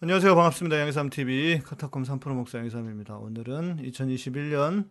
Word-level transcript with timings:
안녕하세요. 0.00 0.36
반갑습니다. 0.36 0.78
양희삼TV 0.78 1.62
카타콤 1.64 2.04
3프로 2.04 2.34
목사 2.34 2.58
양희삼입니다. 2.58 3.18
오늘은 3.18 3.78
2021년 3.78 4.88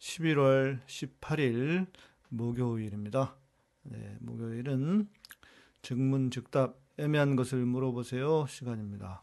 11월 0.00 0.84
18일 0.86 1.86
목요일입니다. 2.30 3.36
네, 3.84 4.16
목요일은 4.18 5.08
즉문즉답 5.82 6.76
애매한 6.96 7.36
것을 7.36 7.64
물어보세요 7.64 8.46
시간입니다. 8.48 9.22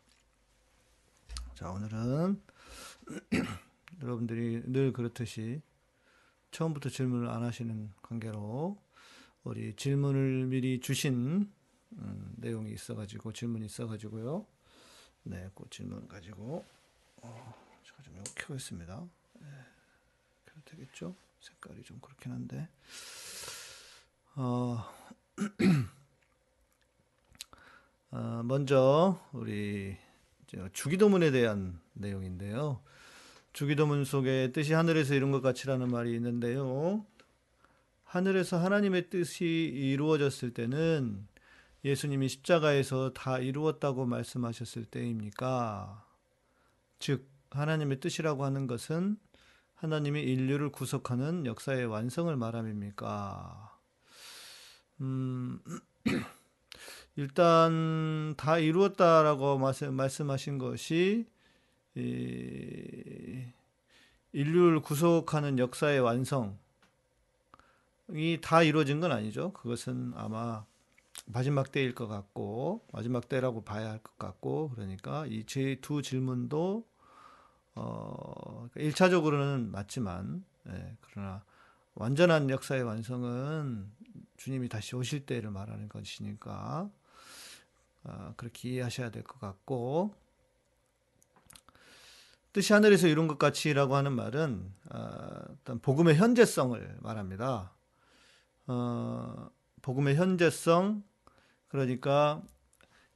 자, 1.55 1.71
오늘은 1.71 2.41
여러분들이 4.01 4.62
늘 4.67 4.94
그렇듯이 4.94 5.62
처음부터 6.51 6.87
질문을 6.87 7.28
안 7.28 7.44
하시는 7.44 7.91
관계로 8.01 8.81
우리 9.44 9.75
질문을 9.75 10.46
미리 10.46 10.79
주신 10.79 11.51
음, 11.97 12.33
내용이 12.37 12.71
있어가지고 12.71 13.33
질문이 13.33 13.65
있어가지고요. 13.65 14.46
네, 15.29 15.49
그 15.53 15.65
질문 15.69 16.07
가지고 16.07 16.63
어, 17.17 17.54
제가 17.84 18.02
좀 18.02 18.23
켜겠습니다. 18.35 19.05
네, 19.41 19.48
켜도 20.45 20.62
되겠죠? 20.63 21.13
색깔이 21.41 21.84
좀 21.84 21.99
그렇긴 21.99 22.31
한데 22.31 22.70
어, 24.35 24.85
어, 28.12 28.41
먼저 28.45 29.20
우리 29.34 29.98
주기도문에 30.71 31.32
대한 31.32 31.77
내용인데요. 31.94 32.82
주기도문 33.52 34.05
속에 34.05 34.54
뜻이 34.54 34.71
하늘에서 34.71 35.13
이룬 35.13 35.32
것 35.32 35.41
같이라는 35.41 35.90
말이 35.90 36.16
있는데요. 36.16 37.05
하늘에서 38.05 38.59
하나님의 38.59 39.09
뜻이 39.09 39.46
이루어졌을 39.46 40.54
때는 40.54 41.27
예수님이 41.88 42.27
십자가에서 42.27 43.14
다 43.14 43.40
이루었다고 43.40 44.05
말씀하셨을 44.05 44.86
때입니까? 44.86 46.05
즉, 47.00 47.30
하나님의 47.52 48.02
뜻이라고 48.02 48.44
하는 48.44 48.68
것은 48.68 49.18
하나님이 49.76 50.21
인류를 50.21 50.70
구속하는 50.70 51.46
역사의 51.46 51.85
완성을 51.85 52.35
말함입니까? 52.35 53.80
음, 54.99 55.60
일단 57.15 58.34
다 58.35 58.60
이루었다라고 58.60 59.58
말씀 59.58 60.30
하신 60.30 60.58
것이 60.58 61.26
인류를 64.33 64.81
구속하는 64.81 65.58
역사의 65.58 66.02
완성이 66.02 66.58
다 68.41 68.61
이루어진 68.61 68.99
건 68.99 69.13
아니죠. 69.13 69.53
그것은 69.53 70.11
아마 70.15 70.65
마지막 71.28 71.72
때일 71.72 71.94
것 71.95 72.08
같고 72.08 72.86
마지막 72.94 73.28
때라고 73.30 73.64
봐야 73.64 73.89
할 73.89 74.00
것 74.00 74.17
같고 74.17 74.70
그러니까 74.70 75.25
이 75.28 75.45
제 75.45 75.75
두 75.81 76.02
질문도 76.02 76.86
어 77.75 78.70
1차적으로는 78.75 79.70
맞지만 79.70 80.44
예, 80.70 80.98
그러나 81.02 81.44
완전한 81.95 82.50
역사의 82.50 82.83
완성은 82.83 83.92
주님이 84.38 84.70
다시 84.70 84.95
오실 84.95 85.25
때를 85.25 85.52
말하는 85.52 85.89
것이니까 85.89 86.89
어, 88.03 88.33
그렇게 88.38 88.70
이해하셔야 88.70 89.11
될 89.11 89.23
것 89.23 89.39
같고 89.39 90.16
뜻이 92.53 92.73
하늘에서 92.73 93.08
이룬 93.08 93.28
것 93.28 93.38
같이라고 93.38 93.95
하는 93.95 94.14
말은 94.14 94.73
어, 94.92 94.98
어떤 95.52 95.80
복음의 95.80 96.16
현재성을 96.16 96.98
말합니다. 97.02 97.72
어, 98.67 99.50
복음의 99.81 100.16
현재성 100.16 101.03
그러니까 101.67 102.41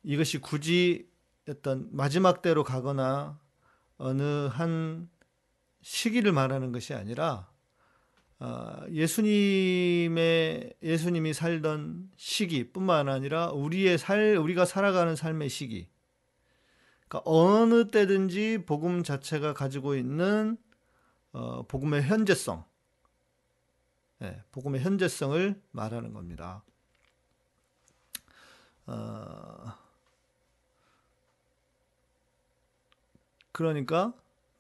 이것이 0.04 0.40
굳이 0.40 1.10
어떤 1.48 1.90
마지막 1.92 2.42
때로 2.42 2.64
가거나 2.64 3.40
어느 3.98 4.48
한 4.48 5.10
시기를 5.82 6.32
말하는 6.32 6.72
것이 6.72 6.94
아니라 6.94 7.50
어, 8.40 8.84
예수님의 8.90 10.74
예수님이 10.82 11.34
살던 11.34 12.10
시기뿐만 12.16 13.08
아니라 13.08 13.52
우리의 13.52 14.00
살 14.00 14.36
우리가 14.36 14.66
살아가는 14.66 15.16
삶의 15.16 15.50
시기. 15.50 15.88
그러니까 17.08 17.30
어느 17.30 17.90
때든지 17.90 18.64
복음 18.66 19.04
자체가 19.04 19.54
가지고 19.54 19.96
있는 19.96 20.58
어, 21.34 21.68
복음의 21.68 22.02
현재성, 22.02 22.64
네, 24.20 24.42
복음의 24.52 24.82
현재성을 24.82 25.62
말하는 25.72 26.14
겁니다. 26.14 26.64
어, 28.88 29.74
그러니까 33.52 34.14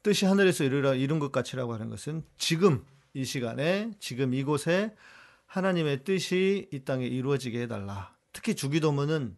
뜻이 0.03 0.25
하늘에서 0.25 0.63
이르라 0.63 0.95
이룬 0.95 1.19
것 1.19 1.31
같이라고 1.31 1.73
하는 1.73 1.89
것은 1.89 2.23
지금 2.37 2.85
이 3.13 3.25
시간에 3.25 3.91
지금 3.99 4.33
이곳에 4.33 4.95
하나님의 5.45 6.03
뜻이 6.03 6.69
이 6.71 6.83
땅에 6.83 7.05
이루어지게 7.05 7.61
해달라. 7.61 8.15
특히 8.33 8.55
주기도문은 8.55 9.35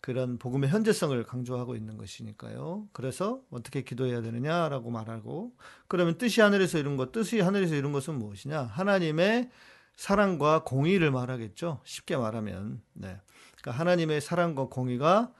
그런 0.00 0.36
복음의 0.36 0.68
현재성을 0.68 1.22
강조하고 1.22 1.76
있는 1.76 1.96
것이니까요. 1.96 2.88
그래서 2.92 3.40
어떻게 3.50 3.82
기도해야 3.82 4.20
되느냐라고 4.20 4.90
말하고 4.90 5.54
그러면 5.86 6.18
뜻이 6.18 6.40
하늘에서 6.40 6.78
이룬 6.78 6.96
것, 6.96 7.12
뜻이 7.12 7.38
하늘에서 7.38 7.76
이룬 7.76 7.92
것은 7.92 8.18
무엇이냐? 8.18 8.62
하나님의 8.62 9.50
사랑과 9.94 10.64
공의를 10.64 11.12
말하겠죠. 11.12 11.80
쉽게 11.84 12.16
말하면. 12.16 12.82
네. 12.94 13.20
그러니까 13.62 13.80
하나님의 13.80 14.20
사랑과 14.20 14.66
공의가 14.66 15.32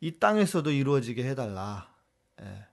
이 0.00 0.18
땅에서도 0.18 0.70
이루어지게 0.70 1.24
해달라. 1.28 1.90
예. 2.42 2.66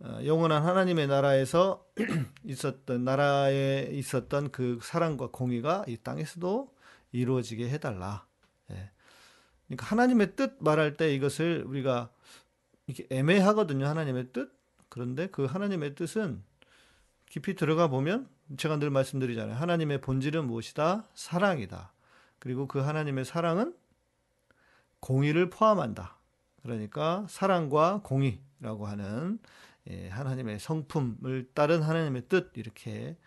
어, 0.00 0.20
영원한 0.24 0.64
하나님의 0.64 1.06
나라에서 1.06 1.86
있었던 2.44 3.04
나라에 3.04 3.88
있었던 3.92 4.50
그 4.50 4.80
사랑과 4.82 5.28
공의가 5.28 5.84
이 5.86 5.96
땅에서도 5.96 6.74
이루어지게 7.12 7.70
해달라. 7.70 8.26
예. 8.72 8.90
그러니까 9.66 9.86
하나님의 9.86 10.34
뜻 10.34 10.56
말할 10.58 10.96
때 10.96 11.14
이것을 11.14 11.64
우리가 11.66 12.10
이렇게 12.88 13.06
애매하거든요. 13.14 13.86
하나님의 13.86 14.32
뜻. 14.32 14.52
그런데 14.88 15.28
그 15.28 15.44
하나님의 15.44 15.94
뜻은 15.94 16.42
깊이 17.26 17.54
들어가 17.54 17.88
보면 17.88 18.28
제가 18.56 18.78
늘 18.78 18.90
말씀드리잖아요. 18.90 19.56
하나님의 19.56 20.00
본질은 20.00 20.46
무엇이다? 20.46 21.08
사랑이다. 21.14 21.92
그리고 22.40 22.68
그 22.68 22.80
하나님의 22.80 23.24
사랑은 23.24 23.74
공의를 25.04 25.50
포함한다. 25.50 26.18
그러니까 26.62 27.26
사랑과 27.28 28.00
공의라고 28.02 28.86
하는 28.86 29.38
예, 29.90 30.08
하나님의 30.08 30.58
성품을 30.58 31.50
따른 31.52 31.82
하나님의 31.82 32.26
뜻 32.30 32.52
이렇게 32.54 33.18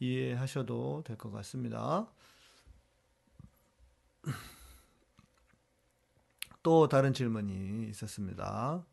이해하셔도 0.00 1.04
될 1.06 1.16
것 1.16 1.30
같습니다. 1.30 2.08
또 6.64 6.88
다른 6.88 7.14
질문이 7.14 7.88
있었습니다. 7.90 8.84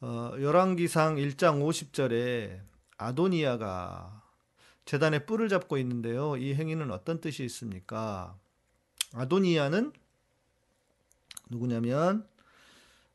어, 0.00 0.32
열왕기상 0.38 1.16
1장 1.16 1.66
50절에 1.66 2.60
아도니아가 2.96 4.22
재단에 4.84 5.26
뿔을 5.26 5.48
잡고 5.48 5.78
있는데요. 5.78 6.36
이 6.36 6.54
행위는 6.54 6.92
어떤 6.92 7.20
뜻이 7.20 7.44
있습니까? 7.44 8.38
아도니아는 9.14 9.92
누구냐면 11.50 12.28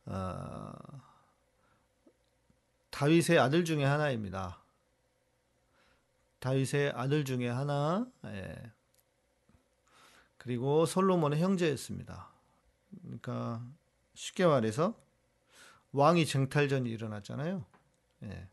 어, 0.05 0.73
다윗의 2.89 3.39
아들 3.39 3.65
중에 3.65 3.83
하나입니다. 3.83 4.59
다윗의 6.39 6.91
아들 6.91 7.23
중에 7.23 7.47
하나, 7.47 8.05
예. 8.25 8.71
그리고 10.37 10.85
솔로몬의 10.85 11.39
형제였습니다. 11.39 12.29
그러니까 13.01 13.65
쉽게 14.13 14.45
말해서 14.45 14.93
왕이 15.93 16.25
쟁탈전이 16.25 16.89
일어났잖아요. 16.89 17.65
예. 18.23 18.47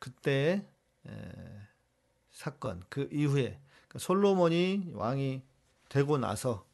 그때 0.00 0.66
예. 1.06 1.32
사건 2.32 2.82
그 2.88 3.08
이후에 3.12 3.60
그러니까 3.86 3.98
솔로몬이 4.00 4.90
왕이 4.94 5.42
되고 5.88 6.18
나서 6.18 6.66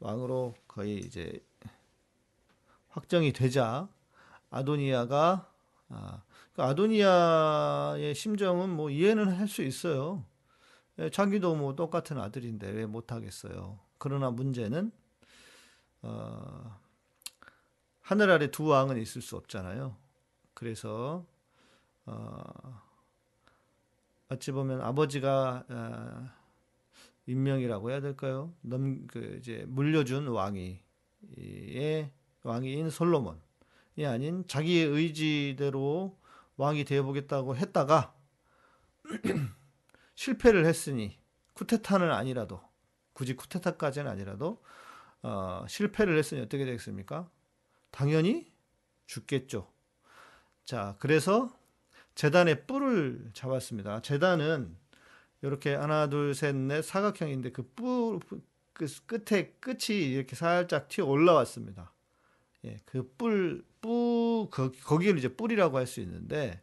왕으로 0.00 0.54
거의 0.66 0.98
이제 0.98 1.40
확정이 2.90 3.32
되자 3.32 3.88
아도니아가 4.50 5.48
아, 5.88 6.22
그 6.54 6.62
아도니아의 6.62 8.14
심정은 8.14 8.70
뭐 8.70 8.90
이해는 8.90 9.32
할 9.32 9.48
수 9.48 9.62
있어요. 9.62 10.24
예, 10.98 11.10
자기도 11.10 11.54
뭐 11.56 11.74
똑같은 11.74 12.18
아들인데 12.18 12.70
왜 12.70 12.86
못하겠어요. 12.86 13.78
그러나 13.98 14.30
문제는 14.30 14.92
어, 16.02 16.78
하늘 18.00 18.30
아래 18.30 18.50
두 18.50 18.66
왕은 18.66 18.98
있을 18.98 19.22
수 19.22 19.36
없잖아요. 19.36 19.96
그래서 20.54 21.24
어, 22.06 22.82
어찌 24.28 24.52
보면 24.52 24.80
아버지가 24.82 25.64
어, 25.68 26.28
임명이라고 27.26 27.90
해야 27.90 28.00
될까요? 28.00 28.52
넘, 28.60 29.06
그 29.06 29.38
이제 29.40 29.64
물려준 29.68 30.28
왕이 30.28 30.80
의 31.36 32.10
왕인 32.42 32.90
솔로몬. 32.90 33.40
아닌 33.98 34.46
자기의 34.46 34.86
의지대로 34.86 36.18
왕이 36.56 36.84
되어보겠다고 36.84 37.56
했다가 37.56 38.14
실패를 40.14 40.64
했으니 40.64 41.18
쿠데타는 41.54 42.10
아니라도 42.10 42.62
굳이 43.12 43.34
쿠데타까지는 43.36 44.10
아니라도 44.10 44.62
어, 45.22 45.64
실패를 45.68 46.16
했으니 46.16 46.40
어떻게 46.40 46.64
되겠습니까? 46.64 47.28
당연히 47.90 48.50
죽겠죠. 49.06 49.70
자, 50.64 50.96
그래서 50.98 51.50
재단의 52.14 52.66
뿔을 52.66 53.30
잡았습니다. 53.34 54.00
재단은 54.02 54.76
이렇게 55.42 55.74
하나, 55.74 56.08
둘, 56.08 56.34
셋, 56.34 56.54
넷 56.54 56.82
사각형인데 56.82 57.52
그 57.52 57.62
뿔, 57.74 58.20
그 58.72 58.86
끝에 59.06 59.52
끝이 59.60 59.98
이렇게 59.98 60.36
살짝 60.36 60.88
튀어 60.88 61.04
올라왔습니다. 61.06 61.92
예, 62.64 62.78
그 62.84 63.08
뿔, 63.16 63.64
뿔, 63.80 64.48
거기를 64.84 65.18
이제 65.18 65.28
뿔이라고 65.34 65.78
할 65.78 65.86
수 65.86 66.00
있는데, 66.00 66.60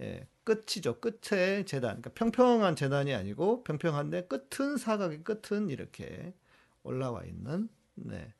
예, 0.00 0.26
끝이죠. 0.44 1.00
끝에 1.00 1.64
재단. 1.64 2.00
그러니까 2.00 2.10
평평한 2.14 2.76
재단이 2.76 3.14
아니고 3.14 3.64
평평한데 3.64 4.28
끝은 4.28 4.76
사각의 4.78 5.24
끝은 5.24 5.70
이렇게 5.70 6.34
올라와 6.82 7.24
있는, 7.24 7.68
네. 7.94 8.32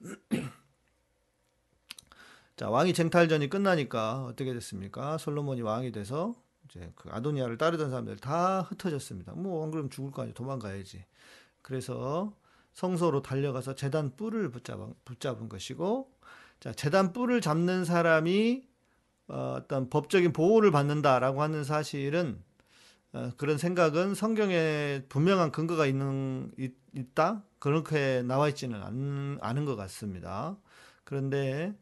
자, 2.56 2.70
왕이 2.70 2.94
쟁탈전이 2.94 3.48
끝나니까 3.50 4.24
어떻게 4.24 4.52
됐습니까? 4.54 5.18
솔로몬이 5.18 5.60
왕이 5.62 5.92
돼서 5.92 6.34
이제 6.64 6.90
그 6.94 7.10
아도니아를 7.10 7.58
따르던 7.58 7.90
사람들 7.90 8.16
다 8.18 8.62
흩어졌습니다. 8.62 9.32
뭐, 9.32 9.64
안 9.64 9.70
그러면 9.70 9.90
죽을 9.90 10.10
거 10.10 10.22
아니에요. 10.22 10.34
도망가야지. 10.34 11.04
그래서 11.62 12.34
성소로 12.74 13.22
달려가서 13.22 13.74
재단 13.74 14.16
뿔을 14.16 14.50
붙잡은, 14.50 14.94
붙잡은 15.04 15.48
것이고, 15.48 16.10
자, 16.60 16.72
재단 16.72 17.12
뿔을 17.12 17.40
잡는 17.40 17.84
사람이 17.84 18.66
어, 19.28 19.56
어떤 19.58 19.90
법적인 19.90 20.32
보호를 20.32 20.70
받는다라고 20.70 21.42
하는 21.42 21.64
사실은 21.64 22.42
어, 23.12 23.30
그런 23.36 23.58
생각은 23.58 24.14
성경에 24.14 25.02
분명한 25.08 25.52
근거가 25.52 25.86
있는 25.86 26.52
있, 26.58 26.74
다 27.14 27.42
그렇게 27.58 28.22
나와 28.22 28.48
있지는 28.48 28.82
않, 28.82 29.38
않은 29.40 29.64
것 29.64 29.76
같습니다. 29.76 30.56
그런데 31.04 31.74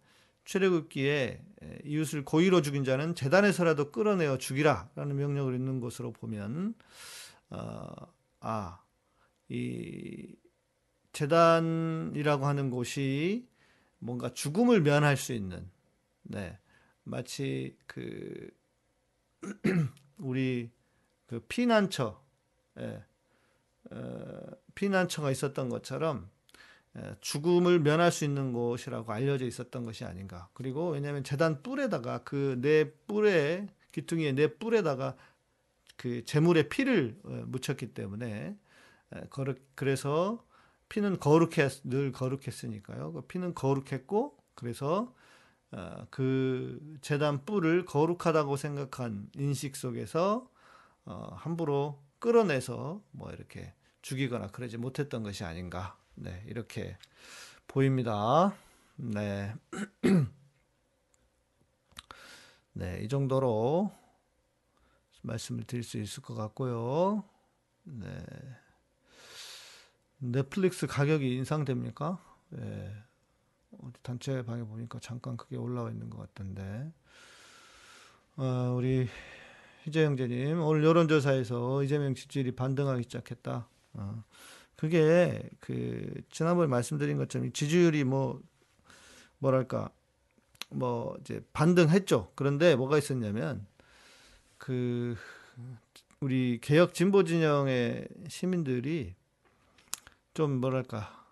출애굽기에 0.44 1.43
이웃을 1.85 2.25
고의로 2.25 2.62
죽인 2.62 2.85
자는 2.85 3.15
재단에서라도 3.15 3.91
끌어내어 3.91 4.38
죽이라라는 4.38 5.17
명령을 5.17 5.55
있는 5.55 5.81
것으로 5.81 6.12
보면 6.12 6.75
어, 7.50 7.87
아이 8.41 8.67
재단이라고 11.12 12.47
하는 12.47 12.70
곳이 12.70 13.49
뭔가 14.05 14.33
죽음을 14.35 14.83
면할 14.83 15.17
수 15.17 15.33
있는 15.33 15.71
네 16.23 16.59
마치 17.05 17.77
그 17.87 18.51
우리 20.19 20.71
그 21.27 21.41
피난처 21.49 22.23
예, 22.81 23.03
어, 23.91 24.41
피난처가 24.75 25.31
있었던 25.31 25.71
것처럼 25.71 26.29
예, 26.99 27.17
죽음을 27.23 27.81
면할 27.81 28.12
수 28.12 28.25
있는 28.25 28.53
곳이라고 28.53 29.11
알려져 29.11 29.47
있었던 29.47 29.85
것이 29.85 30.05
아닌가. 30.05 30.49
그리고 30.53 30.91
왜냐하면 30.91 31.25
재단 31.25 31.62
뿔에다가 31.62 32.25
그 32.25 32.59
내 32.61 32.91
뿔에 33.06 33.69
기퉁이의 33.93 34.35
내 34.35 34.55
뿔에다가 34.55 35.17
그 35.97 36.25
재물의 36.27 36.69
피를 36.69 37.19
어, 37.25 37.45
묻혔기 37.47 37.95
때문에 37.95 38.56
예, 39.17 39.21
그래서 39.75 40.44
피는 40.94 41.19
거룩해 41.19 41.69
늘 41.82 42.12
거룩했으니까요. 42.12 43.12
그 43.12 43.23
피는 43.23 43.56
거룩했고 43.56 44.38
그래서 44.55 45.12
어, 45.73 46.06
그 46.08 46.79
재단 47.00 47.44
뿔을 47.44 47.85
거룩하다고 47.85 48.56
생각한 48.56 49.29
인식 49.35 49.75
속에서 49.75 50.49
함부로 51.05 52.00
끌어내서 52.20 53.02
뭐 53.11 53.32
이렇게 53.32 53.75
죽이거나 54.02 54.52
그러지 54.52 54.76
못했던 54.76 55.25
것이 55.25 55.43
아닌가. 55.43 55.99
네, 56.14 56.44
이렇게 56.46 56.96
보입니다. 57.67 58.55
네. 58.94 59.52
네, 62.73 63.00
이 63.02 63.08
정도로 63.08 63.91
말씀을 65.23 65.64
드릴 65.64 65.82
수 65.82 65.99
있을 65.99 66.23
것 66.23 66.37
같고요. 66.37 67.25
네. 67.82 68.25
넷플릭스 70.19 70.87
가격이 70.87 71.34
인상됩니까? 71.37 72.19
네. 72.50 72.94
어디 73.82 74.02
단체 74.02 74.43
방에 74.44 74.62
보니까 74.64 74.99
잠깐 75.00 75.37
크게 75.37 75.56
올라와 75.56 75.90
있는 75.90 76.11
것 76.11 76.19
같던데. 76.19 76.93
어, 78.37 78.75
우리 78.76 79.08
희재 79.84 80.05
형제님, 80.05 80.61
오늘 80.61 80.84
여론조사에서 80.84 81.82
이재명 81.82 82.14
지지율이 82.14 82.52
반등하기 82.52 83.02
시작했다. 83.05 83.69
어. 83.94 84.25
그게 84.76 85.49
그 85.61 86.22
지난번에 86.31 86.69
말씀드린 86.69 87.17
것처럼 87.17 87.52
지지율이 87.52 88.05
뭐 88.05 88.43
뭐랄까 89.38 89.90
뭐 90.70 91.17
이제 91.20 91.44
반등했죠. 91.52 92.32
그런데 92.34 92.75
뭐가 92.76 92.99
있었냐면 92.99 93.67
그 94.58 95.17
우리 96.20 96.58
개혁 96.60 96.94
진보 96.94 97.22
진영의 97.25 98.08
시민들이 98.28 99.14
좀 100.34 100.60
뭐랄까 100.60 101.25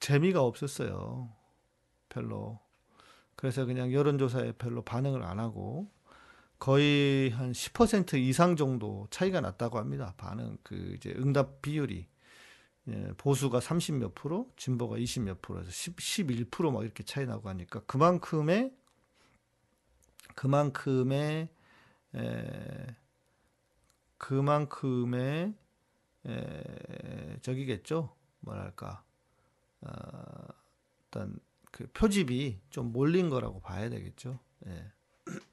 재미가 0.00 0.42
없었어요. 0.42 1.32
별로. 2.08 2.60
그래서 3.36 3.64
그냥 3.64 3.92
여론조사에 3.92 4.52
별로 4.52 4.82
반응을 4.82 5.22
안 5.22 5.38
하고 5.38 5.90
거의 6.58 7.30
한 7.30 7.52
10% 7.52 8.14
이상 8.18 8.56
정도 8.56 9.06
차이가 9.10 9.40
났다고 9.40 9.78
합니다. 9.78 10.14
반응 10.16 10.58
그 10.62 10.94
이제 10.96 11.14
응답 11.16 11.62
비율이 11.62 12.06
예, 12.88 13.12
보수가 13.16 13.60
30 13.60 13.96
몇 13.96 14.14
프로, 14.14 14.50
진보가 14.56 14.98
20 14.98 15.24
몇 15.24 15.42
프로에서 15.42 15.70
10, 15.70 15.96
11%막 15.96 16.84
이렇게 16.84 17.02
차이 17.02 17.26
나고 17.26 17.48
하니까 17.48 17.80
그만큼의 17.80 18.72
그만큼의 20.36 21.48
에, 22.14 22.86
그만큼의 24.18 25.54
에, 26.26 27.36
저기겠죠. 27.42 28.14
뭐랄까 28.40 29.02
어, 29.80 29.90
어떤 31.06 31.38
그 31.70 31.86
표집이 31.92 32.60
좀 32.70 32.92
몰린 32.92 33.28
거라고 33.28 33.60
봐야 33.60 33.88
되겠죠. 33.90 34.38
예. 34.66 34.92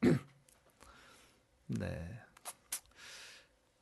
네. 1.68 2.20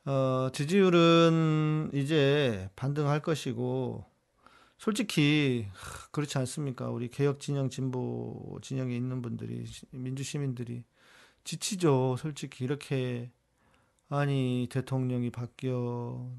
어, 0.05 0.49
지지율은 0.51 1.91
이제 1.93 2.69
반등할 2.75 3.21
것이고, 3.21 4.03
솔직히, 4.79 5.67
그렇지 6.11 6.39
않습니까? 6.39 6.89
우리 6.89 7.09
개혁 7.09 7.39
진영, 7.39 7.69
진보 7.69 8.57
진영에 8.63 8.95
있는 8.95 9.21
분들이, 9.21 9.65
민주 9.91 10.23
시민들이 10.23 10.83
지치죠. 11.43 12.15
솔직히 12.17 12.63
이렇게, 12.63 13.29
아니, 14.09 14.67
대통령이 14.71 15.29
바뀌어, 15.29 16.31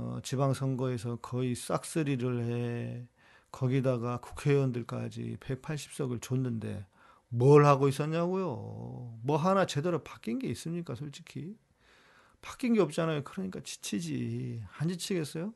어, 0.00 0.20
지방선거에서 0.22 1.16
거의 1.16 1.54
싹쓸이를 1.54 2.44
해, 2.44 3.06
거기다가 3.52 4.18
국회의원들까지 4.20 5.36
180석을 5.40 6.22
줬는데, 6.22 6.86
뭘 7.28 7.66
하고 7.66 7.88
있었냐고요? 7.88 9.18
뭐 9.22 9.36
하나 9.36 9.66
제대로 9.66 10.02
바뀐 10.02 10.38
게 10.38 10.48
있습니까, 10.48 10.94
솔직히? 10.94 11.54
바뀐 12.40 12.72
게 12.72 12.80
없잖아요. 12.80 13.22
그러니까 13.24 13.60
지치지. 13.60 14.62
안 14.78 14.88
지치겠어요? 14.88 15.52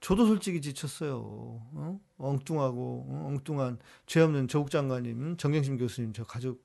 저도 0.00 0.26
솔직히 0.26 0.60
지쳤어요. 0.60 1.16
어? 1.18 2.00
엉뚱하고 2.18 3.06
어? 3.08 3.26
엉뚱한 3.28 3.78
죄 4.06 4.20
없는 4.20 4.46
조국 4.46 4.70
장관님, 4.70 5.36
정경심 5.36 5.76
교수님 5.76 6.12
저 6.12 6.24
가족 6.24 6.64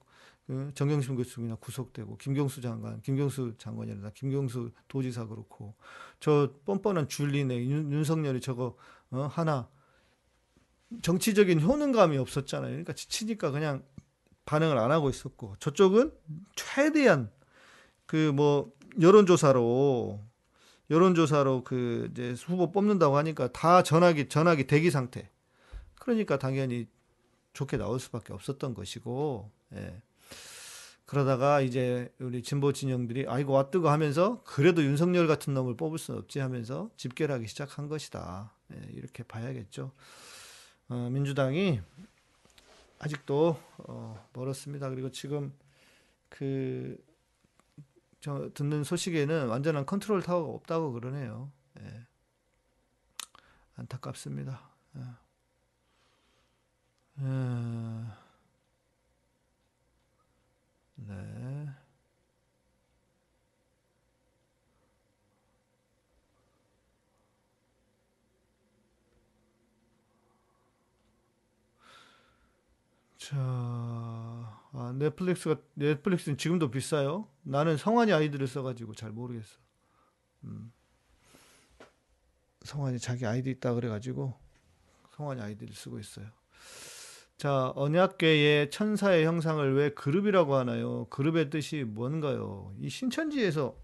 어? 0.49 0.69
정경심 0.73 1.15
교수님이나 1.15 1.55
구속되고 1.55 2.17
김경수 2.17 2.61
장관, 2.61 3.01
김경수 3.01 3.55
장관이라 3.57 4.11
김경수 4.11 4.71
도지사 4.87 5.27
그렇고 5.27 5.75
저 6.19 6.53
뻔뻔한 6.65 7.07
줄리네 7.07 7.65
윤, 7.65 7.91
윤석열이 7.91 8.41
저거 8.41 8.75
어? 9.11 9.29
하나 9.31 9.69
정치적인 11.01 11.61
효능감이 11.61 12.17
없었잖아요. 12.17 12.69
그러니까 12.69 12.93
지치니까 12.93 13.51
그냥 13.51 13.83
반응을 14.45 14.77
안 14.77 14.91
하고 14.91 15.09
있었고 15.09 15.55
저쪽은 15.59 16.11
최대한 16.55 17.31
그 18.05 18.31
뭐 18.33 18.73
여론조사로 18.99 20.21
여론조사로 20.89 21.63
그 21.63 22.09
이제 22.11 22.33
후보 22.33 22.71
뽑는다고 22.71 23.17
하니까 23.17 23.51
다 23.51 23.81
전화기 23.83 24.29
전화기 24.29 24.67
대기 24.67 24.91
상태. 24.91 25.29
그러니까 25.95 26.37
당연히 26.37 26.87
좋게 27.53 27.77
나올 27.77 27.99
수밖에 27.99 28.33
없었던 28.33 28.73
것이고, 28.73 29.49
예. 29.75 30.01
그러다가 31.05 31.61
이제 31.61 32.13
우리 32.19 32.41
진보 32.41 32.71
진영들이 32.71 33.25
아이고 33.27 33.53
왔뜨거 33.53 33.91
하면서 33.91 34.41
그래도 34.45 34.83
윤석열 34.83 35.27
같은 35.27 35.53
놈을 35.53 35.75
뽑을 35.75 35.97
수는 35.97 36.19
없지 36.21 36.39
하면서 36.39 36.89
집결하기 36.97 37.47
시작한 37.47 37.87
것이다. 37.87 38.53
예, 38.73 38.89
이렇게 38.93 39.23
봐야겠죠. 39.23 39.91
어, 40.89 41.09
민주당이 41.11 41.81
아직도 42.99 43.59
어, 43.79 44.27
멀었습니다. 44.33 44.89
그리고 44.89 45.11
지금 45.11 45.53
그저 46.29 46.95
듣는 48.53 48.83
소식에는 48.83 49.47
완전한 49.47 49.85
컨트롤 49.85 50.21
타워가 50.23 50.53
없다고 50.53 50.93
그러네요. 50.93 51.51
예. 51.81 52.05
안타깝습니다. 53.75 54.61
예. 54.97 55.01
예. 57.21 58.22
네. 60.95 61.69
자, 73.17 73.37
아, 73.39 74.93
Netflix가 74.97 75.61
Netflix는 75.75 76.37
지금도 76.37 76.69
비싸요. 76.71 77.29
나는 77.43 77.77
성환이 77.77 78.11
아이디를 78.11 78.47
써가지고 78.47 78.95
잘 78.95 79.11
모르겠어. 79.11 79.59
음. 80.43 80.73
성환이 82.63 82.99
자기 82.99 83.25
아이디 83.25 83.49
있다 83.51 83.73
그래가지고 83.73 84.37
성환이 85.15 85.41
아이디를 85.41 85.73
쓰고 85.73 85.99
있어요. 85.99 86.27
자, 87.37 87.71
언약궤의 87.75 88.69
천사의 88.71 89.25
형상을 89.25 89.73
왜 89.75 89.89
그룹이라고 89.93 90.55
하나요? 90.55 91.05
그룹의 91.09 91.49
뜻이 91.49 91.83
뭔가요? 91.83 92.73
이 92.79 92.89
신천지에서 92.89 93.75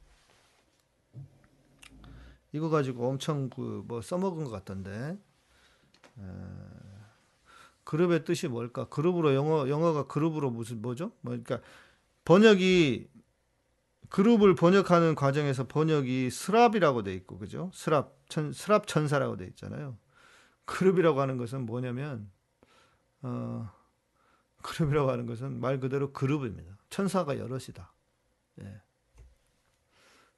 이거 2.52 2.70
가지고 2.70 3.08
엄청 3.10 3.50
그 3.50 3.84
뭐 3.88 4.02
써먹은 4.02 4.46
것 4.46 4.52
같던데. 4.52 5.18
에, 6.20 6.22
그룹의 7.84 8.24
뜻이 8.26 8.48
뭘까? 8.48 8.86
그룹으로 8.90 9.34
영어 9.36 9.68
영어가 9.70 10.08
그룹으로 10.08 10.52
무슨 10.52 10.82
뭐죠? 10.82 11.12
뭐 11.22 11.32
그러니까 11.38 11.62
번역이 12.26 13.10
그룹을 14.10 14.56
번역하는 14.56 15.16
과정에서 15.16 15.68
번역이 15.68 16.30
스랍이라고 16.32 17.04
돼 17.04 17.14
있고 17.16 17.40
그죠? 17.40 17.72
스랍 17.74 18.16
천 18.30 18.54
스랍 18.54 18.88
천사라고 18.88 19.38
돼 19.38 19.46
있잖아요. 19.48 19.98
그룹이라고 20.66 21.20
하는 21.22 21.38
것은 21.38 21.66
뭐냐면 21.66 22.30
어 23.22 23.72
그룹이라고 24.62 25.10
하는 25.12 25.26
것은 25.26 25.60
말 25.60 25.80
그대로 25.80 26.12
그룹입니다. 26.12 26.78
천사가 26.90 27.38
여럿이다. 27.38 27.92
예. 28.62 28.82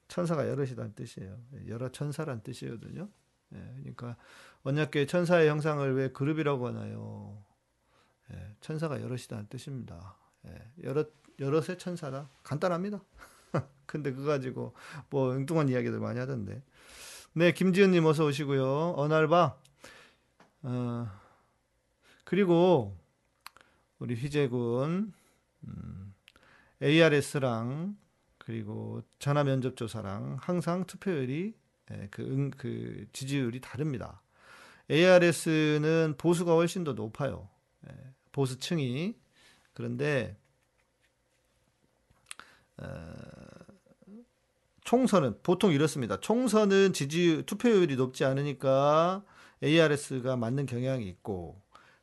천사가 0.08 0.48
여럿이라는 0.50 0.94
뜻이에요. 0.94 1.38
여러 1.68 1.90
천사란 1.90 2.44
뜻이거든요. 2.44 3.10
예, 3.54 3.58
그러니까 3.80 4.18
언약계 4.64 5.06
천사의 5.06 5.50
형상을 5.50 5.94
왜 5.96 6.12
그룹이라고 6.12 6.68
하나요? 6.68 7.42
예, 8.34 8.56
천사가 8.60 9.02
여럿이라는 9.02 9.48
뜻입니다. 9.48 10.18
예, 10.48 10.72
여럿 10.84 11.14
여럿의 11.40 11.78
천사다. 11.80 12.30
간단합니다. 12.44 13.02
근데 13.86 14.12
그거 14.12 14.28
가지고 14.28 14.74
뭐 15.10 15.32
엉뚱한 15.32 15.70
이야기들 15.70 16.00
많이 16.00 16.20
하던데. 16.20 16.62
네, 17.34 17.54
김지은님 17.54 18.06
어서 18.06 18.26
오시고요. 18.26 18.94
어날바. 18.98 19.56
어, 20.64 21.08
그리고 22.32 22.98
우리 24.00 24.16
휘재군 24.16 25.12
음, 25.68 26.14
ARS랑 26.82 27.98
그리고 28.38 29.04
전화 29.20 29.44
면접 29.44 29.76
조사랑 29.76 30.38
항상 30.40 30.86
투표율이 30.86 31.54
예, 31.92 32.08
그, 32.10 32.22
응, 32.22 32.50
그 32.52 33.06
지지율이 33.12 33.60
다릅니다. 33.60 34.22
ARS는 34.90 36.16
보수가 36.18 36.54
훨씬 36.54 36.86
더 36.86 36.94
높아요. 36.94 37.50
예, 37.90 37.94
보수층이. 38.32 39.14
그런데 39.74 40.38
어, 42.78 43.14
총선은 44.86 45.42
보통 45.44 45.74
이렇습니다. 45.74 46.18
총선은 46.18 46.94
지지 46.94 47.44
투표율이 47.46 47.98
높지 47.98 48.24
않으니까 48.24 49.22
ARS가 49.62 50.38
맞는 50.38 50.66
경향이 50.66 51.06
있고 51.10 51.62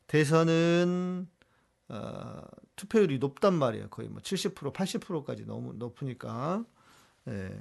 대선은 0.08 1.28
어, 1.88 2.42
투표율이 2.76 3.18
높단 3.18 3.54
말이에요. 3.54 3.88
거의 3.88 4.08
뭐 4.08 4.20
70%, 4.20 4.72
80%까지 4.72 5.46
너무 5.46 5.72
높으니까. 5.74 6.64
예. 7.28 7.60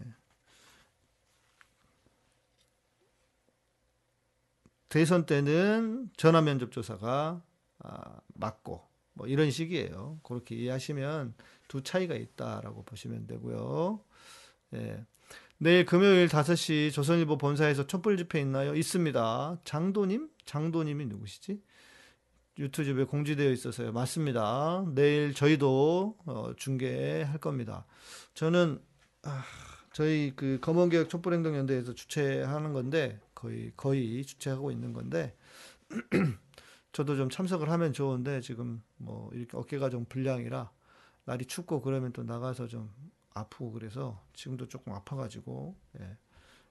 대선 4.90 5.26
때는 5.26 6.10
전화 6.16 6.42
면접 6.42 6.72
조사가 6.72 7.42
아, 7.80 8.20
맞고 8.34 8.88
뭐 9.14 9.28
이런 9.28 9.52
식이에요. 9.52 10.20
그렇게 10.24 10.56
이해하시면 10.56 11.36
두 11.68 11.84
차이가 11.84 12.16
있다라고 12.16 12.84
보시면 12.84 13.28
되고요. 13.28 14.00
예. 14.74 15.06
내일 15.58 15.86
금요일 15.86 16.28
5시 16.28 16.94
조선일보 16.94 17.38
본사에서 17.38 17.88
촛불 17.88 18.16
집회 18.16 18.40
있나요? 18.40 18.76
있습니다. 18.76 19.60
장도님? 19.64 20.30
장도님이 20.46 21.08
누구시지? 21.08 21.62
유튜브에 22.60 23.04
공지되어 23.06 23.52
있어서요. 23.52 23.92
맞습니다. 23.92 24.86
내일 24.94 25.34
저희도 25.34 26.18
어, 26.26 26.54
중계할 26.58 27.38
겁니다. 27.40 27.86
저는 28.34 28.82
아, 29.24 29.44
저희 29.94 30.34
그 30.36 30.60
검은개혁 30.62 31.10
촛불행동연대에서 31.10 31.94
주최하는 31.94 32.74
건데 32.74 33.20
거의 33.36 33.72
거의 33.76 34.26
주최하고 34.26 34.72
있는 34.72 34.94
건데 34.94 35.36
저도 36.92 37.16
좀 37.16 37.30
참석을 37.30 37.70
하면 37.70 37.94
좋은데 37.94 38.42
지금 38.42 38.82
뭐 38.98 39.30
이렇게 39.34 39.56
어깨가 39.58 39.90
좀 39.90 40.06
불량이라 40.06 40.72
날이 41.26 41.46
춥고 41.46 41.82
그러면 41.82 42.12
또 42.14 42.24
나가서 42.24 42.68
좀 42.68 42.92
아프고 43.34 43.72
그래서 43.72 44.24
지금도 44.34 44.68
조금 44.68 44.94
아파가지고 44.94 45.76
예, 46.00 46.18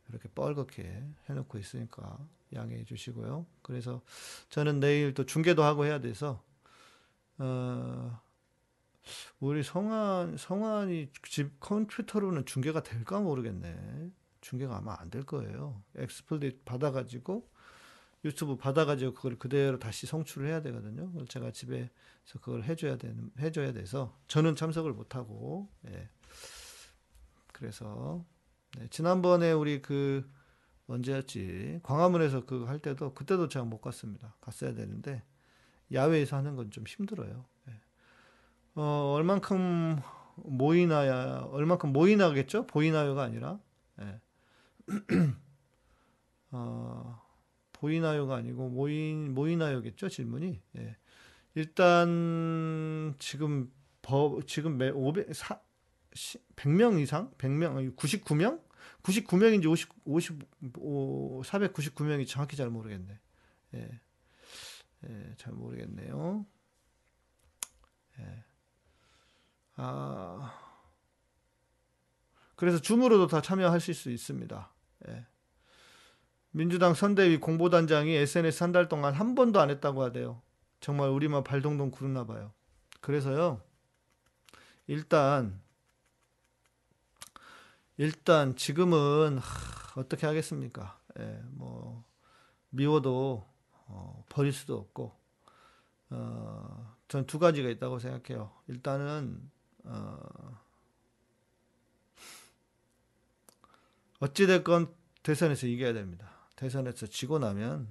이렇게 0.08 0.28
뻘겋게 0.30 1.04
해놓고 1.28 1.58
있으니까 1.58 2.18
양해해 2.54 2.84
주시고요. 2.84 3.46
그래서 3.62 4.02
저는 4.50 4.80
내일 4.80 5.14
또 5.14 5.24
중계도 5.26 5.62
하고 5.64 5.84
해야 5.86 6.00
돼서 6.00 6.42
어, 7.38 8.20
우리 9.40 9.62
성환 9.62 10.36
성환이 10.36 11.10
집 11.28 11.58
컴퓨터로는 11.60 12.46
중계가 12.46 12.82
될까 12.82 13.20
모르겠네. 13.20 14.10
중계가 14.40 14.76
아마 14.76 14.96
안 14.98 15.10
될 15.10 15.24
거예요. 15.24 15.82
XSplit 15.96 16.64
받아가지고 16.64 17.48
유튜브 18.24 18.56
받아가지고 18.56 19.14
그걸 19.14 19.38
그대로 19.38 19.78
다시 19.78 20.06
송출을 20.06 20.48
해야 20.48 20.62
되거든요. 20.62 21.10
그래서 21.12 21.26
제가 21.26 21.50
집에서 21.52 21.90
그걸 22.40 22.64
해줘야 22.64 22.96
되는 22.96 23.30
해줘야 23.38 23.72
돼서 23.72 24.16
저는 24.28 24.56
참석을 24.56 24.92
못 24.92 25.14
하고 25.14 25.68
예. 25.88 26.08
그래서 27.52 28.24
네, 28.78 28.86
지난번에 28.90 29.52
우리 29.52 29.80
그 29.80 30.28
언제였지 30.86 31.80
광화문에서 31.82 32.46
그거 32.46 32.66
할 32.66 32.78
때도 32.78 33.14
그때도 33.14 33.48
제가 33.48 33.64
못 33.64 33.80
갔습니다. 33.80 34.34
갔어야 34.40 34.74
되는데 34.74 35.22
야외에서 35.92 36.36
하는 36.36 36.56
건 36.56 36.70
좀 36.70 36.84
힘들어요. 36.86 37.44
예. 37.68 37.72
어 38.76 39.14
얼만큼 39.16 39.98
모이나야 40.36 41.48
얼만큼 41.50 41.92
모이나겠죠? 41.92 42.66
보이나요가 42.66 43.22
아니라 43.24 43.58
예. 44.00 44.20
어, 46.52 47.20
보이나요가 47.72 48.36
아니고 48.36 48.68
모인 48.68 49.34
모이나요겠죠 49.34 50.08
질문이 50.08 50.60
예. 50.78 50.96
일단 51.54 53.14
지금 53.18 53.72
버 54.02 54.40
지금 54.46 54.76
매 54.78 54.90
500, 54.90 55.34
4, 55.34 55.58
100명 56.56 57.00
이상 57.00 57.30
100명 57.38 57.96
99명 57.96 58.60
99명인지 59.02 59.66
50 59.68 59.88
55 60.04 61.42
499명이 61.44 62.26
정확히 62.26 62.56
잘 62.56 62.70
모르겠네 62.70 63.20
예. 63.74 64.00
예, 65.08 65.34
잘 65.36 65.52
모르겠네요 65.52 66.46
예. 68.18 68.44
아 69.76 70.66
그래서 72.56 72.80
줌으로도 72.80 73.26
다 73.28 73.40
참여하실 73.42 73.94
수 73.94 74.10
있습니다. 74.10 74.72
예. 75.08 75.26
민주당 76.50 76.94
선대위 76.94 77.36
공보단장이 77.38 78.10
SNS 78.14 78.62
한 78.62 78.72
달 78.72 78.88
동안 78.88 79.12
한 79.12 79.34
번도 79.34 79.60
안 79.60 79.68
했다고 79.70 80.02
하대요. 80.02 80.40
정말 80.80 81.10
우리만 81.10 81.44
발동동 81.44 81.90
구르나 81.90 82.24
봐요. 82.24 82.52
그래서요. 83.02 83.62
일단 84.86 85.60
일단 87.98 88.56
지금은 88.56 89.38
하, 89.38 90.00
어떻게 90.00 90.26
하겠습니까? 90.26 91.00
예, 91.18 91.40
뭐 91.52 92.04
미워도 92.70 93.46
어, 93.88 94.24
버릴 94.28 94.52
수도 94.52 94.76
없고 94.78 95.14
어, 96.10 96.96
전 97.08 97.26
두 97.26 97.38
가지가 97.38 97.68
있다고 97.70 97.98
생각해요. 97.98 98.52
일단은 98.68 99.50
어, 99.84 100.60
어찌됐건 104.20 104.94
대선에서 105.22 105.66
이겨야 105.66 105.92
됩니다. 105.92 106.30
대선에서 106.56 107.06
지고 107.06 107.38
나면 107.38 107.88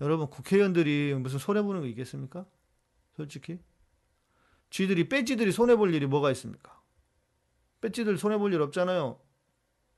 여러분 0.00 0.28
국회의원들이 0.28 1.14
무슨 1.14 1.38
손해 1.38 1.62
보는 1.62 1.80
거 1.80 1.86
있겠습니까? 1.86 2.44
솔직히. 3.16 3.58
쥐들이 4.70 5.08
빼지들이 5.08 5.52
손해 5.52 5.76
볼 5.76 5.94
일이 5.94 6.06
뭐가 6.06 6.30
있습니까? 6.32 6.80
빼지들 7.80 8.18
손해 8.18 8.38
볼 8.38 8.52
일 8.52 8.60
없잖아요. 8.62 9.18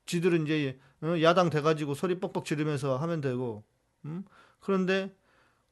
쥐들은 0.07 0.45
이제 0.47 0.79
어, 1.03 1.21
야당 1.23 1.51
돼가지고 1.51 1.95
소리 1.95 2.19
뻑뻑 2.19 2.45
지르면서 2.45 2.97
하면 2.97 3.21
되고. 3.21 3.65
음? 4.05 4.25
그런데 4.61 5.15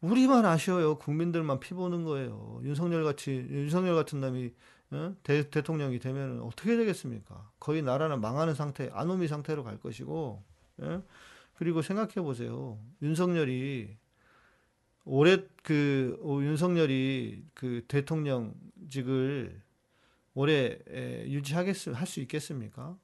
우리만 0.01 0.45
아쉬워요. 0.45 0.99
국민들만 0.99 1.59
피 1.61 1.75
보는 1.75 2.05
거예요. 2.05 2.61
윤석열 2.65 3.03
같이 3.05 3.33
윤석열 3.33 3.95
같은 3.95 4.21
놈이 4.21 4.53
어? 4.93 5.17
대, 5.23 5.51
대통령이 5.51 5.99
되면 5.99 6.41
어떻게 6.43 6.77
되겠습니까? 6.77 7.51
거의 7.59 7.83
나라는 7.83 8.21
망하는 8.21 8.55
상태, 8.55 8.89
아노미 8.93 9.27
상태로 9.27 9.65
갈 9.65 9.79
것이고. 9.81 10.45
예? 10.83 11.01
그리고 11.55 11.83
생각해 11.83 12.17
보세요. 12.17 12.79
윤석열이 13.03 13.97
올해 15.07 15.39
그 15.63 16.19
윤석열이 16.25 17.45
그 17.55 17.85
대통령직을 17.89 19.63
올해 20.37 20.79
유지하겠 21.27 21.89
할 21.95 22.07
수 22.07 22.21
있겠습니까? 22.21 22.97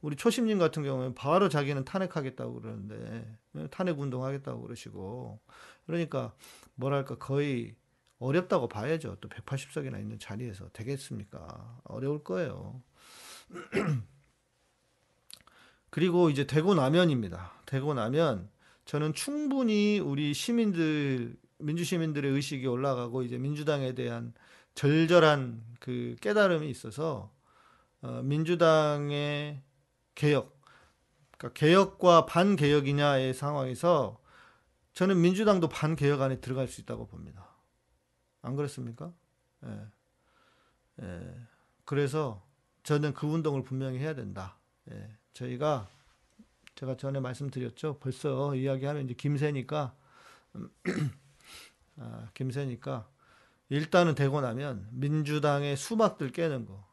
우리 0.00 0.14
초심님 0.14 0.60
같은 0.60 0.84
경우는 0.84 1.14
바로 1.16 1.48
자기는 1.48 1.84
탄핵하겠다고 1.84 2.60
그러는데 2.60 3.38
예, 3.56 3.66
탄핵 3.68 3.98
운동하겠다고 3.98 4.62
그러시고 4.62 5.40
그러니까 5.84 6.32
뭐랄까 6.76 7.16
거의 7.18 7.74
어렵다고 8.20 8.68
봐야죠. 8.68 9.16
또 9.20 9.28
180석이나 9.28 9.98
있는 9.98 10.18
자리에서 10.20 10.68
되겠습니까? 10.72 11.80
어려울 11.84 12.22
거예요. 12.22 12.80
그리고 15.90 16.30
이제 16.30 16.46
되고 16.46 16.74
나면입니다. 16.74 17.52
되고 17.66 17.94
나면 17.94 18.48
저는 18.84 19.12
충분히 19.12 19.98
우리 19.98 20.32
시민들 20.34 21.36
민주 21.58 21.82
시민들의 21.82 22.30
의식이 22.30 22.64
올라가고 22.66 23.22
이제 23.22 23.38
민주당에 23.38 23.94
대한 23.94 24.34
절절한 24.76 25.64
그 25.80 26.16
깨달음이 26.20 26.70
있어서 26.70 27.34
어, 28.02 28.22
민주당의 28.22 29.62
개혁, 30.14 30.60
그러니까 31.36 31.58
개혁과 31.58 32.26
반개혁이냐의 32.26 33.34
상황에서 33.34 34.20
저는 34.92 35.20
민주당도 35.20 35.68
반개혁 35.68 36.20
안에 36.20 36.40
들어갈 36.40 36.68
수 36.68 36.80
있다고 36.80 37.06
봅니다. 37.06 37.48
안 38.42 38.54
그렇습니까? 38.54 39.12
예. 39.64 39.86
예. 41.02 41.34
그래서 41.84 42.46
저는 42.82 43.14
그 43.14 43.26
운동을 43.26 43.62
분명히 43.64 43.98
해야 43.98 44.14
된다. 44.14 44.58
예. 44.90 45.08
저희가 45.32 45.88
제가 46.74 46.96
전에 46.96 47.20
말씀드렸죠. 47.20 47.98
벌써 47.98 48.54
이야기하면 48.54 49.06
이제 49.06 49.14
김새니까 49.14 49.96
아, 51.96 52.28
김새니까 52.34 53.08
일단은 53.68 54.14
되고 54.14 54.40
나면 54.40 54.88
민주당의 54.92 55.76
수박들 55.76 56.30
깨는 56.30 56.66
거 56.66 56.86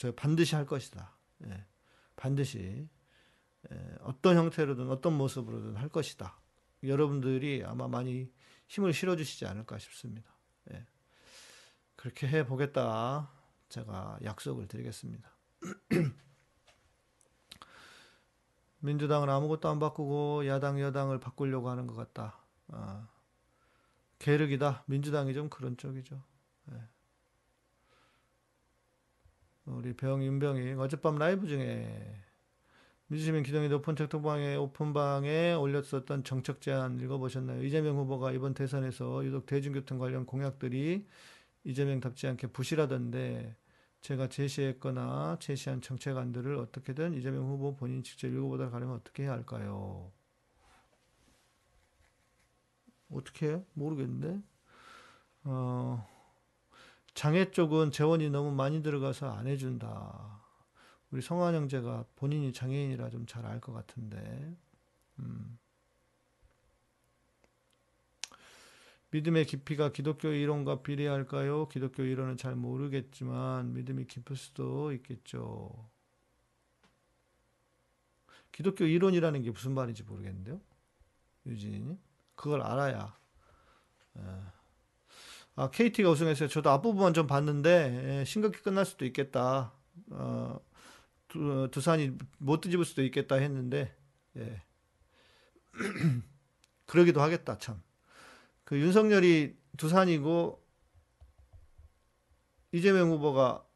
저 0.00 0.10
반드시 0.12 0.54
할 0.54 0.64
것이다. 0.64 1.14
예. 1.44 1.66
반드시 2.16 2.88
예. 3.70 3.96
어떤 4.00 4.38
형태로든 4.38 4.88
어떤 4.88 5.12
모습으로든 5.12 5.76
할 5.76 5.90
것이다. 5.90 6.40
여러분들이 6.82 7.64
아마 7.66 7.86
많이 7.86 8.32
힘을 8.66 8.94
실어주시지 8.94 9.44
않을까 9.44 9.76
싶습니다. 9.78 10.34
예. 10.72 10.86
그렇게 11.96 12.26
해 12.28 12.46
보겠다. 12.46 13.30
제가 13.68 14.18
약속을 14.24 14.68
드리겠습니다. 14.68 15.30
민주당은 18.80 19.28
아무것도 19.28 19.68
안 19.68 19.78
바꾸고 19.78 20.46
야당 20.46 20.80
여당을 20.80 21.20
바꾸려고 21.20 21.68
하는 21.68 21.86
것 21.86 21.94
같다. 21.94 22.38
아, 22.68 23.06
계륵이다. 24.20 24.84
민주당이 24.86 25.34
좀 25.34 25.48
그런 25.48 25.76
쪽이죠. 25.76 26.22
예. 26.72 26.76
우리 29.64 29.94
병 29.94 30.22
윤병이 30.22 30.74
어젯밤 30.74 31.16
라이브 31.16 31.48
중에 31.48 32.22
민주시민 33.08 33.42
기동이 33.42 33.68
높은 33.68 33.96
책토방에 33.96 34.54
오픈방에 34.56 35.54
올렸었던 35.54 36.22
정책 36.22 36.60
제안 36.60 37.00
읽어보셨나요? 37.00 37.64
이재명 37.64 37.96
후보가 37.96 38.32
이번 38.32 38.54
대선에서 38.54 39.24
유독 39.24 39.46
대중교통 39.46 39.98
관련 39.98 40.26
공약들이 40.26 41.08
이재명답지 41.64 42.28
않게 42.28 42.48
부실하던데 42.48 43.56
제가 44.02 44.28
제시했거나 44.28 45.38
제시한 45.40 45.80
정책안들을 45.80 46.56
어떻게든 46.56 47.14
이재명 47.14 47.46
후보 47.48 47.74
본인 47.74 48.02
직접 48.02 48.28
읽어보다 48.28 48.70
가려면 48.70 48.96
어떻게 48.96 49.24
해야 49.24 49.32
할까요? 49.32 50.12
어떻게 53.10 53.52
해? 53.54 53.64
모르겠는데. 53.74 54.40
어, 55.44 56.06
장애 57.14 57.50
쪽은 57.50 57.90
재원이 57.92 58.30
너무 58.30 58.52
많이 58.52 58.82
들어가서 58.82 59.30
안 59.32 59.46
해준다. 59.46 60.40
우리 61.10 61.22
성환 61.22 61.54
형제가 61.54 62.04
본인이 62.16 62.52
장애인이라 62.52 63.10
좀 63.10 63.26
잘 63.26 63.44
알 63.46 63.60
것 63.60 63.72
같은데. 63.72 64.56
음. 65.20 65.58
믿음의 69.12 69.46
깊이가 69.46 69.90
기독교 69.92 70.28
이론과 70.28 70.82
비례할까요? 70.82 71.68
기독교 71.68 72.04
이론은 72.04 72.36
잘 72.36 72.54
모르겠지만 72.54 73.72
믿음이 73.74 74.06
깊을 74.06 74.36
수도 74.36 74.92
있겠죠. 74.92 75.90
기독교 78.52 78.84
이론이라는 78.84 79.42
게 79.42 79.50
무슨 79.50 79.72
말인지 79.74 80.04
모르겠는데요. 80.04 80.60
유진이 81.46 81.98
그걸 82.40 82.62
알아야. 82.62 83.14
예. 84.16 84.22
아, 85.56 85.70
KT가 85.70 86.08
우승했어요. 86.08 86.48
저도 86.48 86.70
앞부분만 86.70 87.12
좀 87.12 87.26
봤는데 87.26 88.20
예, 88.20 88.24
심각히 88.24 88.62
끝날 88.62 88.86
수도 88.86 89.04
있겠다. 89.04 89.74
어, 90.08 90.58
두, 91.28 91.68
두산이 91.70 92.16
못 92.38 92.62
뒤집을 92.62 92.86
수도 92.86 93.02
있겠다 93.02 93.34
했는데 93.34 93.94
예. 94.38 94.62
그러기도 96.86 97.20
하겠다 97.20 97.58
참. 97.58 97.82
그 98.64 98.80
윤석열이 98.80 99.58
두산이고 99.76 100.64
이재명 102.72 103.10
후보가 103.10 103.66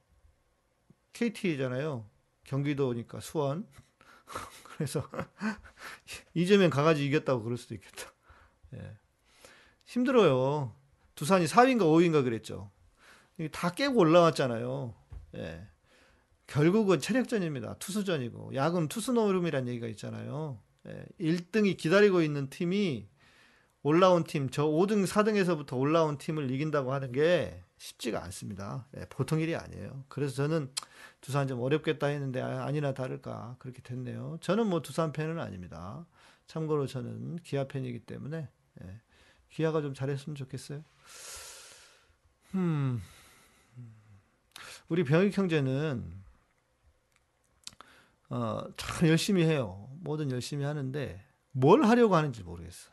KT잖아요. 1.12 2.08
경기도니까 2.44 3.20
수원. 3.20 3.68
그래서 4.64 5.06
이재명 6.32 6.70
가가지 6.70 7.04
이겼다고 7.04 7.42
그럴 7.42 7.58
수도 7.58 7.74
있겠다. 7.74 8.13
예. 8.74 8.96
힘들어요. 9.84 10.74
두산이 11.14 11.46
4위인가 11.46 11.82
5위인가 11.82 12.24
그랬죠. 12.24 12.70
다 13.52 13.70
깨고 13.70 13.98
올라왔잖아요. 13.98 14.94
예. 15.36 15.66
결국은 16.46 17.00
체력전입니다. 17.00 17.74
투수전이고. 17.74 18.54
야구는 18.54 18.88
투수 18.88 19.12
노름이란 19.12 19.68
얘기가 19.68 19.86
있잖아요. 19.88 20.58
예. 20.88 21.04
1등이 21.20 21.76
기다리고 21.76 22.22
있는 22.22 22.50
팀이 22.50 23.08
올라온 23.82 24.24
팀, 24.24 24.48
저 24.48 24.64
5등, 24.64 25.06
4등에서부터 25.06 25.78
올라온 25.78 26.16
팀을 26.16 26.50
이긴다고 26.50 26.92
하는 26.92 27.12
게 27.12 27.62
쉽지가 27.76 28.22
않습니다. 28.24 28.86
예, 28.96 29.04
보통 29.10 29.40
일이 29.40 29.54
아니에요. 29.54 30.04
그래서 30.08 30.34
저는 30.34 30.70
두산 31.20 31.46
좀 31.46 31.60
어렵겠다 31.60 32.06
했는데 32.06 32.40
아, 32.40 32.70
니나 32.70 32.94
다를까 32.94 33.56
그렇게 33.58 33.82
됐네요. 33.82 34.38
저는 34.40 34.68
뭐 34.68 34.80
두산 34.80 35.12
팬은 35.12 35.38
아닙니다. 35.38 36.06
참고로 36.46 36.86
저는 36.86 37.36
기아 37.42 37.64
팬이기 37.64 38.00
때문에 38.00 38.48
예, 38.82 39.00
기아가 39.50 39.80
좀 39.80 39.94
잘했으면 39.94 40.36
좋겠어요. 40.36 40.82
음, 42.54 43.02
우리 44.88 45.04
병익 45.04 45.36
형제는 45.36 46.22
어, 48.30 48.60
참 48.76 49.08
열심히 49.08 49.44
해요. 49.44 49.88
뭐든 50.00 50.30
열심히 50.30 50.64
하는데 50.64 51.24
뭘 51.52 51.84
하려고 51.84 52.16
하는지 52.16 52.42
모르겠어. 52.42 52.90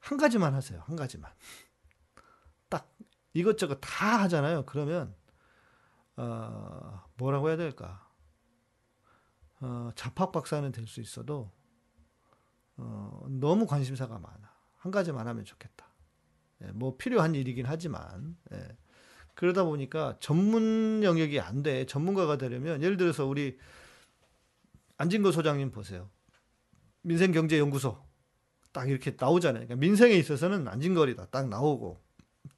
한 0.00 0.18
가지만 0.18 0.54
하세요. 0.54 0.80
한 0.86 0.96
가지만. 0.96 1.30
딱 2.68 2.90
이것저것 3.34 3.78
다 3.80 4.20
하잖아요. 4.22 4.64
그러면 4.66 5.14
어, 6.16 7.04
뭐라고 7.16 7.48
해야 7.48 7.56
될까? 7.56 8.06
어, 9.60 9.90
자팍 9.94 10.32
박사는 10.32 10.70
될 10.72 10.86
수 10.86 11.00
있어도 11.00 11.52
어, 12.78 13.26
너무 13.28 13.66
관심사가 13.66 14.18
많아. 14.18 14.52
한 14.76 14.92
가지만 14.92 15.26
하면 15.28 15.44
좋겠다. 15.44 15.86
예, 16.62 16.72
뭐 16.72 16.96
필요한 16.96 17.34
일이긴 17.34 17.66
하지만 17.66 18.36
예. 18.52 18.76
그러다 19.34 19.64
보니까 19.64 20.16
전문 20.18 21.02
영역이 21.04 21.38
안 21.40 21.62
돼. 21.62 21.86
전문가가 21.86 22.38
되려면 22.38 22.82
예를 22.82 22.96
들어서 22.96 23.24
우리 23.26 23.58
안진거 24.96 25.30
소장님 25.30 25.70
보세요. 25.70 26.10
민생경제연구소 27.02 28.04
딱 28.72 28.90
이렇게 28.90 29.16
나오잖아요. 29.18 29.66
그러니까 29.66 29.76
민생에 29.76 30.14
있어서는 30.14 30.66
안진거리다 30.66 31.26
딱 31.26 31.48
나오고 31.48 32.00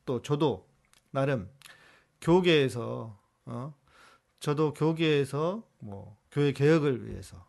또 0.06 0.22
저도 0.22 0.68
나름 1.11 1.50
교계에서 2.20 3.18
어 3.44 3.74
저도 4.38 4.72
교계에서 4.72 5.66
뭐 5.78 6.18
교회 6.30 6.52
개혁을 6.52 7.09
위해서 7.09 7.46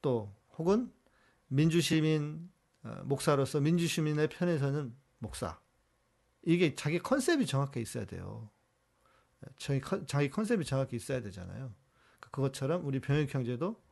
또 0.00 0.32
혹은 0.56 0.92
민주시민 1.50 2.48
어, 2.84 3.02
목사로서 3.04 3.60
민주시민의 3.60 4.28
편에서는 4.28 4.94
목사 5.18 5.60
이게 6.42 6.74
자기 6.74 6.98
컨셉이 6.98 7.44
정확히 7.46 7.80
있어야 7.80 8.06
돼요. 8.06 8.48
자기, 9.58 9.80
컨- 9.80 10.06
자기 10.06 10.30
컨셉이 10.30 10.64
정확히 10.64 10.96
있어야 10.96 11.20
되잖아요. 11.20 11.72
그것처럼 12.30 12.86
우리 12.86 13.00
병역 13.00 13.34
형제도 13.34 13.82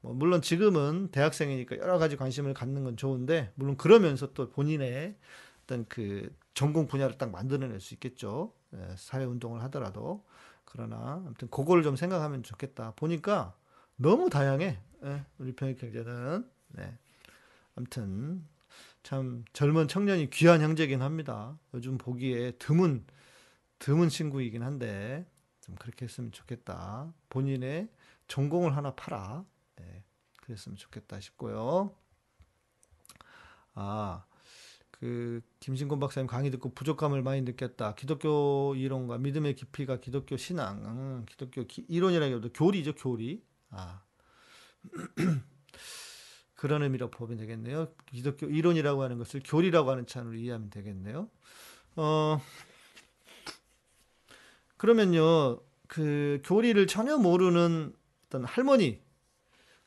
뭐 0.00 0.12
물론 0.14 0.42
지금은 0.42 1.08
대학생이니까 1.12 1.78
여러 1.78 1.98
가지 1.98 2.16
관심을 2.16 2.54
갖는 2.54 2.84
건 2.84 2.96
좋은데 2.96 3.52
물론 3.54 3.76
그러면서 3.76 4.32
또 4.32 4.50
본인의 4.50 5.16
어떤 5.64 5.84
그 5.88 6.34
전공 6.54 6.86
분야를 6.86 7.18
딱 7.18 7.30
만들어낼 7.30 7.80
수 7.80 7.94
있겠죠. 7.94 8.52
예, 8.74 8.94
사회 8.96 9.24
운동을 9.24 9.62
하더라도 9.64 10.24
그러나 10.64 11.22
아무튼 11.26 11.48
그거를 11.50 11.82
좀 11.82 11.96
생각하면 11.96 12.42
좋겠다. 12.42 12.92
보니까 12.96 13.54
너무 13.96 14.30
다양해. 14.30 14.78
예, 15.04 15.24
우리 15.38 15.54
병역 15.54 15.82
형제는 15.82 16.48
네. 16.76 16.96
아무튼 17.74 18.46
참 19.02 19.44
젊은 19.52 19.88
청년이 19.88 20.30
귀한 20.30 20.60
형제긴 20.62 21.02
합니다. 21.02 21.58
요즘 21.74 21.98
보기에 21.98 22.52
드문 22.52 23.04
드문 23.78 24.08
친구이긴 24.08 24.62
한데 24.62 25.26
좀 25.60 25.74
그렇게 25.76 26.04
했으면 26.06 26.32
좋겠다. 26.32 27.12
본인의 27.28 27.88
전공을 28.28 28.76
하나 28.76 28.94
팔아. 28.94 29.44
네, 29.76 30.04
그랬으면 30.42 30.76
좋겠다 30.76 31.20
싶고요. 31.20 31.94
아, 33.74 34.24
그 34.90 35.42
김신곤 35.60 36.00
박사님 36.00 36.26
강의 36.26 36.50
듣고 36.50 36.72
부족함을 36.72 37.22
많이 37.22 37.42
느꼈다. 37.42 37.94
기독교 37.94 38.74
이론과 38.76 39.18
믿음의 39.18 39.54
깊이가 39.54 40.00
기독교 40.00 40.36
신앙, 40.38 40.84
음, 40.86 41.26
기독교 41.28 41.64
기- 41.66 41.84
이론이라기보다 41.88 42.48
교리죠, 42.54 42.94
교리. 42.94 43.44
아. 43.70 44.02
그런 46.56 46.82
의미로 46.82 47.10
보면 47.10 47.36
되겠네요. 47.36 47.92
기독교 48.06 48.46
이론이라고 48.46 49.02
하는 49.02 49.18
것을 49.18 49.40
교리라고 49.44 49.90
하는 49.90 50.06
찬으로 50.06 50.34
이해하면 50.34 50.70
되겠네요. 50.70 51.28
어, 51.96 52.40
그러면요, 54.76 55.60
그 55.86 56.40
교리를 56.44 56.84
전혀 56.86 57.16
모르는 57.16 57.94
어떤 58.26 58.44
할머니, 58.44 59.00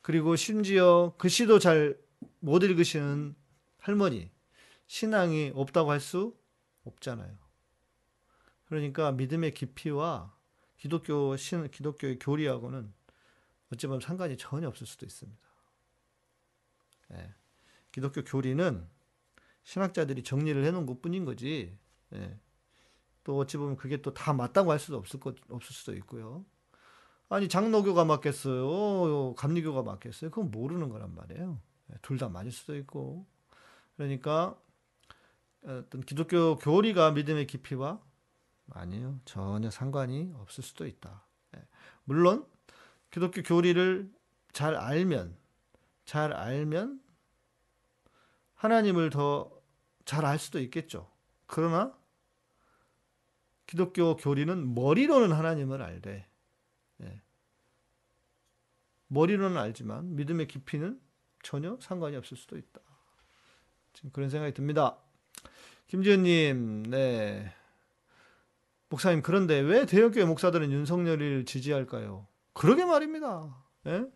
그리고 0.00 0.36
심지어 0.36 1.12
글씨도 1.18 1.58
잘 1.58 2.00
못 2.40 2.62
읽으시는 2.62 3.34
할머니, 3.78 4.30
신앙이 4.86 5.52
없다고 5.54 5.90
할 5.90 6.00
수 6.00 6.36
없잖아요. 6.84 7.36
그러니까 8.66 9.12
믿음의 9.12 9.54
깊이와 9.54 10.34
기독교 10.78 11.36
신, 11.36 11.68
기독교의 11.70 12.18
교리하고는 12.18 12.92
어찌 13.72 13.86
보면 13.86 14.00
상관이 14.00 14.36
전혀 14.36 14.68
없을 14.68 14.86
수도 14.86 15.04
있습니다. 15.04 15.49
예. 17.12 17.34
기독교 17.92 18.22
교리는 18.24 18.86
신학자들이 19.64 20.22
정리를 20.22 20.64
해놓은 20.64 20.86
것 20.86 21.02
뿐인 21.02 21.24
거지. 21.24 21.76
예. 22.14 22.38
또 23.24 23.38
어찌 23.38 23.56
보면 23.58 23.76
그게 23.76 24.00
또 24.02 24.12
다 24.14 24.32
맞다고 24.32 24.72
할 24.72 24.78
수도 24.78 24.96
없을 24.96 25.20
것 25.20 25.36
없을 25.50 25.74
수도 25.74 25.94
있고요. 25.96 26.44
아니 27.28 27.48
장로교가 27.48 28.04
맞겠어요, 28.04 29.34
감리교가 29.34 29.82
맞겠어요? 29.82 30.30
그건 30.30 30.50
모르는 30.50 30.88
거란 30.88 31.14
말이에요. 31.14 31.60
예, 31.92 31.94
둘다 32.02 32.28
맞을 32.28 32.50
수도 32.50 32.76
있고. 32.76 33.26
그러니까 33.96 34.58
어떤 35.62 36.00
기독교 36.00 36.56
교리가 36.56 37.12
믿음의 37.12 37.46
깊이와 37.46 38.00
아니요 38.70 39.20
전혀 39.24 39.70
상관이 39.70 40.32
없을 40.38 40.64
수도 40.64 40.86
있다. 40.86 41.24
예. 41.56 41.62
물론 42.04 42.46
기독교 43.10 43.42
교리를 43.42 44.10
잘 44.52 44.74
알면 44.74 45.36
잘 46.10 46.32
알면 46.32 47.00
하나님을 48.56 49.10
더 49.10 49.60
잘 50.04 50.24
알 50.24 50.40
수도 50.40 50.58
있겠죠. 50.58 51.08
그러나 51.46 51.96
기독교 53.68 54.16
교리는 54.16 54.74
머리로는 54.74 55.30
하나님을 55.30 55.80
알되 55.82 56.26
예. 57.02 57.22
머리로는 59.06 59.56
알지만 59.56 60.16
믿음의 60.16 60.48
깊이는 60.48 61.00
전혀 61.44 61.78
상관이 61.80 62.16
없을 62.16 62.36
수도 62.36 62.58
있다. 62.58 62.80
지금 63.92 64.10
그런 64.10 64.30
생각이 64.30 64.52
듭니다. 64.52 64.98
김지현님, 65.86 66.90
네. 66.90 67.54
목사님, 68.88 69.22
그런데 69.22 69.60
왜 69.60 69.86
대형교회 69.86 70.24
목사들은 70.24 70.72
윤석열을 70.72 71.44
지지할까요? 71.44 72.26
그러게 72.52 72.84
말입니다. 72.84 73.56
예? 73.86 74.10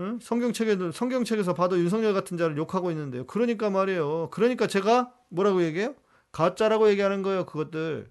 응? 0.00 0.18
성경책에도 0.20 0.92
성경책에서 0.92 1.54
봐도 1.54 1.78
윤석열 1.78 2.14
같은 2.14 2.38
자를 2.38 2.56
욕하고 2.56 2.90
있는데요. 2.90 3.26
그러니까 3.26 3.68
말이에요. 3.68 4.30
그러니까 4.30 4.66
제가 4.66 5.14
뭐라고 5.28 5.62
얘기해요? 5.62 5.94
가짜라고 6.32 6.88
얘기하는 6.88 7.22
거예요. 7.22 7.44
그것들 7.44 8.10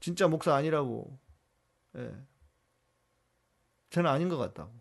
진짜 0.00 0.26
목사 0.26 0.54
아니라고. 0.54 1.18
예. 1.96 2.14
저는 3.90 4.10
아닌 4.10 4.28
것 4.28 4.36
같다고. 4.38 4.72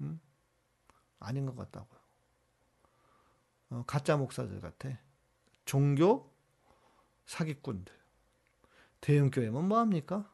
응? 0.00 0.20
아닌 1.20 1.46
것 1.46 1.56
같다고요. 1.56 1.98
어, 3.70 3.84
가짜 3.86 4.16
목사들 4.16 4.60
같아. 4.60 4.90
종교 5.64 6.32
사기꾼들. 7.26 7.94
대형 9.00 9.30
교회면 9.30 9.68
뭐 9.68 9.78
합니까? 9.78 10.28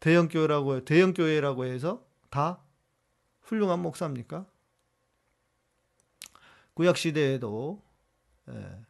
대형 0.00 0.28
교회라고 0.28 0.84
대형 0.84 1.14
교회라고 1.14 1.64
해서 1.64 2.04
다 2.28 2.63
훌륭한 3.44 3.80
목사입니까? 3.80 4.46
구약 6.74 6.96
시대에도 6.96 7.82
예, 8.48 8.84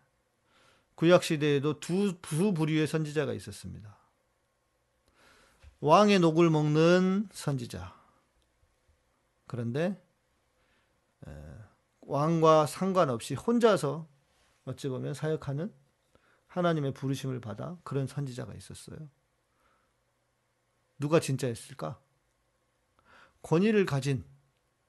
구약 0.95 1.23
시대에도 1.23 1.81
두, 1.81 2.19
두 2.21 2.55
부류의 2.55 2.87
선지자가 2.87 3.33
있었습니다. 3.35 3.97
왕의 5.81 6.21
녹을 6.21 6.51
먹는 6.51 7.29
선지자. 7.31 7.95
그런데 9.47 10.03
예, 11.27 11.59
왕과 12.01 12.67
상관없이 12.67 13.35
혼자서 13.35 14.09
어찌 14.64 14.88
보면 14.88 15.14
사역하는 15.14 15.73
하나님의 16.47 16.95
부르심을 16.95 17.40
받아 17.40 17.77
그런 17.83 18.07
선지자가 18.07 18.55
있었어요. 18.55 19.11
누가 20.99 21.21
진짜였을까? 21.21 22.01
권위를 23.43 23.85
가진 23.85 24.25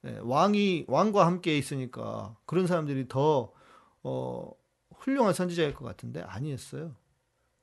예, 0.06 0.20
왕이 0.22 0.86
왕과 0.88 1.26
함께 1.26 1.58
있으니까 1.58 2.36
그런 2.46 2.68
사람들이 2.68 3.08
더 3.08 3.52
어, 4.04 4.52
훌륭한 4.92 5.34
선지자일 5.34 5.74
것 5.74 5.86
같은데 5.86 6.22
아니었어요. 6.22 6.96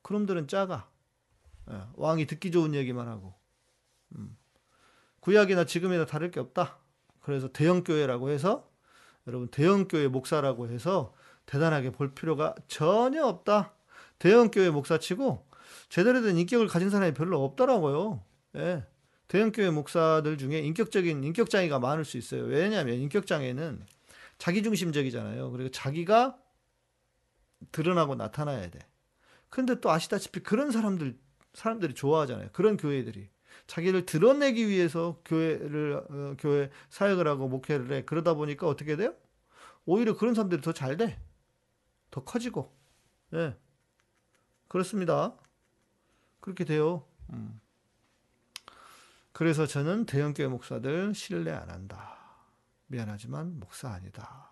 그놈들은 0.02 0.48
작아. 0.48 0.88
예, 1.70 1.80
왕이 1.94 2.26
듣기 2.26 2.50
좋은 2.50 2.74
얘기만 2.74 3.08
하고 3.08 3.34
음. 4.16 4.36
구약이나 5.20 5.64
지금이나 5.64 6.04
다를 6.04 6.30
게 6.30 6.40
없다. 6.40 6.78
그래서 7.20 7.48
대형 7.52 7.84
교회라고 7.84 8.30
해서 8.30 8.68
여러분 9.28 9.48
대형 9.48 9.86
교회 9.86 10.08
목사라고 10.08 10.68
해서 10.68 11.14
대단하게 11.46 11.92
볼 11.92 12.14
필요가 12.14 12.54
전혀 12.66 13.24
없다. 13.24 13.74
대형 14.18 14.50
교회 14.50 14.70
목사치고 14.70 15.46
제대로 15.88 16.22
된 16.22 16.36
인격을 16.38 16.66
가진 16.66 16.90
사람이 16.90 17.14
별로 17.14 17.44
없더라고요. 17.44 18.24
예. 18.56 18.84
대형교회 19.32 19.70
목사들 19.70 20.36
중에 20.36 20.58
인격적인 20.58 21.24
인격장애가 21.24 21.78
많을 21.78 22.04
수 22.04 22.18
있어요. 22.18 22.42
왜냐하면 22.42 22.96
인격장애는 22.96 23.86
자기중심적이잖아요. 24.36 25.50
그리고 25.52 25.70
자기가 25.70 26.38
드러나고 27.72 28.14
나타나야 28.14 28.68
돼. 28.68 28.78
근데 29.48 29.80
또 29.80 29.90
아시다시피 29.90 30.40
그런 30.40 30.70
사람들 30.70 31.18
사람들이 31.54 31.94
좋아하잖아요. 31.94 32.50
그런 32.52 32.76
교회들이 32.76 33.30
자기를 33.66 34.04
드러내기 34.04 34.68
위해서 34.68 35.22
교회를 35.24 35.94
어, 36.10 36.36
교회 36.38 36.68
사역을 36.90 37.26
하고 37.26 37.48
목회를 37.48 37.90
해. 37.90 38.04
그러다 38.04 38.34
보니까 38.34 38.68
어떻게 38.68 38.96
돼요? 38.96 39.14
오히려 39.86 40.14
그런 40.14 40.34
사람들이 40.34 40.60
더 40.60 40.72
잘 40.74 40.98
돼. 40.98 41.18
더 42.10 42.22
커지고. 42.22 42.70
예. 43.32 43.56
그렇습니다. 44.68 45.34
그렇게 46.40 46.66
돼요. 46.66 47.06
음. 47.32 47.61
그래서 49.32 49.66
저는 49.66 50.06
대형교회 50.06 50.48
목사들 50.48 51.14
신뢰 51.14 51.52
안 51.52 51.70
한다. 51.70 52.18
미안하지만 52.86 53.58
목사 53.58 53.90
아니다. 53.90 54.50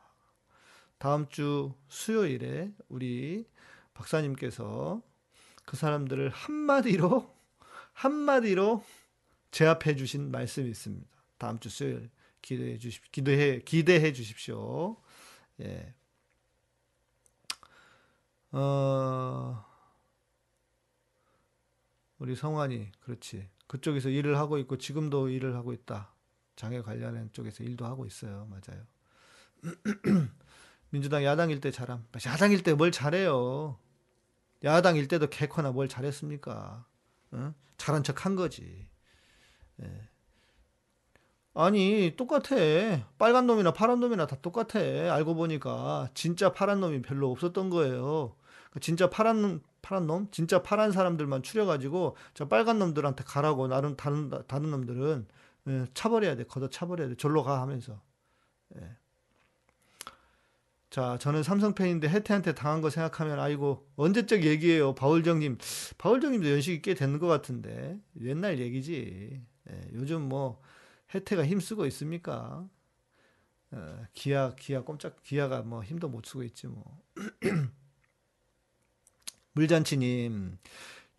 다음 0.99 1.29
주 1.29 1.75
수요일에 1.89 2.73
우리 2.89 3.47
박사님께서 3.95 5.03
그 5.67 5.77
사람들을 5.77 6.31
한마디로 6.31 7.35
한마디로 7.93 8.85
제압해 9.51 9.97
주신 9.97 10.31
말씀이 10.31 10.69
있습니다. 10.71 11.09
다음 11.39 11.59
주 11.59 11.69
수요일 11.69 12.11
기대해 12.41 12.79
주십 12.79 13.13
기대해 13.13 13.61
기대해 13.61 14.13
주십시오. 14.13 14.97
예. 15.61 15.95
어 18.53 19.65
우리 22.19 22.35
성환이 22.35 22.91
그렇지. 23.01 23.49
그쪽에서 23.71 24.09
일을 24.09 24.37
하고 24.37 24.59
있고 24.59 24.79
지금도 24.79 25.29
일을 25.29 25.55
하고 25.55 25.73
있다. 25.73 26.13
장애 26.57 26.83
관련된 26.83 27.31
쪽에서 27.33 27.63
일도 27.63 27.87
하고 27.87 28.05
있어요. 28.05 28.49
맞아요. 28.51 28.83
민주당 30.91 31.23
야당일 31.23 31.61
때 31.61 31.71
잘함. 31.71 32.05
야당일 32.27 32.65
때 32.65 32.75
뭘 32.75 32.91
잘해요. 32.91 33.79
야당일 34.65 35.07
때도 35.07 35.29
개코나 35.29 35.71
뭘 35.71 35.87
잘했습니까? 35.89 36.85
어? 37.31 37.55
잘한 37.77 38.03
척 38.03 38.27
한 38.27 38.35
거지. 38.35 38.89
예. 39.85 40.09
아니 41.55 42.15
똑같아. 42.17 42.57
빨간 43.19 43.47
놈이나 43.47 43.73
파란 43.73 44.01
놈이나 44.01 44.27
다 44.27 44.35
똑같아. 44.43 44.81
알고 44.81 45.37
보니까 45.37 46.11
진짜 46.15 46.53
파란 46.53 46.81
놈이 46.81 47.03
별로 47.03 47.31
없었던 47.31 47.71
거예요. 47.71 48.35
진짜 48.81 49.09
파란 49.09 49.63
파란 49.83 50.07
놈, 50.07 50.29
진짜 50.31 50.63
파란 50.63 50.93
사람들만 50.93 51.43
추려가지고 51.43 52.17
저 52.35 52.49
빨간 52.49 52.79
놈들한테 52.79 53.25
가라고 53.25 53.69
나름 53.69 53.97
다른 53.97 54.31
다른 54.47 54.71
놈들은 54.71 55.27
예, 55.69 55.87
차버려야 55.95 56.37
돼. 56.37 56.45
걷어 56.45 56.69
차버려야 56.69 57.09
돼. 57.09 57.15
절로 57.17 57.43
가 57.43 57.61
하면서. 57.61 58.01
예. 58.77 58.97
자, 60.91 61.19
저는 61.19 61.45
삼성 61.45 61.75
팬인데 61.75 62.09
혜태한테 62.09 62.55
당한 62.55 62.81
거 62.81 62.91
생각하면 62.91 63.39
아이고 63.39 63.87
언제적 63.97 64.43
얘기예요, 64.45 64.95
바울정님. 64.95 65.59
바울정님도 65.99 66.51
연식이 66.51 66.83
꽤 66.83 66.95
되는 66.95 67.19
것 67.19 67.27
같은데 67.29 68.01
옛날 68.21 68.59
얘기지. 68.59 69.41
예, 69.71 69.81
요즘 69.93 70.23
뭐 70.23 70.61
혜태가 71.15 71.47
힘쓰고 71.47 71.87
있습니까? 71.87 72.67
어, 73.73 74.05
기아 74.15 74.55
기아 74.57 74.83
꼼짝 74.83 75.23
기아가 75.23 75.63
뭐 75.63 75.83
힘도 75.85 76.09
못 76.09 76.27
쓰고 76.27 76.43
있지 76.43 76.67
뭐. 76.67 77.01
물잔치님 79.53 80.59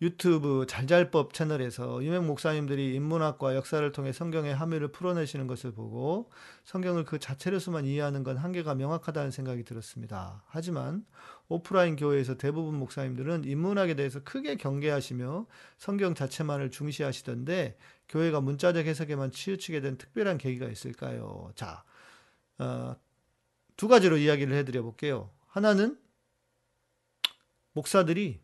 유튜브 0.02 0.66
잘잘법 0.68 1.32
채널에서 1.32 2.02
유명 2.02 2.26
목사님들이 2.26 2.92
인문학과 2.96 3.54
역사를 3.54 3.92
통해 3.92 4.10
성경의 4.10 4.52
함의를 4.52 4.88
풀어내시는 4.88 5.46
것을 5.46 5.72
보고 5.72 6.28
성경을 6.64 7.04
그 7.04 7.20
자체로서만 7.20 7.86
이해하는 7.86 8.24
건 8.24 8.36
한계가 8.36 8.74
명확하다는 8.74 9.30
생각이 9.30 9.62
들었습니다. 9.62 10.42
하지만 10.48 11.06
오프라인 11.46 11.94
교회에서 11.94 12.36
대부분 12.36 12.74
목사님들은 12.80 13.44
인문학에 13.44 13.94
대해서 13.94 14.18
크게 14.24 14.56
경계하시며 14.56 15.46
성경 15.78 16.16
자체만을 16.16 16.72
중시하시던데 16.72 17.78
교회가 18.08 18.40
문자적 18.40 18.84
해석에만 18.84 19.30
치우치게 19.30 19.82
된 19.82 19.98
특별한 19.98 20.38
계기가 20.38 20.66
있을까요? 20.66 21.52
자, 21.54 21.84
어, 22.58 22.96
두 23.76 23.86
가지로 23.86 24.16
이야기를 24.16 24.56
해드려 24.56 24.82
볼게요. 24.82 25.30
하나는 25.46 25.96
목사들이 27.72 28.40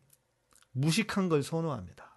무식한 0.71 1.29
걸 1.29 1.43
선호합니다. 1.43 2.09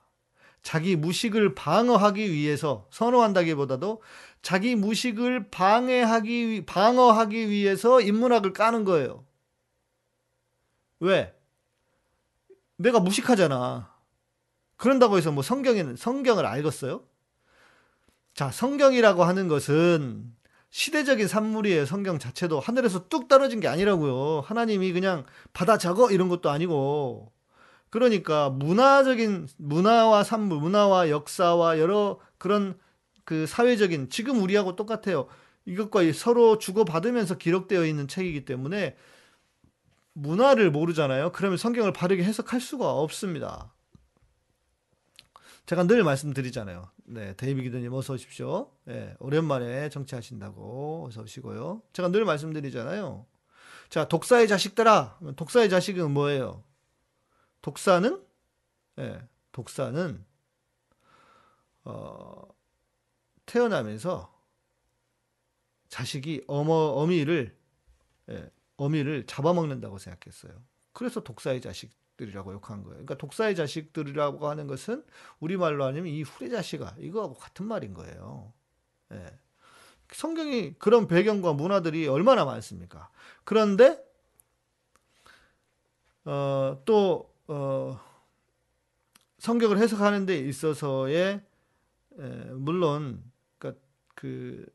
자기 0.63 0.95
무식을 0.95 1.55
방어하기 1.55 2.31
위해서 2.33 2.87
선호한다기보다도 2.91 4.03
자기 4.43 4.77
무식을 4.77 5.51
방해하기 5.51 6.65
방어하기 6.67 7.49
위해서 7.49 8.01
인문학을 8.01 8.53
까는 8.53 8.85
거예요. 8.85 9.25
왜? 11.01 11.35
내가 12.77 13.01
무식하잖아. 13.01 13.93
그런다고 14.77 15.17
해서 15.17 15.31
뭐 15.33 15.43
성경에는 15.43 15.97
성경을 15.97 16.47
알겠어요? 16.47 17.05
자, 18.35 18.51
성경이라고 18.51 19.25
하는 19.25 19.49
것은 19.49 20.35
시대적인 20.73 21.29
산물이에요. 21.29 21.85
성경 21.85 22.19
자체도 22.19 22.59
하늘에서 22.59 23.07
뚝 23.09 23.29
떨어진 23.29 23.61
게 23.61 23.69
아니라고요. 23.69 24.41
하나님이 24.41 24.93
그냥 24.93 25.27
받아 25.53 25.77
적어 25.77 26.11
이런 26.11 26.31
것도 26.31 26.49
아니고 26.51 27.31
그러니까 27.91 28.49
문화적인 28.49 29.49
문화와 29.59 30.25
산물, 30.25 30.59
문화와 30.59 31.11
역사와 31.11 31.79
여러 31.79 32.19
그런 32.39 32.79
그 33.25 33.47
사회적인 33.47 34.09
지금 34.09 34.43
우리하고 34.43 34.75
똑같아요. 34.75 35.29
이것과 35.67 36.11
서로 36.15 36.59
주고받으면서 36.59 37.37
기록되어 37.37 37.85
있는 37.85 38.09
책이기 38.09 38.47
때문에 38.47 38.97
문화를 40.15 40.71
모르잖아요. 40.71 41.33
그러면 41.33 41.59
성경을 41.59 41.93
바르게 41.93 42.25
해석할 42.25 42.63
수가 42.63 42.91
없습니다. 42.93 43.75
제가 45.67 45.85
늘 45.85 46.03
말씀드리잖아요. 46.03 46.91
네, 47.05 47.35
데이비 47.37 47.63
기드님 47.63 47.93
어서 47.93 48.15
오십시오. 48.15 48.71
네, 48.85 49.15
오랜만에 49.21 49.89
정치하신다고 49.91 51.07
어서 51.07 51.23
오시고요. 51.23 51.83
제가 51.93 52.09
늘 52.09 52.25
말씀드리잖아요. 52.25 53.27
자, 53.89 54.09
독사의 54.09 54.49
자식들아. 54.49 55.19
독사의 55.37 55.69
자식은 55.71 56.11
뭐예요? 56.13 56.65
독사는 57.61 58.25
예, 58.99 59.29
독사는 59.53 60.25
어, 61.85 62.43
태어나면서 63.47 64.33
자식이 65.89 66.45
어머 66.49 66.73
어미를 66.73 67.57
예, 68.31 68.51
어미를 68.77 69.27
잡아먹는다고 69.27 69.99
생각했어요. 69.99 70.53
그래서 70.93 71.23
독사의 71.23 71.61
자식 71.61 71.91
들이라고 72.27 72.53
욕한 72.53 72.83
거예요. 72.83 72.95
그러니까 72.95 73.17
독사의 73.17 73.57
자식들이라고 73.57 74.49
하는 74.49 74.67
것은 74.67 75.05
우리말로 75.41 75.85
하면 75.85 76.07
이 76.07 76.23
후레 76.23 76.51
자식아 76.51 76.95
이거하고 76.99 77.35
같은 77.35 77.67
말인 77.67 77.95
거예요. 77.95 78.53
예. 79.13 79.39
성경이 80.13 80.75
그런 80.79 81.07
배경과 81.09 81.53
문화들이 81.55 82.07
얼마나 82.07 82.45
많습니까? 82.45 83.11
그런데 83.45 84.03
어, 86.25 86.81
또 86.85 87.33
어, 87.49 88.01
성경을 89.39 89.79
해석하는 89.79 90.27
데 90.27 90.39
있어서의 90.39 91.41
에, 92.19 92.23
물론 92.53 93.23
그러니까 93.59 93.81
그 94.15 94.67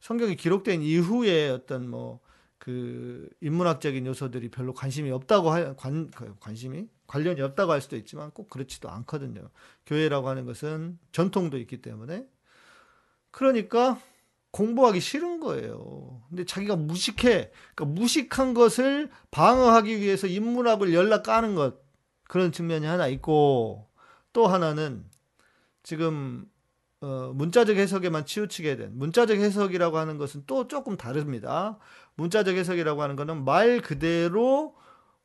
성경이 0.00 0.36
기록된 0.36 0.82
이후에 0.82 1.48
어떤 1.48 1.88
뭐 1.88 2.20
그 2.62 3.28
인문학적인 3.40 4.06
요소들이 4.06 4.48
별로 4.48 4.72
관심이 4.72 5.10
없다고 5.10 5.50
하, 5.50 5.74
관그 5.74 6.36
관심이 6.38 6.86
관련이 7.08 7.40
없다고 7.40 7.72
할 7.72 7.80
수도 7.80 7.96
있지만 7.96 8.30
꼭 8.30 8.48
그렇지도 8.50 8.88
않거든요. 8.88 9.50
교회라고 9.84 10.28
하는 10.28 10.46
것은 10.46 10.96
전통도 11.10 11.58
있기 11.58 11.82
때문에 11.82 12.24
그러니까 13.32 14.00
공부하기 14.52 15.00
싫은 15.00 15.40
거예요. 15.40 16.22
근데 16.28 16.44
자기가 16.44 16.76
무식해. 16.76 17.50
그러니까 17.74 17.84
무식한 17.84 18.54
것을 18.54 19.10
방어하기 19.32 19.98
위해서 19.98 20.28
인문학을 20.28 20.94
연락 20.94 21.24
까는 21.24 21.56
것. 21.56 21.82
그런 22.28 22.52
측면이 22.52 22.86
하나 22.86 23.08
있고, 23.08 23.88
또 24.32 24.46
하나는 24.46 25.04
지금, 25.82 26.48
어, 27.02 27.32
문자적 27.34 27.76
해석에만 27.76 28.26
치우치게 28.26 28.76
된, 28.76 28.96
문자적 28.96 29.36
해석이라고 29.36 29.98
하는 29.98 30.18
것은 30.18 30.44
또 30.46 30.68
조금 30.68 30.96
다릅니다. 30.96 31.78
문자적 32.14 32.54
해석이라고 32.54 33.02
하는 33.02 33.16
것은 33.16 33.44
말 33.44 33.80
그대로, 33.80 34.76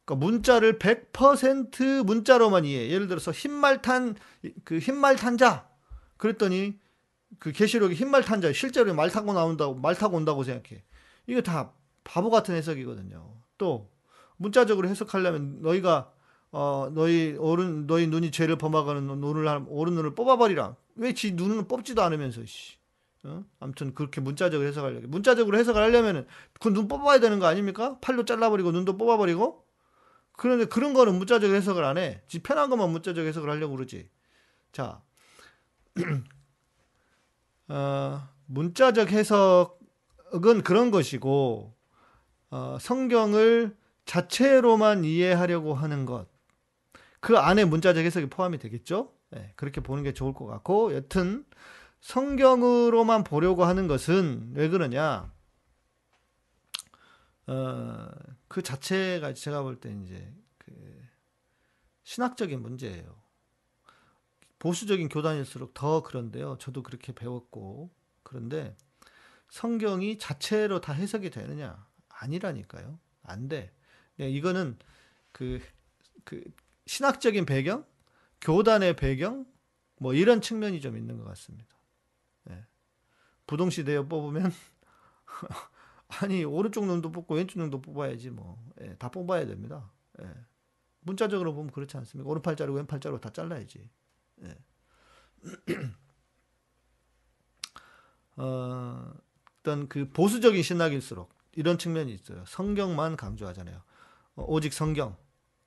그러니까 0.04 0.26
문자를 0.26 0.80
100% 0.80 2.04
문자로만 2.04 2.66
이해해. 2.66 2.90
예를 2.90 3.08
들어서 3.08 3.32
흰말탄, 3.32 4.16
그 4.64 4.80
흰말탄 4.80 5.38
자. 5.38 5.70
그랬더니 6.18 6.80
그 7.38 7.52
계시록에 7.52 7.94
흰말 7.94 8.24
탄 8.24 8.42
자, 8.42 8.52
실제로 8.52 8.92
말 8.96 9.12
타고 9.12 9.34
나온다고, 9.34 9.76
말 9.76 9.94
타고 9.94 10.18
온다고 10.18 10.44
생각해. 10.44 10.84
이거 11.28 11.42
다 11.42 11.74
바보 12.04 12.32
같은 12.32 12.56
해석이거든요. 12.56 13.36
또, 13.60 13.92
문자적으로 14.38 14.88
해석하려면 14.88 15.62
너희가, 15.62 16.12
어, 16.52 16.90
너희 16.96 17.36
오른, 17.38 17.86
너희 17.86 18.08
눈이 18.08 18.32
죄를 18.32 18.56
범하거는 18.56 19.20
눈을, 19.20 19.66
오른 19.68 19.94
눈을 19.94 20.16
뽑아버리라. 20.16 20.76
왜 20.98 21.14
지 21.14 21.32
눈은 21.34 21.68
뽑지도 21.68 22.02
않으면서, 22.04 22.46
씨. 22.46 22.78
어? 23.24 23.44
아무튼 23.60 23.94
그렇게 23.94 24.22
문자적으로 24.22 24.68
해석하려고. 24.68 25.08
문자적으로 25.08 25.58
해석을 25.58 25.82
하려면은 25.82 26.28
그 26.60 26.70
눈 26.72 26.88
뽑아야 26.88 27.20
되는 27.20 27.40
거 27.40 27.46
아닙니까? 27.48 27.98
팔로 28.02 28.26
잘라버리고 28.26 28.72
눈도 28.72 28.98
뽑아버리고. 28.98 29.66
그런데 30.34 30.66
그런 30.66 30.94
거는 30.94 31.16
문자적 31.16 31.50
해석을 31.52 31.84
안 31.84 31.98
해. 31.98 32.22
지 32.28 32.40
편한 32.44 32.70
것만 32.70 32.92
문자적 32.92 33.26
해석을 33.26 33.50
하려고 33.50 33.76
그러지. 33.76 34.10
자, 34.72 35.02
어, 37.70 38.30
문자적 38.46 39.12
해석은 39.12 40.64
그런 40.64 40.92
것이고 40.92 41.76
어, 42.52 42.78
성경을 42.80 43.76
자체로만 44.06 45.04
이해하려고 45.04 45.74
하는 45.74 46.06
것. 46.06 46.28
그 47.20 47.38
안에 47.38 47.66
문자적 47.66 48.06
해석이 48.06 48.28
포함이 48.28 48.58
되겠죠? 48.60 49.12
네, 49.32 49.54
그렇게 49.56 49.82
보는 49.82 50.04
게 50.04 50.14
좋을 50.14 50.34
것 50.34 50.46
같고, 50.46 50.94
여튼, 50.94 51.46
성경으로만 52.00 53.24
보려고 53.24 53.66
하는 53.66 53.88
것은 53.88 54.52
왜 54.54 54.70
그러냐? 54.70 55.32
어, 57.48 58.10
그 58.48 58.62
자체가 58.62 59.34
제가 59.34 59.64
볼 59.64 59.80
때 59.80 59.92
이제 60.04 60.34
그 60.58 60.72
신학적인 62.04 62.62
문제예요. 62.62 63.22
보수적인 64.60 65.10
교단일수록 65.10 65.74
더 65.74 66.02
그런데요. 66.04 66.58
저도 66.60 66.84
그렇게 66.84 67.14
배웠고 67.14 67.92
그런데 68.24 68.76
성경이 69.50 70.18
자체로 70.18 70.82
다 70.82 70.94
해석이 70.94 71.30
되느냐? 71.30 71.86
아니라니까요. 72.10 73.00
안 73.24 73.48
돼. 73.48 73.72
네, 74.16 74.30
이거는 74.30 74.78
그, 75.32 75.62
그 76.24 76.44
신학적인 76.86 77.46
배경, 77.46 77.86
교단의 78.42 78.96
배경, 78.96 79.46
뭐 80.00 80.14
이런 80.14 80.42
측면이 80.42 80.82
좀 80.82 80.98
있는 80.98 81.18
것 81.18 81.26
같습니다. 81.26 81.76
네. 82.46 82.66
부동시대에 83.48 84.02
뽑으면 84.08 84.52
아니 86.22 86.44
오른쪽 86.44 86.86
눈도 86.86 87.12
뽑고 87.12 87.36
왼쪽 87.36 87.60
눈도 87.60 87.82
뽑아야지 87.82 88.30
뭐 88.30 88.64
예, 88.82 88.96
다 88.96 89.10
뽑아야 89.10 89.46
됩니다. 89.46 89.92
예. 90.22 90.30
문자적으로 91.02 91.54
보면 91.54 91.72
그렇지 91.72 91.98
않습니까? 91.98 92.30
오른팔자로 92.30 92.74
왼팔자로 92.74 93.20
다 93.20 93.30
잘라야지. 93.32 93.90
예. 94.44 94.58
어, 98.38 99.14
어떤 99.60 99.88
그 99.90 100.10
보수적인 100.10 100.62
신학일수록 100.64 101.34
이런 101.54 101.78
측면이 101.78 102.14
있어요. 102.14 102.44
성경만 102.46 103.18
강조하잖아요. 103.18 103.82
어, 104.36 104.46
오직 104.48 104.74
성경. 104.74 105.18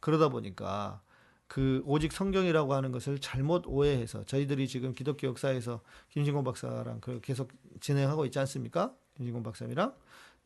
그러다 0.00 0.28
보니까 0.28 1.02
그 1.50 1.82
오직 1.84 2.12
성경이라고 2.12 2.74
하는 2.74 2.92
것을 2.92 3.18
잘못 3.18 3.64
오해해서 3.66 4.22
저희들이 4.22 4.68
지금 4.68 4.92
기독교 4.94 5.26
역사에서 5.26 5.80
김신곤 6.10 6.44
박사랑 6.44 7.00
그 7.00 7.20
계속 7.20 7.50
진행하고 7.80 8.24
있지 8.26 8.38
않습니까? 8.38 8.94
김신곤 9.16 9.42
박사님이랑 9.42 9.92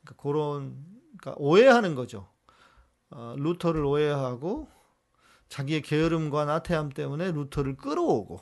그러니까 0.00 0.22
그런 0.22 0.82
그러니까 1.18 1.34
오해하는 1.36 1.94
거죠. 1.94 2.30
어, 3.10 3.34
루터를 3.36 3.84
오해하고 3.84 4.66
자기의 5.50 5.82
게으름과 5.82 6.46
나태함 6.46 6.88
때문에 6.88 7.32
루터를 7.32 7.76
끌어오고 7.76 8.40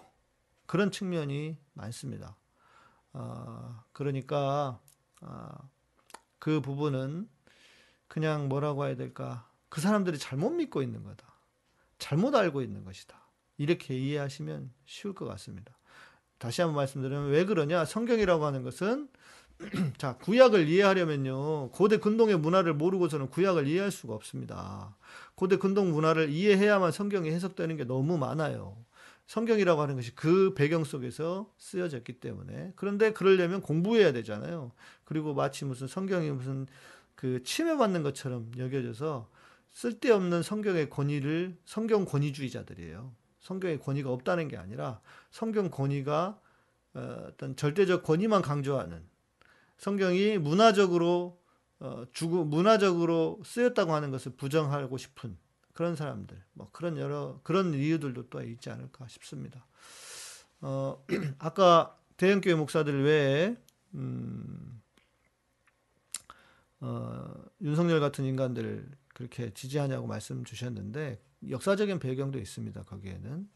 그런 0.66 0.92
측면이 0.92 1.56
많습니다. 1.72 2.36
어, 3.12 3.82
그러니까 3.92 4.78
어, 5.20 5.48
그 6.38 6.60
부분은 6.60 7.28
그냥 8.06 8.48
뭐라고 8.48 8.86
해야 8.86 8.94
될까? 8.94 9.50
그 9.68 9.80
사람들이 9.80 10.16
잘못 10.16 10.50
믿고 10.50 10.80
있는 10.80 11.02
거다. 11.02 11.31
잘못 12.02 12.34
알고 12.34 12.62
있는 12.62 12.84
것이다. 12.84 13.14
이렇게 13.58 13.96
이해하시면 13.96 14.72
쉬울 14.86 15.14
것 15.14 15.24
같습니다. 15.26 15.78
다시 16.38 16.60
한번 16.60 16.74
말씀드리면 16.74 17.28
왜 17.28 17.44
그러냐? 17.44 17.84
성경이라고 17.84 18.44
하는 18.44 18.64
것은 18.64 19.08
자, 19.98 20.16
구약을 20.16 20.68
이해하려면요. 20.68 21.70
고대 21.70 21.98
근동의 21.98 22.40
문화를 22.40 22.74
모르고서는 22.74 23.28
구약을 23.28 23.68
이해할 23.68 23.92
수가 23.92 24.14
없습니다. 24.14 24.96
고대 25.36 25.56
근동 25.58 25.92
문화를 25.92 26.30
이해해야만 26.30 26.90
성경이 26.90 27.30
해석되는 27.30 27.76
게 27.76 27.84
너무 27.84 28.18
많아요. 28.18 28.76
성경이라고 29.28 29.80
하는 29.80 29.94
것이 29.94 30.12
그 30.16 30.54
배경 30.54 30.82
속에서 30.82 31.48
쓰여졌기 31.58 32.14
때문에. 32.14 32.72
그런데 32.74 33.12
그러려면 33.12 33.60
공부해야 33.60 34.12
되잖아요. 34.12 34.72
그리고 35.04 35.34
마치 35.34 35.64
무슨 35.64 35.86
성경이 35.86 36.32
무슨 36.32 36.66
그 37.14 37.44
침해받는 37.44 38.02
것처럼 38.02 38.50
여겨져서 38.58 39.28
쓸데없는 39.72 40.42
성경의 40.42 40.90
권위를 40.90 41.56
성경 41.64 42.04
권위주의자들이에요. 42.04 43.14
성경의 43.40 43.80
권위가 43.80 44.10
없다는 44.10 44.48
게 44.48 44.56
아니라 44.56 45.00
성경 45.30 45.70
권위가 45.70 46.40
어, 46.94 47.26
어떤 47.28 47.56
절대적 47.56 48.02
권위만 48.02 48.42
강조하는 48.42 49.02
성경이 49.78 50.38
문화적으로 50.38 51.40
어, 51.80 52.04
주고 52.12 52.44
문화적으로 52.44 53.42
쓰였다고 53.44 53.92
하는 53.92 54.10
것을 54.10 54.32
부정하고 54.36 54.98
싶은 54.98 55.36
그런 55.72 55.96
사람들, 55.96 56.40
뭐 56.52 56.68
그런 56.70 56.98
여러 56.98 57.40
그런 57.42 57.74
이유들도 57.74 58.28
또 58.28 58.42
있지 58.42 58.70
않을까 58.70 59.08
싶습니다. 59.08 59.66
어, 60.60 61.04
아까 61.40 61.98
대형교회 62.18 62.54
목사들 62.54 63.02
외에 63.02 63.56
음, 63.94 64.80
어, 66.80 67.34
윤석열 67.60 68.00
같은 68.00 68.24
인간들 68.24 68.88
그렇게 69.12 69.52
지지하냐고 69.52 70.06
말씀 70.06 70.44
주셨는데 70.44 71.22
역사적인 71.48 71.98
배경도 71.98 72.38
있습니다. 72.38 72.84
거기에는 72.84 73.50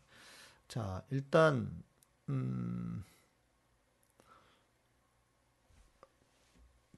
자 0.69 1.05
일단 1.11 1.83
음, 2.29 3.05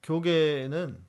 교계는 0.03 1.05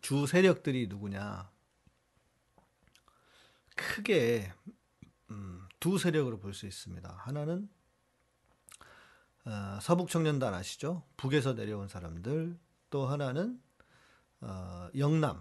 주 0.00 0.26
세력들이 0.26 0.86
누구냐? 0.88 1.50
크게 3.76 4.52
음, 5.30 5.68
두 5.80 5.98
세력으로 5.98 6.38
볼 6.40 6.54
수 6.54 6.66
있습니다. 6.66 7.12
하나는 7.18 7.68
어, 9.48 9.78
서북 9.80 10.10
청년단 10.10 10.52
아시죠? 10.52 11.02
북에서 11.16 11.54
내려온 11.54 11.88
사람들. 11.88 12.58
또 12.90 13.06
하나는 13.06 13.58
어, 14.42 14.88
영남. 14.94 15.40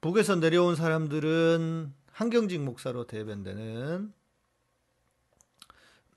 북에서 0.00 0.36
내려온 0.36 0.76
사람들은 0.76 1.92
한경직 2.12 2.62
목사로 2.62 3.08
대변되는 3.08 4.14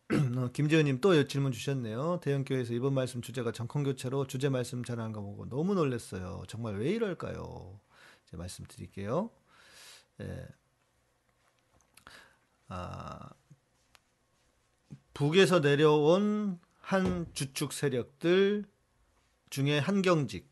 어, 0.37 0.51
김재현님 0.53 1.01
또 1.01 1.27
질문 1.27 1.51
주셨네요. 1.51 2.19
대형교회에서 2.21 2.73
이번 2.73 2.93
말씀 2.93 3.23
주제가 3.23 3.51
정권교체로 3.51 4.27
주제 4.27 4.49
말씀 4.49 4.83
전하는 4.83 5.11
거 5.11 5.21
보고 5.21 5.49
너무 5.49 5.73
놀랐어요. 5.73 6.43
정말 6.47 6.75
왜 6.75 6.91
이럴까요? 6.91 7.79
제 8.25 8.37
말씀드릴게요. 8.37 9.31
예. 10.21 10.47
아, 12.67 13.29
북에서 15.13 15.59
내려온 15.59 16.59
한 16.81 17.31
주축 17.33 17.73
세력들 17.73 18.65
중에 19.49 19.79
한경직 19.79 20.49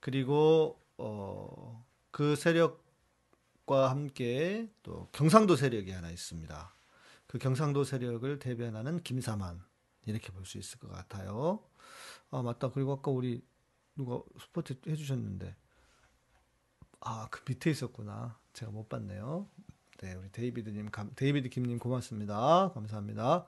그리고 0.00 0.80
어, 0.98 1.84
그 2.10 2.36
세력과 2.36 3.90
함께 3.90 4.70
또 4.82 5.08
경상도 5.12 5.56
세력이 5.56 5.90
하나 5.92 6.10
있습니다. 6.10 6.74
그 7.26 7.38
경상도 7.38 7.84
세력을 7.84 8.38
대변하는 8.38 9.02
김사만 9.02 9.62
이렇게 10.06 10.30
볼 10.32 10.44
수 10.46 10.58
있을 10.58 10.78
것 10.78 10.88
같아요. 10.90 11.60
아 12.30 12.42
맞다. 12.42 12.70
그리고 12.70 12.92
아까 12.94 13.10
우리 13.10 13.42
누가 13.96 14.22
support 14.40 14.74
해주셨는데 14.86 15.56
아 17.00 17.28
그 17.30 17.42
밑에 17.48 17.70
있었구나. 17.70 18.38
제가 18.52 18.72
못 18.72 18.88
봤네요. 18.88 19.48
네, 20.00 20.14
우리 20.14 20.30
데이비드님, 20.30 20.90
데이비드 21.16 21.48
김님 21.48 21.80
고맙습니다. 21.80 22.70
감사합니다. 22.72 23.46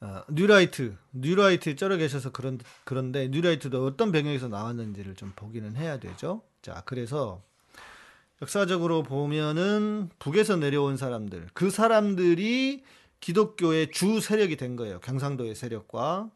어, 0.00 0.24
뉴라이트, 0.28 0.96
뉴라이트 1.12 1.76
쩔어 1.76 1.96
계셔서 1.96 2.32
그런 2.32 2.58
그런데 2.82 3.28
뉴라이트도 3.28 3.86
어떤 3.86 4.10
배경에서 4.10 4.48
나왔는지를 4.48 5.14
좀 5.14 5.32
보기는 5.36 5.76
해야 5.76 6.00
되죠. 6.00 6.42
자, 6.62 6.82
그래서 6.84 7.42
역사적으로 8.42 9.04
보면은 9.04 10.10
북에서 10.18 10.56
내려온 10.56 10.96
사람들, 10.96 11.46
그 11.54 11.70
사람들이 11.70 12.82
기독교의 13.20 13.92
주 13.92 14.20
세력이 14.20 14.56
된 14.56 14.74
거예요. 14.74 14.98
경상도의 14.98 15.54
세력과 15.54 16.28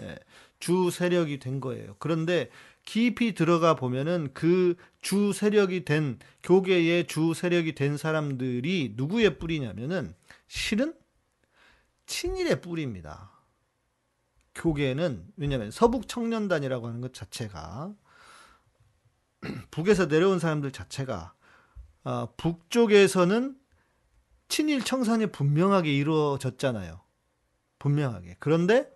예, 0.00 0.18
주 0.58 0.90
세력이 0.90 1.38
된 1.38 1.60
거예요. 1.60 1.96
그런데 1.98 2.50
깊이 2.90 3.34
들어가 3.34 3.74
보면은 3.74 4.32
그 4.34 4.74
주 5.00 5.32
세력이 5.32 5.84
된 5.84 6.18
교계의 6.42 7.06
주 7.06 7.32
세력이 7.34 7.74
된 7.74 7.96
사람들이 7.96 8.94
누구의 8.96 9.38
뿌리냐면은 9.38 10.14
실은 10.46 10.94
친일의 12.06 12.60
뿌리입니다. 12.60 13.30
교계는 14.54 15.26
왜냐하면 15.36 15.70
서북 15.70 16.06
청년단이라고 16.08 16.88
하는 16.88 17.00
것 17.00 17.14
자체가 17.14 17.94
북에서 19.70 20.06
내려온 20.06 20.38
사람들 20.38 20.70
자체가 20.70 21.34
어, 22.04 22.34
북쪽에서는 22.36 23.58
친일 24.48 24.84
청산이 24.84 25.28
분명하게 25.28 25.94
이루어졌잖아요. 25.96 27.00
분명하게. 27.78 28.36
그런데 28.38 28.90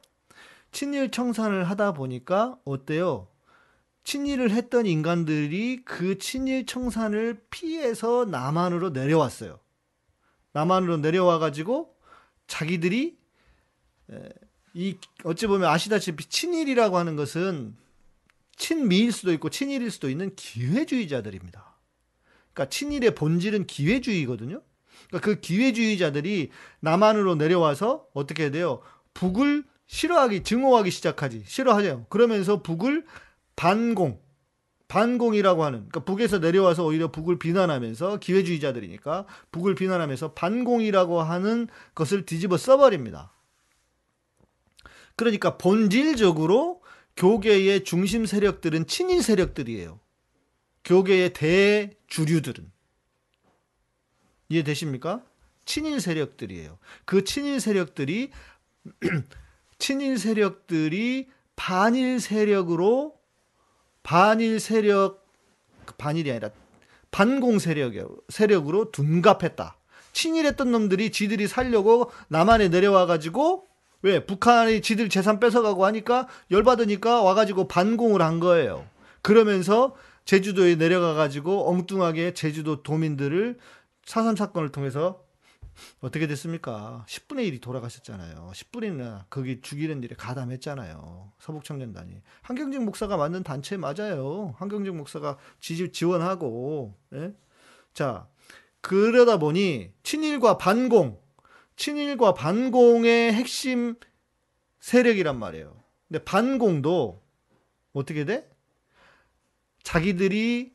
친일 0.73 1.11
청산을 1.11 1.65
하다 1.71 1.93
보니까 1.93 2.59
어때요? 2.65 3.29
친일을 4.05 4.51
했던 4.51 4.87
인간들이 4.87 5.83
그 5.85 6.19
친일 6.19 6.67
청산을 6.67 7.43
피해서 7.51 8.25
남한으로 8.27 8.91
내려왔어요. 8.91 9.59
남한으로 10.53 10.99
내려와 10.99 11.39
가지고 11.39 11.97
자기들이 12.47 13.17
이 14.75 14.97
어찌 15.25 15.47
보면 15.47 15.69
아시다시피 15.69 16.27
친일이라고 16.27 16.99
하는 16.99 17.17
것은 17.17 17.75
친미일 18.57 19.11
수도 19.11 19.33
있고 19.33 19.51
친일일 19.51 19.91
수도 19.91 20.11
있는 20.11 20.35
기회주의자들입니다. 20.37 21.75
그러니까 22.53 22.71
친일의 22.71 23.15
본질은 23.15 23.67
기회주의거든요. 23.67 24.63
그러니까 25.09 25.19
그 25.21 25.41
기회주의자들이 25.41 26.51
남한으로 26.81 27.35
내려와서 27.35 28.07
어떻게 28.13 28.51
돼요? 28.51 28.81
북을 29.15 29.65
싫어하기, 29.87 30.45
증오하기 30.45 30.91
시작하지. 30.91 31.45
싫어하죠. 31.47 32.07
그러면서 32.09 32.63
북을 32.63 33.05
반공, 33.57 34.21
반공이라고 34.89 35.65
하는, 35.65 35.89
그러니까 35.89 36.01
북에서 36.01 36.39
내려와서 36.39 36.85
오히려 36.85 37.11
북을 37.11 37.39
비난하면서 37.39 38.19
기회주의자들이니까 38.19 39.27
북을 39.51 39.75
비난하면서 39.75 40.33
반공이라고 40.33 41.23
하는 41.23 41.69
것을 41.95 42.27
뒤집어 42.27 42.57
써버립니다. 42.57 43.33
그러니까 45.17 45.57
본질적으로 45.57 46.83
교계의 47.17 47.85
중심 47.85 48.27
세력들은 48.27 48.87
친일 48.87 49.23
세력들이에요. 49.23 50.01
교계의 50.85 51.33
대주류들은. 51.33 52.71
이해되십니까? 54.49 55.25
친일 55.65 56.01
세력들이에요. 56.01 56.79
그 57.05 57.25
친일 57.25 57.61
세력들이 57.61 58.31
친일 59.79 60.19
세력들이 60.19 61.29
반일 61.57 62.21
세력으로 62.21 63.19
반일 64.05 64.61
세력 64.61 65.25
반일이 65.99 66.31
아니라 66.31 66.51
반공 67.11 67.59
세력 67.59 67.95
세력으로 68.29 68.93
둔갑했다. 68.93 69.77
친일했던 70.13 70.71
놈들이 70.71 71.11
지들이 71.11 71.49
살려고 71.49 72.11
남한에 72.29 72.69
내려와 72.69 73.07
가지고 73.07 73.67
왜 74.03 74.25
북한이 74.25 74.83
지들 74.83 75.09
재산 75.09 75.41
뺏어가고 75.41 75.85
하니까 75.87 76.29
열받으니까 76.51 77.23
와가지고 77.23 77.67
반공을 77.67 78.23
한 78.23 78.39
거예요. 78.39 78.87
그러면서 79.23 79.97
제주도에 80.27 80.77
내려가 80.77 81.15
가지고 81.15 81.71
엉뚱하게 81.71 82.35
제주도 82.35 82.83
도민들을 82.83 83.59
사삼 84.05 84.37
사건을 84.37 84.71
통해서 84.71 85.24
어떻게 86.01 86.27
됐습니까? 86.27 87.05
10분의 87.09 87.51
1이 87.51 87.61
돌아가셨잖아요. 87.61 88.53
10분이나 88.55 89.25
거기 89.31 89.61
죽이는 89.61 90.03
일에 90.03 90.15
가담했잖아요. 90.17 91.33
서북청년단이. 91.39 92.23
한경직 92.43 92.83
목사가 92.83 93.17
만든 93.17 93.43
단체 93.43 93.77
맞아요. 93.77 94.55
한경직 94.59 94.95
목사가 94.95 95.37
지, 95.61 95.91
지원하고. 95.93 96.95
예? 97.15 97.33
자, 97.93 98.29
그러다 98.81 99.39
보니 99.39 99.93
친일과 100.03 100.59
반공, 100.59 101.21
친일과 101.77 102.35
반공의 102.35 103.33
핵심 103.33 103.97
세력이란 104.81 105.39
말이에요. 105.39 105.83
근데 106.09 106.23
반공도 106.23 107.23
어떻게 107.95 108.25
돼? 108.25 108.49
자기들이 109.83 110.75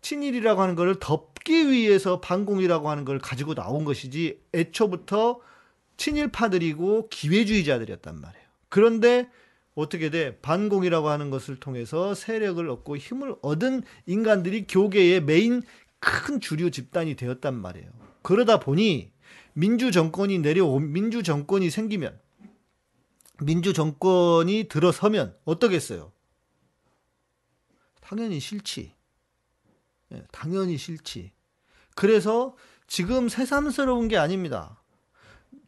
친일이라고 0.00 0.62
하는 0.62 0.74
것을 0.74 0.98
덮 1.00 1.35
기 1.46 1.70
위해서 1.70 2.20
반공이라고 2.20 2.90
하는 2.90 3.04
걸 3.04 3.20
가지고 3.20 3.54
나온 3.54 3.84
것이지 3.84 4.40
애초부터 4.52 5.40
친일파들이고 5.96 7.08
기회주의자들이었단 7.08 8.20
말이에요. 8.20 8.44
그런데 8.68 9.30
어떻게 9.76 10.10
돼? 10.10 10.36
반공이라고 10.40 11.08
하는 11.08 11.30
것을 11.30 11.60
통해서 11.60 12.14
세력을 12.14 12.68
얻고 12.68 12.96
힘을 12.96 13.36
얻은 13.42 13.84
인간들이 14.06 14.66
교계의 14.66 15.22
메인 15.22 15.62
큰 16.00 16.40
주류 16.40 16.72
집단이 16.72 17.14
되었단 17.14 17.54
말이에요. 17.54 17.92
그러다 18.22 18.58
보니 18.58 19.12
민주 19.52 19.92
정권이 19.92 20.40
내려오 20.40 20.80
민주 20.80 21.22
정권이 21.22 21.70
생기면 21.70 22.18
민주 23.40 23.72
정권이 23.72 24.66
들어서면 24.68 25.36
어떠겠어요? 25.44 26.10
당연히 28.00 28.40
싫지. 28.40 28.96
예, 30.12 30.24
당연히 30.32 30.76
싫지. 30.76 31.35
그래서 31.96 32.54
지금 32.86 33.28
새삼스러운 33.28 34.06
게 34.06 34.18
아닙니다. 34.18 34.80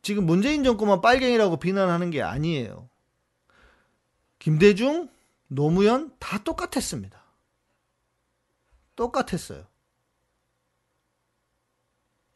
지금 0.02 0.26
문재인 0.26 0.62
정권만 0.62 1.00
빨갱이라고 1.00 1.56
비난하는 1.56 2.10
게 2.10 2.22
아니에요. 2.22 2.88
김대중, 4.38 5.08
노무현 5.48 6.14
다 6.20 6.44
똑같았습니다. 6.44 7.24
똑같았어요. 8.94 9.66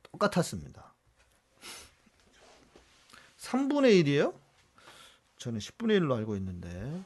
똑같았습니다. 0.02 0.94
3분의 3.38 4.02
1이에요? 4.04 4.34
저는 5.36 5.58
10분의 5.58 6.00
1로 6.00 6.16
알고 6.16 6.34
있는데. 6.36 7.04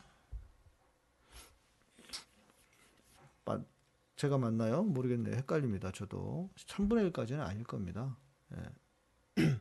제가 4.17 4.39
맞나요? 4.39 4.83
모르겠네요. 4.83 5.35
헷갈립니다. 5.37 5.93
저도. 5.93 6.51
3분의 6.57 7.13
1까지는 7.13 7.41
아닐 7.41 7.65
겁니다. 7.65 8.17
예. 8.55 9.43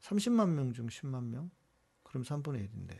30만 0.00 0.50
명 0.50 0.72
중 0.72 0.86
10만 0.88 1.24
명? 1.28 1.50
그럼 2.02 2.22
3분의 2.24 2.68
1인데. 2.68 2.98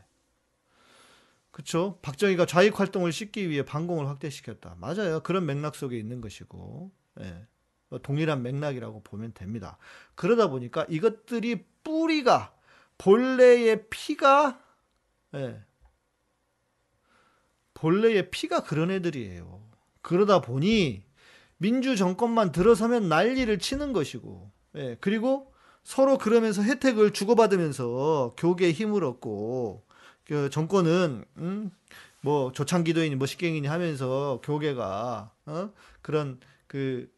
그쵸? 1.51 1.99
박정희가 2.03 2.47
좌익 2.47 2.79
활동을 2.79 3.13
씻기 3.13 3.49
위해 3.49 3.65
반공을 3.65 4.07
확대시켰다. 4.09 4.77
맞아요. 4.79 5.21
그런 5.23 5.47
맥락 5.47 5.75
속에 5.75 5.99
있는 5.99 6.21
것이고. 6.21 6.93
예. 7.21 7.47
동일한 8.03 8.43
맥락이라고 8.43 9.03
보면 9.03 9.33
됩니다. 9.33 9.79
그러다 10.17 10.49
보니까 10.49 10.85
이것들이 10.89 11.65
뿌리가 11.83 12.55
본래의 12.99 13.89
피가 13.91 14.61
예. 15.35 15.63
본래의 17.75 18.31
피가 18.31 18.65
그런 18.65 18.91
애들이에요. 18.91 19.66
그러다 20.07 20.41
보니 20.41 21.03
민주 21.59 21.97
정권만 21.97 22.53
들어서면 22.53 23.09
난리를 23.09 23.59
치는 23.59 23.93
것이고, 23.93 24.53
예, 24.77 24.97
그리고 25.01 25.53
서로 25.83 26.17
그러면서 26.17 26.63
혜택을 26.63 27.13
주고받으면서 27.13 28.35
교계에 28.37 28.71
힘을 28.71 29.03
얻고, 29.03 29.85
그 30.25 30.49
정권은, 30.51 31.25
음, 31.39 31.73
뭐, 32.23 32.53
조창기도이니 32.53 33.17
뭐 33.17 33.27
식갱이니 33.27 33.67
하면서 33.67 34.41
교계가, 34.45 35.33
어? 35.47 35.71
그런 36.03 36.39
그, 36.69 37.11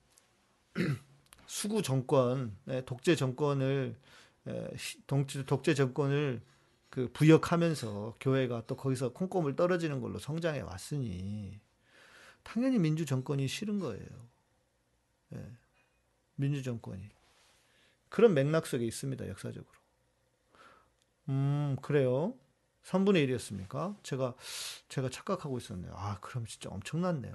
수구 1.47 1.83
정권, 1.83 2.57
예, 2.71 2.83
독재 2.87 3.17
정권을, 3.17 3.97
예, 4.49 4.69
독재, 5.47 5.75
정권을 5.75 6.41
그 6.89 7.11
부역하면서 7.13 8.17
교회가 8.19 8.63
또 8.67 8.77
거기서 8.77 9.13
콩고물 9.13 9.57
떨어지는 9.57 10.01
걸로 10.01 10.19
성장해 10.19 10.63
왔으니, 10.63 11.61
당연히 12.49 12.79
민주 12.79 13.05
정권이 13.05 13.47
싫은 13.47 13.79
거예요. 13.79 14.07
예. 15.35 15.53
민주 16.35 16.63
정권이 16.63 17.07
그런 18.09 18.33
맥락 18.33 18.67
속에 18.67 18.87
있습니다. 18.87 19.29
역사적으로. 19.29 19.71
음 21.29 21.77
그래요. 21.83 22.35
3분의 22.85 23.29
1이었습니까? 23.29 24.03
제가 24.03 24.35
제가 24.89 25.11
착각하고 25.11 25.59
있었네요. 25.59 25.93
아 25.95 26.19
그럼 26.21 26.47
진짜 26.47 26.71
엄청났네요. 26.71 27.35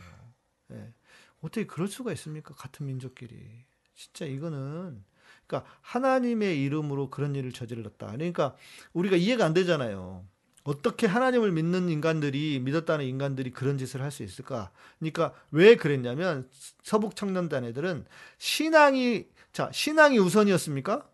예. 0.72 0.94
어떻게 1.42 1.68
그럴 1.68 1.88
수가 1.88 2.12
있습니까? 2.14 2.56
같은 2.56 2.88
민족끼리. 2.88 3.66
진짜 3.94 4.26
이거는 4.26 5.04
그러니까 5.46 5.72
하나님의 5.82 6.60
이름으로 6.64 7.12
그런 7.12 7.36
일을 7.36 7.52
저질렀다. 7.52 8.08
그러니까 8.14 8.56
우리가 8.94 9.16
이해가 9.16 9.46
안 9.46 9.54
되잖아요. 9.54 10.26
어떻게 10.64 11.08
하나님을 11.08 11.52
믿는 11.52 11.90
인간들이 11.90 12.60
믿었다는 12.60 13.06
인간들이 13.06 13.52
그런 13.52 13.78
짓을 13.78 14.02
할 14.02 14.12
수 14.12 14.24
있을까? 14.24 14.72
그러니까 15.00 15.34
왜 15.52 15.76
그랬냐면 15.76 16.50
서북 16.84 17.16
청년단 17.16 17.66
애들은 17.66 18.06
신앙이 18.38 19.26
자 19.52 19.70
신앙이 19.74 20.18
우선이었습니까? 20.20 21.08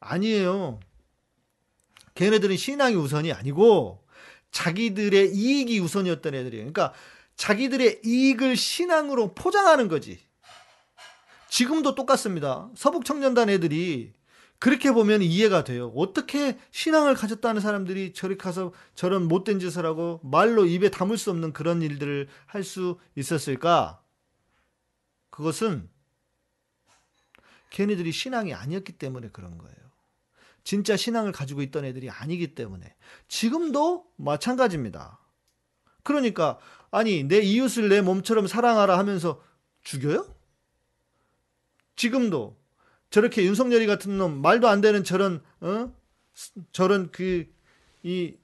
아니에요. 0.00 0.80
걔네들은 2.14 2.56
신앙이 2.56 2.94
우선이 2.94 3.32
아니고 3.32 4.04
자기들의 4.52 5.34
이익이 5.34 5.80
우선이었던 5.80 6.34
애들이에요. 6.34 6.72
그러니까 6.72 6.94
자기들의 7.36 8.02
이익을 8.04 8.56
신앙으로 8.56 9.34
포장하는 9.34 9.88
거지. 9.88 10.20
지금도 11.50 11.94
똑같습니다. 11.94 12.68
서북 12.74 13.04
청년단 13.04 13.50
애들이 13.50 14.12
그렇게 14.58 14.92
보면 14.92 15.22
이해가 15.22 15.64
돼요. 15.64 15.92
어떻게 15.94 16.58
신앙을 16.70 17.14
가졌다는 17.14 17.60
사람들이 17.60 18.12
저리 18.14 18.38
가서 18.38 18.72
저런 18.94 19.28
못된 19.28 19.58
짓을 19.60 19.84
하고 19.84 20.20
말로 20.22 20.64
입에 20.64 20.90
담을 20.90 21.18
수 21.18 21.30
없는 21.30 21.52
그런 21.52 21.82
일들을 21.82 22.28
할 22.46 22.64
수 22.64 22.98
있었을까? 23.14 24.02
그것은 25.30 25.90
걔네들이 27.70 28.12
신앙이 28.12 28.54
아니었기 28.54 28.92
때문에 28.92 29.28
그런 29.32 29.58
거예요. 29.58 29.76
진짜 30.62 30.96
신앙을 30.96 31.32
가지고 31.32 31.60
있던 31.60 31.84
애들이 31.84 32.08
아니기 32.08 32.54
때문에. 32.54 32.94
지금도 33.28 34.06
마찬가지입니다. 34.16 35.18
그러니까, 36.04 36.58
아니, 36.90 37.24
내 37.24 37.40
이웃을 37.40 37.88
내 37.88 38.00
몸처럼 38.00 38.46
사랑하라 38.46 38.96
하면서 38.96 39.42
죽여요? 39.82 40.34
지금도 41.96 42.56
저렇게 43.14 43.44
윤석열이 43.44 43.86
같은 43.86 44.18
놈 44.18 44.42
말도 44.42 44.68
안 44.68 44.80
되는 44.80 45.04
저런 45.04 45.42
어 45.60 45.92
저런 46.72 47.10
그 47.10 47.54
이 48.04 48.36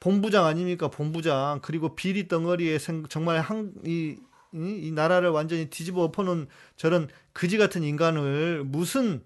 본부장 0.00 0.46
아닙니까 0.46 0.88
본부장 0.88 1.60
그리고 1.62 1.96
비리 1.96 2.28
덩어리에 2.28 2.78
정말 3.08 3.40
한이 3.40 3.72
이, 3.84 4.18
이 4.54 4.92
나라를 4.92 5.30
완전히 5.30 5.68
뒤집어 5.68 6.02
엎어놓은 6.04 6.48
저런 6.76 7.08
그지 7.32 7.58
같은 7.58 7.82
인간을 7.82 8.62
무슨 8.64 9.24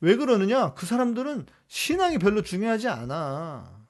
왜 0.00 0.16
그러느냐? 0.16 0.74
그 0.74 0.84
사람들은 0.86 1.46
신앙이 1.68 2.18
별로 2.18 2.42
중요하지 2.42 2.88
않아. 2.88 3.86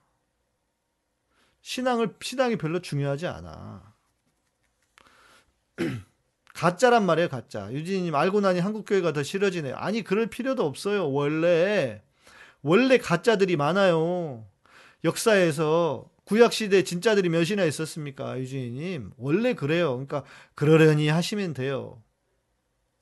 신앙을 1.63 2.15
신앙이 2.23 2.57
별로 2.57 2.81
중요하지 2.81 3.27
않아. 3.27 3.95
가짜란 6.59 7.07
말이에요, 7.07 7.29
가짜. 7.29 7.73
유진님 7.73 8.15
알고 8.17 8.41
나니 8.41 8.59
한국 8.59 8.85
교회가 8.85 9.13
더 9.13 9.23
싫어지네요. 9.23 9.77
아니 9.77 10.03
그럴 10.03 10.27
필요도 10.27 10.65
없어요. 10.67 11.09
원래 11.13 12.03
원래 12.63 12.99
가짜들이 12.99 13.57
많아요. 13.57 14.45
역사에서 15.05 16.11
구약 16.25 16.53
시대 16.53 16.83
진짜들이 16.83 17.29
몇이나 17.29 17.65
있었습니까, 17.65 18.39
유진님? 18.41 19.13
원래 19.19 19.55
그래요. 19.55 19.93
그러니까 19.93 20.25
그러려니 20.57 21.09
하시면 21.09 21.55
돼요. 21.55 22.03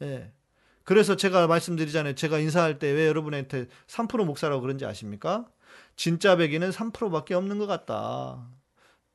예. 0.03 0.07
네. 0.07 0.33
그래서 0.85 1.17
제가 1.17 1.47
말씀드리잖아요. 1.47 2.15
제가 2.15 2.39
인사할 2.39 2.79
때 2.79 2.93
왜 2.93 3.07
여러분한테 3.09 3.67
3% 3.89 4.25
목사라고 4.27 4.61
그런지 4.63 4.85
아십니까? 4.85 5.47
진짜 5.97 6.37
백인은 6.37 6.71
3%밖에 6.71 7.35
없는 7.35 7.59
것 7.59 7.67
같다. 7.67 8.47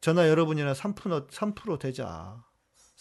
저나 0.02 0.28
여러분이나 0.30 0.74
3% 0.74 1.30
3% 1.30 1.80
되자. 1.80 2.44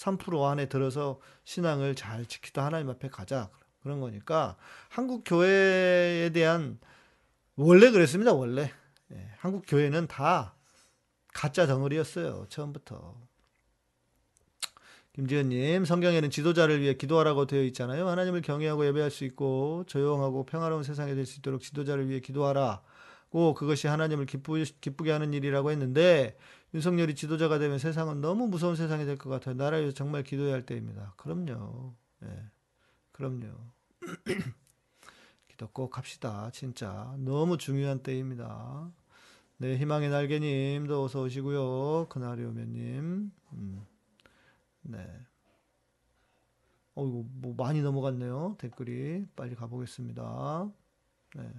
3% 0.01 0.51
안에 0.51 0.67
들어서 0.67 1.21
신앙을 1.45 1.95
잘 1.95 2.25
지키다 2.25 2.65
하나님 2.65 2.89
앞에 2.89 3.09
가자. 3.09 3.51
그런 3.83 4.01
거니까 4.01 4.57
한국 4.89 5.23
교회에 5.25 6.31
대한 6.31 6.79
원래 7.57 7.91
그랬습니다. 7.91 8.33
원래 8.33 8.71
예, 9.13 9.31
한국 9.39 9.65
교회는 9.67 10.07
다 10.07 10.55
가짜 11.33 11.67
덩어리였어요. 11.67 12.47
처음부터. 12.49 13.15
김지현님, 15.13 15.85
성경에는 15.85 16.31
지도자를 16.31 16.81
위해 16.81 16.95
기도하라고 16.95 17.47
되어 17.47 17.63
있잖아요. 17.65 18.09
하나님을 18.09 18.43
경외하고 18.43 18.87
예배할 18.87 19.11
수 19.11 19.25
있고 19.25 19.85
조용하고 19.87 20.47
평화로운 20.47 20.83
세상이 20.83 21.15
될 21.15 21.27
수 21.27 21.39
있도록 21.41 21.61
지도자를 21.61 22.09
위해 22.09 22.21
기도하라고 22.21 23.55
그것이 23.57 23.87
하나님을 23.89 24.27
기쁘, 24.27 24.63
기쁘게 24.81 25.11
하는 25.11 25.35
일이라고 25.35 25.71
했는데 25.73 26.37
윤석열이 26.75 27.15
지도자가 27.17 27.59
되면 27.59 27.79
세상은 27.79 28.21
너무 28.21 28.47
무서운 28.49 28.77
세상이 28.77 29.05
될 29.05 29.17
것 29.19 29.29
같아요. 29.31 29.55
나라에 29.57 29.87
서 29.87 29.93
정말 29.93 30.23
기도해야 30.23 30.55
할 30.55 30.65
때입니다. 30.67 31.15
그럼요. 31.17 31.95
예, 32.25 32.45
그럼요. 33.13 33.49
기도 35.49 35.69
꼭 35.73 35.99
합시다. 35.99 36.51
진짜 36.53 37.15
너무 37.19 37.59
중요한 37.59 38.03
때입니다. 38.03 38.91
네, 39.59 39.77
희망의 39.77 40.11
날개님도 40.11 41.05
어서 41.05 41.23
오시고요. 41.23 42.07
그날이 42.09 42.45
오면님. 42.45 43.33
음. 43.53 43.87
네. 44.83 44.99
어, 46.95 47.07
이거 47.07 47.25
뭐 47.29 47.55
많이 47.57 47.83
넘어갔네요. 47.83 48.57
댓글이. 48.59 49.27
빨리 49.37 49.55
가보겠습니다. 49.55 50.71
네. 51.37 51.51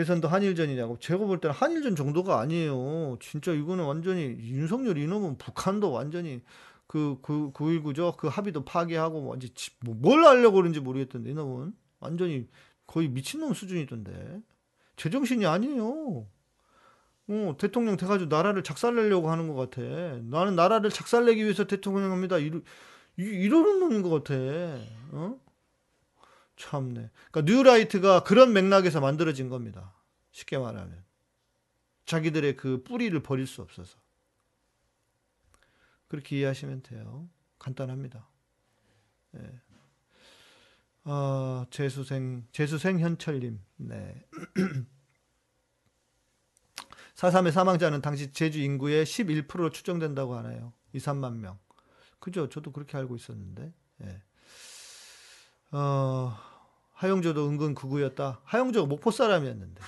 대선도 0.00 0.28
한일전이냐고. 0.28 0.98
제가 0.98 1.26
볼 1.26 1.40
때는 1.40 1.54
한일전 1.54 1.94
정도가 1.94 2.40
아니에요. 2.40 3.18
진짜 3.20 3.52
이거는 3.52 3.84
완전히 3.84 4.22
윤석열 4.22 4.96
이놈은 4.96 5.36
북한도 5.36 5.92
완전히 5.92 6.40
그, 6.86 7.18
그, 7.20 7.52
919죠. 7.52 8.16
그 8.16 8.28
합의도 8.28 8.64
파기하고 8.64 9.26
완전 9.26 9.50
뭐, 9.84 9.94
뭘 9.94 10.24
하려고 10.24 10.56
그런지 10.56 10.80
모르겠던데 10.80 11.32
이놈은 11.32 11.74
완전히 12.00 12.48
거의 12.86 13.08
미친놈 13.08 13.52
수준이던데. 13.52 14.40
제정신이 14.96 15.44
아니에요. 15.44 16.26
어, 17.28 17.56
대통령 17.58 17.98
돼가지고 17.98 18.34
나라를 18.34 18.62
작살내려고 18.62 19.30
하는 19.30 19.48
것 19.48 19.54
같아. 19.54 19.82
나는 19.82 20.56
나라를 20.56 20.88
작살내기 20.88 21.42
위해서 21.42 21.66
대통령 21.66 22.10
합니다. 22.10 22.38
이러, 22.38 22.60
이러는 23.18 23.80
놈인 23.80 24.00
것 24.00 24.08
같아. 24.08 24.34
어? 25.12 25.38
참네. 26.60 27.10
그러니까 27.30 27.52
뉴라이트가 27.52 28.22
그런 28.24 28.52
맥락에서 28.52 29.00
만들어진 29.00 29.48
겁니다. 29.48 29.94
쉽게 30.30 30.58
말하면. 30.58 31.02
자기들의 32.04 32.56
그 32.56 32.82
뿌리를 32.82 33.18
버릴 33.22 33.46
수 33.46 33.62
없어서. 33.62 33.98
그렇게 36.08 36.38
이해하시면 36.38 36.82
돼요. 36.82 37.28
간단합니다. 37.58 38.28
네. 39.32 39.60
아, 41.04 41.66
재수생, 41.70 42.46
재수생 42.52 43.00
현철님. 43.00 43.60
네. 43.76 44.26
4.3의 47.14 47.52
사망자는 47.52 48.00
당시 48.00 48.32
제주 48.32 48.60
인구의 48.60 49.04
11%로 49.04 49.70
추정된다고 49.70 50.34
하네요. 50.36 50.72
2, 50.92 50.98
3만 50.98 51.36
명. 51.36 51.58
그죠? 52.18 52.48
저도 52.48 52.72
그렇게 52.72 52.96
알고 52.96 53.16
있었는데. 53.16 53.72
예. 54.02 54.22
어, 55.72 56.36
하영조도 57.00 57.48
은근 57.48 57.74
극우였다. 57.74 58.42
하영조가 58.44 58.86
목포 58.86 59.10
사람이었는데. 59.10 59.80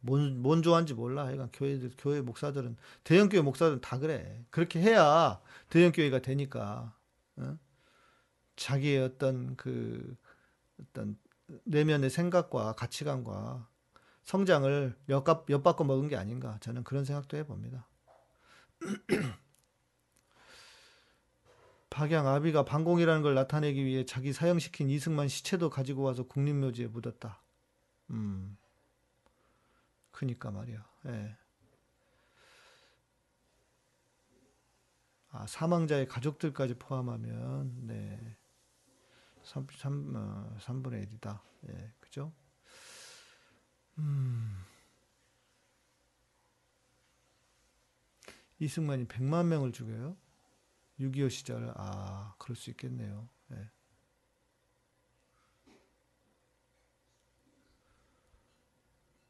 뭔, 0.00 0.42
뭔 0.42 0.62
좋아하는지 0.62 0.94
몰라. 0.94 1.26
하여간 1.26 1.50
교회들, 1.52 1.92
교회 1.96 2.20
목사들은, 2.20 2.76
대형교회 3.04 3.42
목사들은 3.42 3.80
다 3.80 4.00
그래. 4.00 4.44
그렇게 4.50 4.80
해야 4.80 5.40
대형교회가 5.70 6.22
되니까. 6.22 6.92
어? 7.36 7.56
자기의 8.56 9.04
어떤 9.04 9.54
그, 9.54 10.16
어떤 10.80 11.16
내면의 11.62 12.10
생각과 12.10 12.72
가치관과 12.72 13.68
성장을 14.24 14.98
엿바, 15.08 15.44
엿바꿔 15.48 15.84
먹은 15.84 16.08
게 16.08 16.16
아닌가 16.16 16.58
저는 16.60 16.82
그런 16.82 17.04
생각도 17.04 17.36
해봅니다. 17.36 17.86
박양 21.98 22.28
아비가 22.28 22.64
반공이라는 22.64 23.22
걸 23.22 23.34
나타내기 23.34 23.84
위해 23.84 24.04
자기 24.06 24.32
사형시킨 24.32 24.88
이승만 24.88 25.26
시체도 25.26 25.68
가지고 25.68 26.02
와서 26.04 26.22
국립묘지에 26.22 26.86
묻었다. 26.86 27.42
음, 28.10 28.56
그니까 30.12 30.52
말이야. 30.52 30.88
예. 31.06 31.36
아, 35.32 35.44
사망자의 35.48 36.06
가족들까지 36.06 36.74
포함하면, 36.74 37.88
네. 37.88 38.36
3, 39.42 39.66
3, 39.68 40.12
어, 40.14 40.56
3분의 40.60 41.04
1이다. 41.04 41.40
예, 41.68 41.92
그죠? 41.98 42.32
음. 43.98 44.56
이승만이 48.60 49.08
100만 49.08 49.46
명을 49.46 49.72
죽여요? 49.72 50.16
6.25 51.00 51.30
시절, 51.30 51.72
아, 51.76 52.34
그럴 52.38 52.56
수 52.56 52.70
있겠네요. 52.70 53.28
네. 53.48 53.56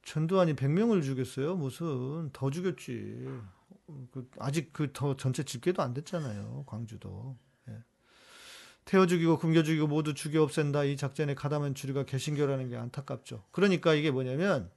전두환이 0.05 0.55
100명을 0.55 1.03
죽였어요? 1.03 1.57
무슨, 1.57 2.31
더 2.33 2.51
죽였지. 2.51 3.29
그, 4.11 4.31
아직 4.39 4.73
그 4.73 4.93
더 4.93 5.17
전체 5.17 5.43
집계도 5.43 5.83
안 5.83 5.95
됐잖아요. 5.95 6.65
광주도. 6.67 7.37
태워 8.89 9.07
죽이고 9.07 9.37
굶겨 9.39 9.65
죽이고 9.65 9.87
모두 9.87 10.15
죽여 10.15 10.43
없앤다. 10.43 10.85
이 10.85 10.97
작전에 10.97 11.35
가담한 11.35 11.75
주류가 11.75 12.05
개신교라는 12.07 12.71
게 12.71 12.77
안타깝죠. 12.77 13.45
그러니까 13.51 13.93
이게 13.93 14.11
뭐냐면 14.11 14.71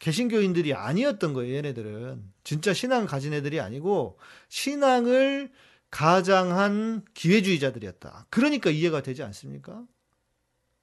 개신교인들이 0.00 0.74
아니었던 0.74 1.32
거예요. 1.32 1.54
얘네들은 1.54 2.32
진짜 2.42 2.74
신앙을 2.74 3.06
가진 3.06 3.32
애들이 3.32 3.60
아니고 3.60 4.18
신앙을 4.48 5.52
가장한 5.90 7.04
기회주의자들이었다. 7.14 8.26
그러니까 8.30 8.70
이해가 8.70 9.02
되지 9.02 9.22
않습니까? 9.22 9.86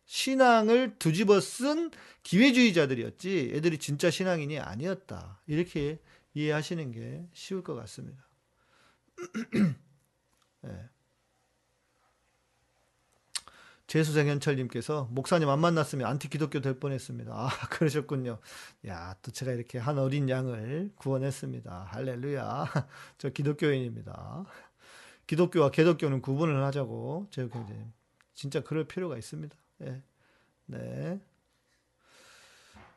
신앙을 0.05 0.97
뒤집어 0.99 1.39
쓴 1.39 1.91
기회주의자들이었지 2.23 3.51
애들이 3.53 3.77
진짜 3.77 4.09
신앙인이 4.09 4.59
아니었다. 4.59 5.41
이렇게 5.47 5.99
이해하시는 6.33 6.91
게 6.91 7.27
쉬울 7.33 7.63
것 7.63 7.75
같습니다. 7.75 8.27
네. 10.61 10.89
재수생 13.87 14.27
현철님께서 14.27 15.07
목사님 15.11 15.49
안 15.49 15.59
만났으면 15.59 16.07
안티 16.07 16.29
기독교 16.29 16.61
될 16.61 16.79
뻔했습니다. 16.79 17.31
아 17.31 17.49
그러셨군요. 17.69 18.39
야 18.87 19.15
또 19.21 19.31
제가 19.31 19.51
이렇게 19.51 19.77
한 19.77 19.99
어린 19.99 20.29
양을 20.29 20.93
구원했습니다. 20.95 21.87
할렐루야. 21.91 22.65
저 23.19 23.29
기독교인입니다. 23.29 24.45
기독교와 25.27 25.71
개독교는 25.71 26.21
구분을 26.21 26.63
하자고 26.63 27.27
제가 27.31 27.59
이제 27.63 27.87
진짜 28.33 28.61
그럴 28.61 28.85
필요가 28.85 29.17
있습니다. 29.17 29.55
네. 29.79 30.01
네. 30.65 31.19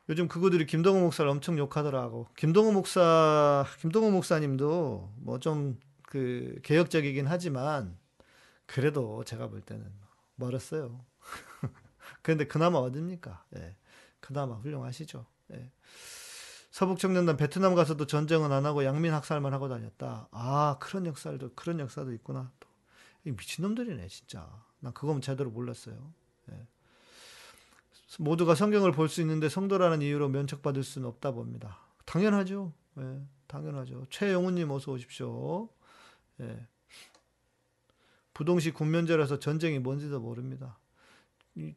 요즘 0.08 0.28
그구들이 0.28 0.66
김동호 0.66 1.00
목사를 1.00 1.28
엄청 1.28 1.58
욕하더라고. 1.58 2.28
김동호 2.36 2.72
목사, 2.72 3.64
김동호 3.80 4.10
목사님도 4.10 5.12
뭐 5.16 5.38
좀 5.38 5.78
그 6.06 6.58
개혁적이긴 6.62 7.26
하지만 7.26 7.98
그래도 8.64 9.22
제가 9.24 9.48
볼 9.48 9.60
때는 9.60 9.92
멀었어요. 10.36 11.04
그런데 12.22 12.46
그나마 12.46 12.78
어딥니까? 12.78 13.44
예. 13.56 13.76
그나마 14.20 14.54
훌륭하시죠. 14.54 15.26
예. 15.52 15.70
서북청년단 16.76 17.38
베트남 17.38 17.74
가서도 17.74 18.06
전쟁은 18.06 18.52
안 18.52 18.66
하고 18.66 18.84
양민 18.84 19.14
학살만 19.14 19.54
하고 19.54 19.66
다녔다. 19.66 20.28
아 20.30 20.76
그런 20.78 21.06
역사도 21.06 21.52
그런 21.54 21.80
역사도 21.80 22.12
있구나. 22.12 22.52
또 22.60 22.68
미친 23.22 23.62
놈들이네 23.62 24.06
진짜. 24.08 24.46
난 24.80 24.92
그건 24.92 25.22
제대로 25.22 25.48
몰랐어요. 25.50 25.96
예. 26.50 26.66
모두가 28.18 28.54
성경을 28.54 28.92
볼 28.92 29.08
수 29.08 29.22
있는데 29.22 29.48
성도라는 29.48 30.02
이유로 30.02 30.28
면책받을 30.28 30.82
수는 30.82 31.08
없다 31.08 31.30
봅니다. 31.30 31.78
당연하죠. 32.04 32.74
예, 32.98 33.22
당연하죠. 33.46 34.04
최영훈님 34.10 34.70
어서 34.70 34.92
오십시오. 34.92 35.70
예. 36.40 36.66
부동시 38.34 38.72
군면제라서 38.72 39.38
전쟁이 39.38 39.78
뭔지도 39.78 40.20
모릅니다. 40.20 40.78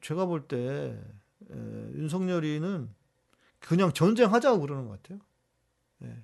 제가 0.02 0.26
볼때 0.26 1.02
윤석열이는 1.50 2.99
그냥 3.60 3.92
전쟁하자고 3.94 4.62
그러는 4.62 4.88
것 4.88 5.02
같아요. 5.02 5.20
예. 6.04 6.24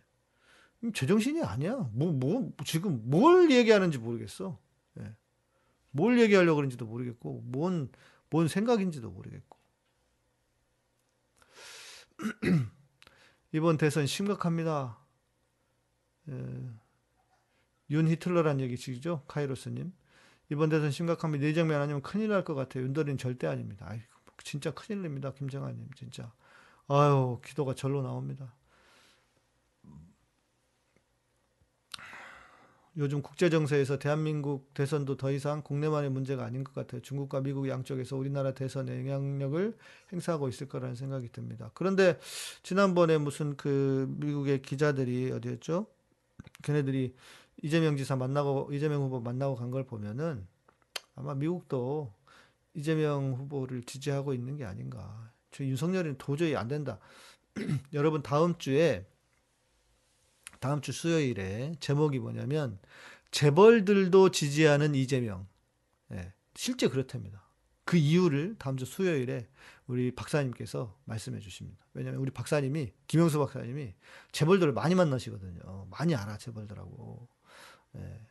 제정신이 0.94 1.44
아니야. 1.44 1.90
뭐, 1.94 2.12
뭐, 2.14 2.52
지금 2.66 3.02
뭘 3.10 3.52
얘기하는지 3.52 3.98
모르겠어. 3.98 4.60
예. 5.00 5.16
뭘 5.92 6.20
얘기하려고 6.20 6.58
그런지도 6.58 6.86
모르겠고 6.86 7.42
뭔, 7.46 7.92
뭔 8.30 8.48
생각인지도 8.48 9.10
모르겠고 9.12 9.58
이번 13.52 13.78
대선 13.78 14.06
심각합니다. 14.08 14.98
예, 16.30 16.70
윤 17.92 18.08
히틀러란 18.08 18.60
얘기시죠? 18.62 19.24
카이로스님. 19.28 19.94
이번 20.50 20.70
대선 20.70 20.92
심각합니다. 20.92 21.46
이정면 21.48 21.82
아니면 21.82 22.02
큰일 22.02 22.30
날 22.30 22.44
것 22.44 22.56
같아요. 22.56 22.84
윤도리는 22.84 23.18
절대 23.18 23.48
아닙니다. 23.48 23.86
아이, 23.90 24.02
진짜 24.44 24.72
큰일 24.72 25.02
납니다. 25.02 25.34
김정아님, 25.34 25.90
진짜. 25.96 26.32
아유, 26.88 27.40
기도가 27.46 27.74
절로 27.76 28.02
나옵니다. 28.02 28.56
요즘 32.98 33.22
국제 33.22 33.50
정세에서 33.50 34.00
대한민국 34.00 34.74
대선도 34.74 35.18
더 35.18 35.30
이상 35.32 35.62
국내만의 35.62 36.10
문제가 36.12 36.46
아닌 36.46 36.64
것 36.64 36.74
같아요. 36.74 37.02
중국과 37.02 37.42
미국 37.42 37.68
양쪽에서 37.68 38.16
우리나라 38.16 38.54
대선에 38.54 39.00
영향력을 39.02 39.78
행사하고 40.14 40.48
있을 40.48 40.70
거라는 40.70 40.96
생각이 40.96 41.30
듭니다. 41.34 41.72
그런데 41.74 42.18
지난번에 42.64 43.18
무슨 43.18 43.58
그 43.58 44.08
미국의 44.18 44.62
기자들이 44.62 45.32
어디였죠? 45.34 45.88
걔네들이 46.64 47.16
이재명 47.64 47.98
지사 47.98 48.16
만나고 48.18 48.70
이재명 48.74 49.04
후보 49.04 49.22
만나고 49.22 49.56
간 49.56 49.72
걸 49.72 49.86
보면은 49.86 50.48
아마 51.16 51.36
미국도 51.36 52.14
이재명 52.76 53.34
후보를 53.36 53.84
지지하고 53.84 54.34
있는 54.34 54.58
게 54.58 54.66
아닌가. 54.66 55.32
저 55.56 55.64
윤석열이는 55.64 56.18
도저히 56.18 56.56
안 56.58 56.68
된다. 56.68 57.00
여러분 57.94 58.22
다음 58.22 58.58
주에 58.58 59.08
다음 60.60 60.82
주 60.82 60.92
수요일에 60.92 61.76
제목이 61.80 62.20
뭐냐면 62.20 62.78
재벌들도 63.32 64.32
지지하는 64.32 64.96
이재명. 64.96 65.48
예, 66.12 66.34
실제 66.56 66.90
그렇답니다. 66.90 67.42
그 67.86 67.96
이유를 67.96 68.56
다음 68.60 68.76
주 68.76 68.86
수요일에 68.86 69.48
우리 69.88 70.12
박사님께서 70.14 71.00
말씀해 71.06 71.40
주십니다. 71.40 71.86
왜냐하면 71.94 72.20
우리 72.20 72.32
박사님이 72.32 72.92
김영수 73.08 73.40
박사님이 73.40 73.94
재벌들을 74.34 74.74
많이 74.74 74.94
만나시거든요. 74.94 75.88
많이 75.90 76.16
알아 76.16 76.38
재벌들하고. 76.38 77.30
예. 77.96 78.22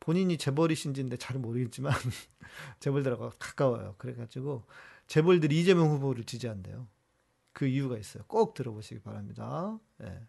본인이 0.00 0.36
재벌이신지인데 0.38 1.16
잘 1.16 1.38
모르겠지만 1.38 1.92
재벌들하고 2.80 3.30
가까워요. 3.38 3.94
그래가지고 3.98 4.64
재벌들이 5.06 5.60
이재명 5.60 5.88
후보를 5.90 6.24
지지한대요. 6.24 6.88
그 7.52 7.66
이유가 7.66 7.96
있어요. 7.96 8.24
꼭 8.26 8.54
들어보시기 8.54 9.00
바랍니다. 9.00 9.78
예. 10.02 10.28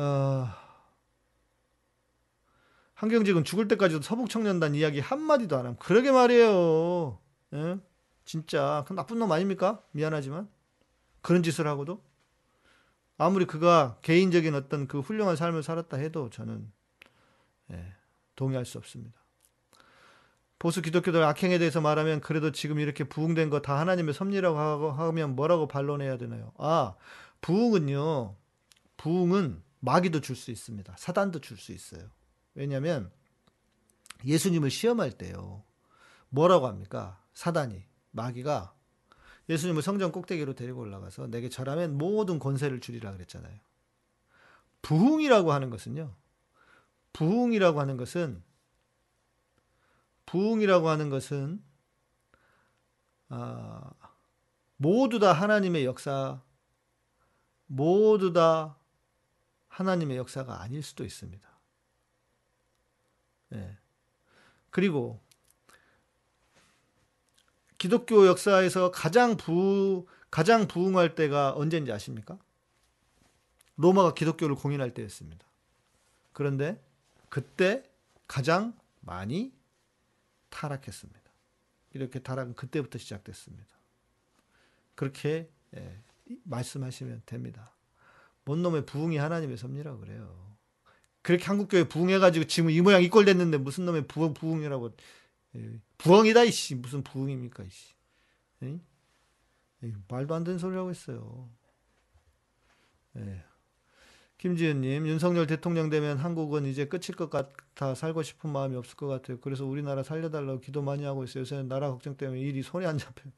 어, 0.00 0.48
한경직은 2.94 3.44
죽을 3.44 3.68
때까지도 3.68 4.02
서북청년단 4.02 4.74
이야기 4.74 5.00
한마디도 5.00 5.56
안 5.56 5.66
함. 5.66 5.76
그러게 5.76 6.10
말이에요. 6.10 7.18
예? 7.52 7.78
진짜. 8.24 8.84
그 8.88 8.94
나쁜 8.94 9.18
놈 9.18 9.30
아닙니까? 9.32 9.82
미안하지만. 9.92 10.48
그런 11.20 11.42
짓을 11.42 11.66
하고도. 11.66 12.02
아무리 13.18 13.44
그가 13.46 13.98
개인적인 14.02 14.54
어떤 14.54 14.86
그 14.86 15.00
훌륭한 15.00 15.36
삶을 15.36 15.62
살았다 15.62 15.96
해도 15.96 16.30
저는, 16.30 16.70
예, 17.72 17.94
동의할 18.34 18.64
수 18.66 18.78
없습니다. 18.78 19.25
보수 20.66 20.82
기독교들 20.82 21.22
악행에 21.22 21.58
대해서 21.60 21.80
말하면 21.80 22.20
그래도 22.20 22.50
지금 22.50 22.80
이렇게 22.80 23.04
부흥된 23.04 23.50
거 23.50 23.60
다 23.62 23.78
하나님의 23.78 24.14
섭리라고 24.14 24.58
하고 24.58 24.90
하면 24.90 25.36
뭐라고 25.36 25.68
반론해야 25.68 26.18
되나요? 26.18 26.52
아, 26.58 26.96
부흥은요. 27.40 28.34
부흥은 28.96 29.62
마귀도 29.78 30.22
줄 30.22 30.34
수 30.34 30.50
있습니다. 30.50 30.92
사단도 30.98 31.40
줄 31.40 31.56
수 31.56 31.70
있어요. 31.70 32.08
왜냐하면 32.54 33.12
예수님을 34.24 34.70
시험할 34.70 35.12
때요. 35.12 35.62
뭐라고 36.30 36.66
합니까? 36.66 37.22
사단이 37.32 37.84
마귀가 38.10 38.74
예수님을 39.48 39.82
성전 39.82 40.10
꼭대기로 40.10 40.54
데리고 40.54 40.80
올라가서 40.80 41.28
내게 41.28 41.48
절하면 41.48 41.96
모든 41.96 42.40
권세를 42.40 42.80
주리라 42.80 43.12
그랬잖아요. 43.12 43.56
부흥이라고 44.82 45.52
하는 45.52 45.70
것은요. 45.70 46.12
부흥이라고 47.12 47.80
하는 47.80 47.96
것은 47.96 48.42
부흥이라고 50.26 50.88
하는 50.88 51.10
것은 51.10 51.62
아, 53.28 53.90
모두 54.76 55.18
다 55.18 55.32
하나님의 55.32 55.84
역사, 55.84 56.42
모두 57.66 58.32
다 58.32 58.76
하나님의 59.68 60.16
역사가 60.16 60.60
아닐 60.60 60.82
수도 60.82 61.04
있습니다. 61.04 61.48
네. 63.50 63.78
그리고 64.70 65.20
기독교 67.78 68.26
역사에서 68.26 68.90
가장 68.90 69.36
부 69.36 70.06
가장 70.30 70.66
부흥할 70.66 71.14
때가 71.14 71.54
언제인지 71.56 71.92
아십니까? 71.92 72.38
로마가 73.76 74.14
기독교를 74.14 74.56
공인할 74.56 74.92
때였습니다. 74.94 75.46
그런데 76.32 76.82
그때 77.28 77.82
가장 78.26 78.74
많이 79.00 79.52
타락했습니다. 80.56 81.20
이렇게 81.92 82.18
타락은 82.18 82.54
그때부터 82.54 82.98
시작됐습니다. 82.98 83.66
그렇게 84.94 85.50
예, 85.76 86.00
말씀하시면 86.44 87.22
됩니다. 87.26 87.72
뭔 88.44 88.62
놈의 88.62 88.86
부흥이 88.86 89.18
하나님의 89.18 89.58
섭리라고 89.58 90.00
그래요. 90.00 90.56
그렇게 91.22 91.44
한국교회 91.44 91.88
부흥해가지고 91.88 92.46
지금 92.46 92.70
이 92.70 92.80
모양 92.80 93.02
이 93.02 93.08
꼴 93.08 93.24
됐는데 93.24 93.58
무슨 93.58 93.84
놈의 93.84 94.06
부흥, 94.06 94.32
부흥이라고. 94.34 94.96
예, 95.56 95.80
부흥이다, 95.98 96.44
이씨. 96.44 96.74
무슨 96.76 97.02
부흥입니까, 97.02 97.64
이씨. 97.64 97.94
에? 98.62 98.80
에, 99.84 99.92
말도 100.08 100.34
안 100.34 100.44
되는 100.44 100.58
소리 100.58 100.76
하고 100.76 100.90
있어요. 100.90 101.50
예. 103.16 103.44
김지은님, 104.38 105.06
윤석열 105.06 105.46
대통령 105.46 105.88
되면 105.88 106.18
한국은 106.18 106.66
이제 106.66 106.86
끝일 106.86 107.16
것 107.16 107.30
같아 107.30 107.94
살고 107.94 108.22
싶은 108.22 108.50
마음이 108.50 108.76
없을 108.76 108.96
것 108.96 109.06
같아요. 109.06 109.40
그래서 109.40 109.64
우리나라 109.64 110.02
살려달라고 110.02 110.60
기도 110.60 110.82
많이 110.82 111.04
하고 111.04 111.24
있어요. 111.24 111.40
요새는 111.40 111.68
나라 111.68 111.90
걱정 111.90 112.16
때문에 112.16 112.40
일이 112.40 112.62
손에 112.62 112.86
안 112.86 112.98
잡혀요. 112.98 113.32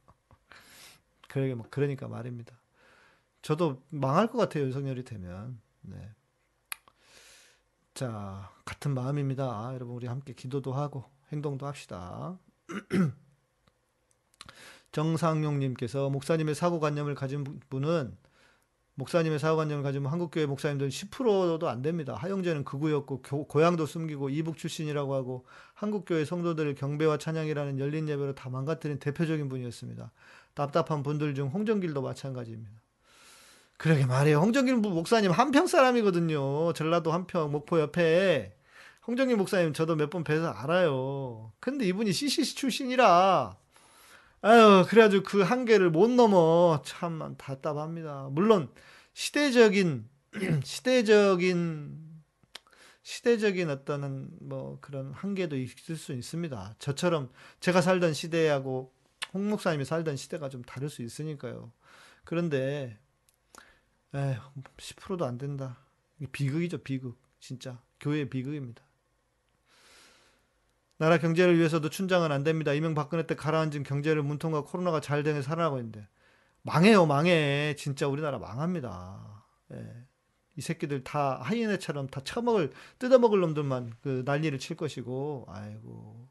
그러게, 1.28 1.56
그러니까 1.70 2.08
말입니다. 2.08 2.58
저도 3.42 3.82
망할 3.90 4.26
것 4.26 4.38
같아요. 4.38 4.64
윤석열이 4.64 5.04
되면. 5.04 5.60
네. 5.82 6.10
자, 7.94 8.52
같은 8.64 8.92
마음입니다. 8.92 9.70
여러분, 9.74 9.94
우리 9.94 10.06
함께 10.08 10.32
기도도 10.32 10.72
하고 10.72 11.04
행동도 11.32 11.66
합시다. 11.66 12.38
정상용님께서 14.90 16.10
목사님의 16.10 16.54
사고관념을 16.54 17.14
가진 17.14 17.44
분은 17.68 18.16
목사님의 18.98 19.38
사고관념을 19.38 19.84
가지면 19.84 20.10
한국교회 20.10 20.46
목사님들은 20.46 20.90
10%도 20.90 21.68
안 21.68 21.82
됩니다. 21.82 22.16
하영재는 22.18 22.64
극우였고 22.64 23.22
고향도 23.46 23.86
숨기고 23.86 24.28
이북 24.28 24.56
출신이라고 24.56 25.14
하고 25.14 25.46
한국교회 25.74 26.24
성도들을 26.24 26.74
경배와 26.74 27.18
찬양이라는 27.18 27.78
열린 27.78 28.08
예배로 28.08 28.34
다 28.34 28.50
망가뜨린 28.50 28.98
대표적인 28.98 29.48
분이었습니다. 29.48 30.10
답답한 30.54 31.04
분들 31.04 31.36
중 31.36 31.46
홍정길도 31.46 32.02
마찬가지입니다. 32.02 32.72
그러게 33.76 34.04
말이에요. 34.04 34.40
홍정길 34.40 34.78
목사님 34.78 35.30
한평 35.30 35.68
사람이거든요. 35.68 36.72
전라도 36.72 37.12
한평 37.12 37.52
목포 37.52 37.78
옆에 37.78 38.52
홍정길 39.06 39.36
목사님 39.36 39.74
저도 39.74 39.94
몇 39.94 40.10
번 40.10 40.24
뵈서 40.24 40.48
알아요. 40.50 41.52
근데 41.60 41.86
이분이 41.86 42.12
CCC 42.12 42.56
출신이라 42.56 43.56
아유 44.40 44.84
그래가지고 44.88 45.22
그 45.22 45.42
한계를 45.42 45.90
못 45.90 46.10
넘어 46.10 46.82
참 46.84 47.36
답답합니다. 47.38 48.28
물론 48.32 48.68
시대적인 49.18 50.08
시대적인 50.62 52.22
시대적인 53.02 53.68
어떤 53.68 54.30
뭐 54.40 54.78
그런 54.80 55.12
한계도 55.12 55.56
있을 55.56 55.96
수 55.96 56.12
있습니다. 56.12 56.76
저처럼 56.78 57.32
제가 57.58 57.80
살던 57.80 58.14
시대하고 58.14 58.92
홍 59.34 59.50
목사님이 59.50 59.84
살던 59.84 60.14
시대가 60.14 60.48
좀 60.48 60.62
다를 60.62 60.88
수 60.88 61.02
있으니까요. 61.02 61.72
그런데 62.22 62.96
에휴, 64.14 64.38
10%도 64.76 65.24
안 65.24 65.36
된다. 65.36 65.78
비극이죠, 66.30 66.78
비극. 66.84 67.20
진짜. 67.40 67.82
교회의 67.98 68.30
비극입니다. 68.30 68.84
나라 70.96 71.18
경제를 71.18 71.58
위해서도 71.58 71.90
춘장은 71.90 72.30
안 72.30 72.44
됩니다. 72.44 72.72
이명박근혜 72.72 73.26
때 73.26 73.34
가라앉은 73.34 73.82
경제를 73.82 74.22
문통과 74.22 74.62
코로나가 74.62 75.00
잘 75.00 75.24
되게 75.24 75.42
살아나고 75.42 75.78
있는데. 75.78 76.06
망해요, 76.68 77.06
망해. 77.06 77.74
진짜 77.76 78.06
우리나라 78.06 78.38
망합니다. 78.38 79.44
예. 79.72 79.86
이 80.56 80.60
새끼들 80.60 81.02
다 81.04 81.38
하이에네처럼 81.42 82.08
다 82.08 82.20
처먹을, 82.22 82.72
뜯어먹을 82.98 83.40
놈들만 83.40 83.94
그 84.02 84.22
난리를 84.26 84.58
칠 84.58 84.76
것이고, 84.76 85.46
아이고. 85.48 86.28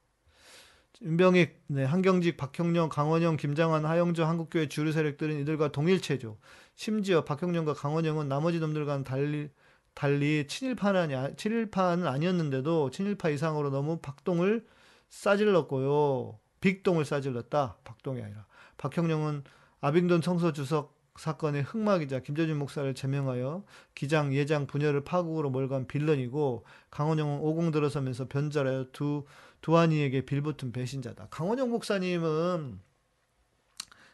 윤병익, 1.02 1.64
네, 1.68 1.84
한경직, 1.84 2.38
박형령, 2.38 2.90
강원영, 2.90 3.38
김장환, 3.38 3.86
하영조, 3.86 4.26
한국교회 4.26 4.68
주류 4.68 4.92
세력들은 4.92 5.40
이들과 5.42 5.72
동일체죠. 5.72 6.38
심지어 6.76 7.24
박형령과 7.24 7.74
강원영은 7.74 8.28
나머지 8.28 8.60
놈들과는 8.60 9.04
달리 9.04 9.50
달리 9.94 10.46
친일파는 10.48 11.38
친일파는 11.38 12.06
아니었는데도 12.06 12.92
친일파 12.92 13.30
이상으로 13.30 13.72
너무 13.72 13.98
박동을 14.00 14.66
싸질렀고요. 15.10 16.40
빅동을 16.62 17.06
싸질렀다. 17.06 17.78
박동이 17.84 18.22
아니라. 18.22 18.46
박형령은 18.78 19.44
아빙돈 19.82 20.22
청소 20.22 20.52
주석 20.54 20.98
사건의 21.18 21.64
흑마기자 21.64 22.20
김재준 22.20 22.58
목사를 22.60 22.94
제명하여 22.94 23.66
기장 23.96 24.34
예장 24.34 24.68
분열을 24.68 25.04
파국으로 25.04 25.50
몰간 25.50 25.88
빌런이고 25.88 26.66
강원영은 26.92 27.40
오공 27.40 27.72
들어서면서 27.72 28.28
변절하여 28.28 28.88
두 28.92 29.26
두한이에게 29.62 30.26
빌붙은 30.26 30.72
배신자다. 30.72 31.28
강원영 31.32 31.72
목사님은 31.72 32.80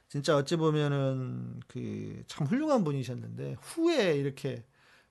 진짜 0.08 0.38
어찌 0.38 0.56
보면은 0.56 1.60
그 1.68 2.24
참 2.28 2.48
훌륭한 2.48 2.84
분이셨는데 2.84 3.58
후에 3.60 4.16
이렇게 4.16 4.64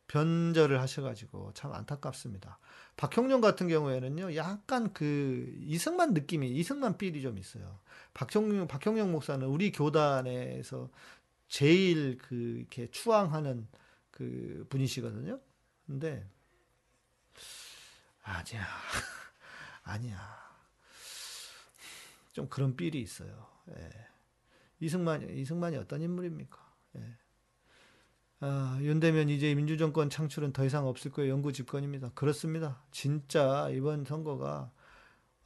변절을 0.09 0.80
하셔가지고 0.80 1.53
참 1.55 1.72
안타깝습니다. 1.72 2.59
박형룡 2.97 3.40
같은 3.40 3.68
경우에는요, 3.68 4.36
약간 4.36 4.93
그 4.93 5.53
이승만 5.61 6.12
느낌이 6.12 6.51
이승만 6.51 6.99
필이 6.99 7.22
좀 7.22 7.38
있어요. 7.38 7.80
박형룡 8.14 8.68
박형룡 8.68 9.11
목사는 9.12 9.47
우리 9.47 9.72
교단에서 9.72 10.90
제일 11.49 12.18
그 12.18 12.34
이렇게 12.34 12.90
추앙하는 12.90 13.66
그 14.11 14.66
분이시거든요. 14.68 15.40
근데 15.86 16.26
아니야, 18.22 18.66
아니야. 19.82 20.43
좀 22.32 22.49
그런 22.49 22.76
삘이 22.76 23.01
있어요. 23.01 23.47
예. 23.76 23.90
이승만 24.80 25.28
이승만이 25.28 25.76
어떤 25.76 26.01
인물입니까? 26.03 26.59
예. 26.97 27.22
아, 28.45 28.76
윤대면 28.80 29.28
이제 29.28 29.55
민주정권 29.55 30.11
창출은 30.11 30.53
더 30.53 30.64
이상 30.64 30.86
없을 30.88 31.12
거예요. 31.12 31.30
영구 31.32 31.53
집권입니다. 31.53 32.11
그렇습니다. 32.14 32.82
진짜 32.90 33.68
이번 33.70 34.05
선거가 34.05 34.72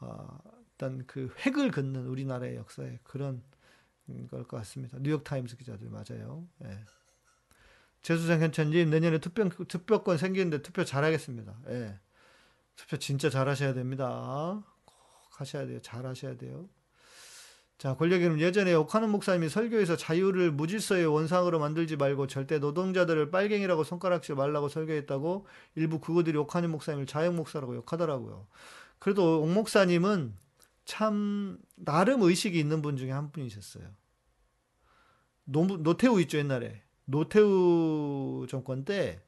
어, 0.00 0.38
일단 0.72 1.04
그 1.06 1.30
획을 1.44 1.70
긋는 1.72 2.06
우리나라의 2.06 2.56
역사에 2.56 2.98
그런 3.04 3.42
걸 4.30 4.44
것 4.46 4.56
같습니다. 4.58 4.98
뉴욕타임스 5.00 5.56
기자들 5.58 5.90
맞아요. 5.90 6.48
예. 6.64 6.78
재수생 8.02 8.40
현천님 8.40 8.90
내년에 8.90 9.18
투표, 9.18 9.48
투표권 9.48 10.16
생기는데 10.18 10.62
투표 10.62 10.84
잘하겠습니다. 10.84 11.58
예. 11.70 12.00
투표 12.76 12.98
진짜 12.98 13.30
잘하셔야 13.30 13.74
됩니다. 13.74 14.62
꼭 14.84 14.96
하셔야 15.40 15.66
돼요. 15.66 15.80
잘하셔야 15.82 16.36
돼요. 16.36 16.68
자, 17.78 17.94
권력 17.94 18.22
이름 18.22 18.40
예전에 18.40 18.72
옥하는 18.72 19.10
목사님이 19.10 19.50
설교에서 19.50 19.96
자유를 19.96 20.50
무질서의 20.50 21.06
원상으로 21.06 21.58
만들지 21.58 21.96
말고 21.96 22.26
절대 22.26 22.58
노동자들을 22.58 23.30
빨갱이라고 23.30 23.84
손가락질 23.84 24.34
말라고 24.34 24.68
설교했다고 24.68 25.46
일부 25.74 26.00
그거들이 26.00 26.38
옥하는 26.38 26.70
목사님을 26.70 27.06
자유 27.06 27.32
목사라고 27.32 27.76
욕하더라고요. 27.76 28.46
그래도 28.98 29.42
옥 29.42 29.50
목사님은 29.50 30.34
참 30.86 31.58
나름 31.74 32.22
의식이 32.22 32.58
있는 32.58 32.80
분 32.80 32.96
중에 32.96 33.10
한 33.10 33.30
분이셨어요. 33.30 33.84
노, 35.44 35.66
노태우 35.66 36.20
있죠 36.22 36.38
옛날에 36.38 36.82
노태우 37.04 38.46
정권 38.48 38.84
때 38.84 39.20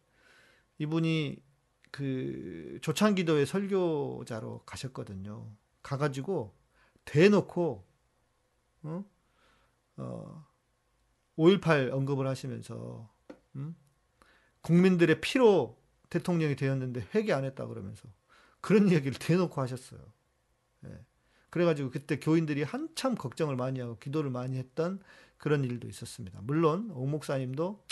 이분이 0.79 1.37
그 1.91 2.79
조창기도의 2.81 3.45
설교자로 3.45 4.63
가셨거든요. 4.65 5.51
가가지고 5.83 6.57
대놓고 7.05 7.88
어? 8.83 9.05
어, 9.97 10.47
5.18 11.37 11.93
언급을 11.93 12.27
하시면서 12.27 13.09
음? 13.57 13.77
국민들의 14.63 15.21
피로 15.21 15.79
대통령이 16.11 16.57
되었는데 16.57 17.09
회개 17.15 17.33
안 17.33 17.45
했다 17.45 17.67
그러면서 17.67 18.09
그런 18.61 18.91
얘기를 18.93 19.19
대놓고 19.19 19.61
하셨어요. 19.61 20.01
예. 20.87 21.05
그래가지고 21.51 21.91
그때 21.91 22.19
교인들이 22.19 22.63
한참 22.63 23.15
걱정을 23.15 23.57
많이 23.57 23.81
하고 23.81 23.99
기도를 23.99 24.31
많이 24.31 24.59
했던 24.59 25.01
그런 25.39 25.65
일도 25.65 25.89
있었습니다. 25.89 26.41
물론 26.43 26.91
오 26.93 27.07
목사님도 27.07 27.85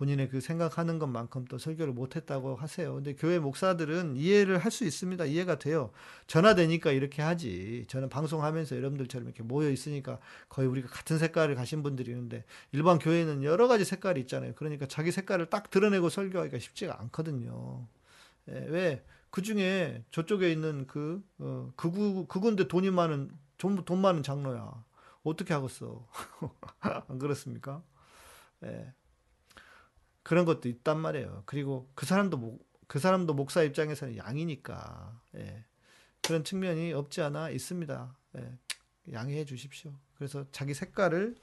본인의 0.00 0.30
그 0.30 0.40
생각하는 0.40 0.98
것만큼 0.98 1.44
또 1.44 1.58
설교를 1.58 1.92
못했다고 1.92 2.56
하세요. 2.56 2.94
근데 2.94 3.14
교회 3.14 3.38
목사들은 3.38 4.16
이해를 4.16 4.56
할 4.58 4.70
수 4.70 4.84
있습니다. 4.84 5.24
이해가 5.26 5.58
돼요. 5.58 5.90
전화되니까 6.28 6.92
이렇게 6.92 7.22
하지. 7.22 7.84
저는 7.88 8.08
방송하면서 8.08 8.76
여러분들처럼 8.76 9.26
이렇게 9.26 9.42
모여 9.42 9.68
있으니까 9.68 10.20
거의 10.48 10.68
우리가 10.68 10.88
같은 10.88 11.18
색깔을 11.18 11.56
가신 11.56 11.82
분들이 11.82 12.12
있는데 12.12 12.44
일반 12.72 12.98
교회는 13.00 13.42
여러 13.42 13.66
가지 13.68 13.84
색깔이 13.84 14.20
있잖아요. 14.22 14.54
그러니까 14.54 14.86
자기 14.86 15.10
색깔을 15.10 15.50
딱 15.50 15.70
드러내고 15.70 16.08
설교하기가 16.08 16.58
쉽지가 16.60 17.00
않거든요. 17.02 17.86
예, 18.48 18.66
왜? 18.68 19.04
그 19.30 19.42
중에 19.42 20.04
저쪽에 20.10 20.52
있는 20.52 20.86
그, 20.86 21.22
어, 21.38 21.72
그 21.76 21.90
구, 21.90 22.26
그 22.28 22.40
군데 22.40 22.68
돈이 22.68 22.90
많은, 22.90 23.30
돈, 23.58 23.84
돈 23.84 24.00
많은 24.00 24.22
장로야. 24.22 24.84
어떻게 25.24 25.54
하겠어? 25.54 26.06
안 27.08 27.18
그렇습니까? 27.18 27.82
예. 28.64 28.92
그런 30.30 30.44
것도 30.44 30.68
있단 30.68 30.96
말이에요. 31.00 31.42
그리고 31.44 31.90
그 31.96 32.06
사람도 32.06 32.36
목, 32.36 32.64
그 32.86 33.00
사람도 33.00 33.34
목사 33.34 33.64
입장에서는 33.64 34.16
양이니까 34.16 35.20
예. 35.34 35.64
그런 36.22 36.44
측면이 36.44 36.92
없지 36.92 37.20
않아 37.20 37.50
있습니다. 37.50 38.16
예. 38.36 38.58
양해해 39.12 39.44
주십시오. 39.44 39.92
그래서 40.14 40.46
자기 40.52 40.72
색깔을 40.72 41.34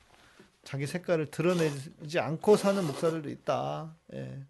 자기 0.64 0.88
색깔을 0.88 1.32
드러내지 1.32 2.18
않고 2.18 2.56
사는 2.56 2.82
목사들도 2.82 3.30
있다. 3.30 3.94
예. 4.14 4.46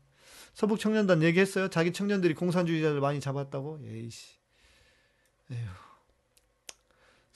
서북 0.53 0.79
청년단 0.79 1.23
얘기했어요. 1.23 1.71
자기 1.71 1.91
청년들이 1.91 2.35
공산주의자를 2.35 3.01
많이 3.01 3.19
잡았다고. 3.19 3.79
에이씨. 3.85 4.37
에휴. 5.49 5.86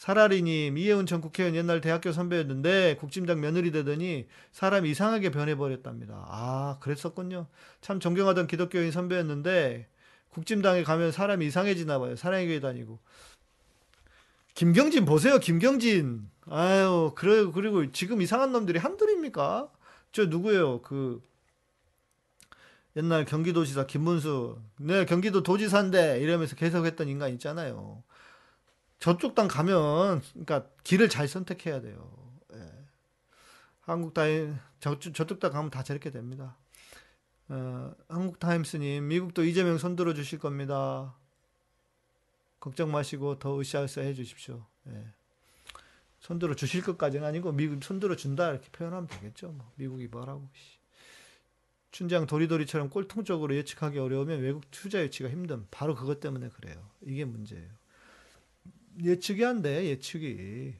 사라리님, 0.01 0.79
이혜훈 0.79 1.05
전 1.05 1.21
국회의원 1.21 1.55
옛날 1.55 1.79
대학교 1.79 2.11
선배였는데 2.11 2.95
국진당 2.99 3.39
며느리 3.39 3.69
되더니 3.69 4.25
사람이 4.51 4.89
이상하게 4.89 5.29
변해버렸답니다. 5.29 6.25
아, 6.27 6.79
그랬었군요. 6.81 7.45
참 7.81 7.99
존경하던 7.99 8.47
기독교인 8.47 8.91
선배였는데 8.91 9.87
국진당에 10.29 10.81
가면 10.81 11.11
사람이 11.11 11.45
이상해지나 11.45 11.99
봐요. 11.99 12.15
사랑의 12.15 12.47
교회 12.47 12.59
다니고. 12.59 12.97
김경진 14.55 15.05
보세요, 15.05 15.37
김경진. 15.37 16.27
아유, 16.49 17.11
그래, 17.13 17.45
그리고 17.53 17.91
지금 17.91 18.23
이상한 18.23 18.51
놈들이 18.53 18.79
한둘입니까? 18.79 19.69
저 20.13 20.25
누구예요? 20.25 20.81
그, 20.81 21.21
옛날 22.95 23.25
경기도지사 23.25 23.85
김문수. 23.85 24.57
네, 24.79 25.05
경기도 25.05 25.43
도지사인데, 25.43 26.21
이러면서 26.21 26.55
계속 26.55 26.87
했던 26.87 27.07
인간 27.07 27.31
있잖아요. 27.33 28.01
저쪽 29.01 29.33
당 29.33 29.47
가면 29.47 30.21
그러니까 30.31 30.67
길을 30.83 31.09
잘 31.09 31.27
선택해야 31.27 31.81
돼요. 31.81 32.37
예. 32.53 32.71
한국 33.81 34.13
타임 34.13 34.57
저, 34.79 34.97
저쪽 34.99 35.39
당 35.39 35.51
가면 35.51 35.71
다 35.71 35.81
저렇게 35.81 36.11
됩니다. 36.11 36.55
어, 37.49 37.93
한국 38.07 38.39
타임스님 38.39 39.07
미국도 39.07 39.43
이재명 39.43 39.79
손들어 39.79 40.13
주실 40.13 40.37
겁니다. 40.37 41.15
걱정 42.59 42.91
마시고 42.91 43.39
더 43.39 43.59
으쌰으쌰 43.59 44.01
해 44.01 44.13
주십시오. 44.13 44.63
예. 44.89 45.07
손들어 46.19 46.53
주실 46.53 46.83
것까지는 46.83 47.25
아니고 47.27 47.53
미국 47.53 47.83
손들어 47.83 48.15
준다 48.15 48.51
이렇게 48.51 48.69
표현하면 48.69 49.07
되겠죠. 49.07 49.51
뭐. 49.51 49.71
미국이 49.77 50.07
뭐라고. 50.09 50.47
춘장 51.89 52.27
도리도리처럼 52.27 52.91
꼴통적으로 52.91 53.55
예측하기 53.55 53.97
어려우면 53.97 54.41
외국 54.41 54.69
투자 54.69 55.01
유치가 55.01 55.27
힘든 55.27 55.65
바로 55.71 55.95
그것 55.95 56.19
때문에 56.19 56.49
그래요. 56.49 56.87
이게 57.01 57.25
문제예요. 57.25 57.80
예측이 59.03 59.45
안 59.45 59.61
돼, 59.61 59.85
예측이. 59.85 60.75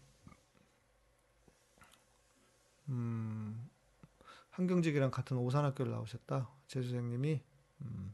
음, 2.90 3.70
한경직이랑 4.52 5.12
같은 5.12 5.38
오산학교를 5.38 5.92
나오셨다. 5.92 6.50
재수생님이. 6.68 7.42
음, 7.82 8.14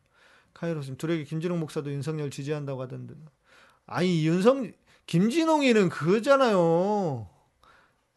카이로스님, 0.54 0.98
두레기 0.98 1.26
김진홍 1.26 1.60
목사도 1.60 1.92
윤석열 1.92 2.30
지지한다고 2.30 2.82
하던데. 2.82 3.16
아니, 3.86 4.26
윤석, 4.26 4.72
김진홍이는 5.08 5.90
그거잖아요. 5.90 7.30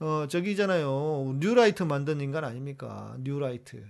어, 0.01 0.27
저기잖아요. 0.29 1.37
뉴라이트 1.39 1.83
만든 1.83 2.21
인간 2.21 2.45
아닙니까? 2.45 3.17
뉴라이트. 3.21 3.87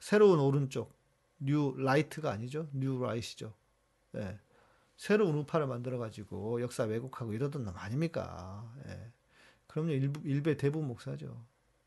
새로운 0.00 0.40
오른쪽. 0.40 0.96
뉴라이트가 1.38 2.30
아니죠. 2.30 2.68
뉴라이트죠. 2.72 3.54
예. 4.16 4.18
네. 4.18 4.38
새로운 4.98 5.36
우파를 5.36 5.68
만들어가지고 5.68 6.60
역사 6.60 6.82
왜곡하고 6.82 7.32
이러던 7.32 7.64
놈 7.64 7.74
아닙니까? 7.76 8.70
예. 8.88 9.10
그럼요, 9.68 9.92
일부, 9.92 10.20
일베 10.28 10.56
대부분 10.56 10.88
목사죠. 10.88 11.40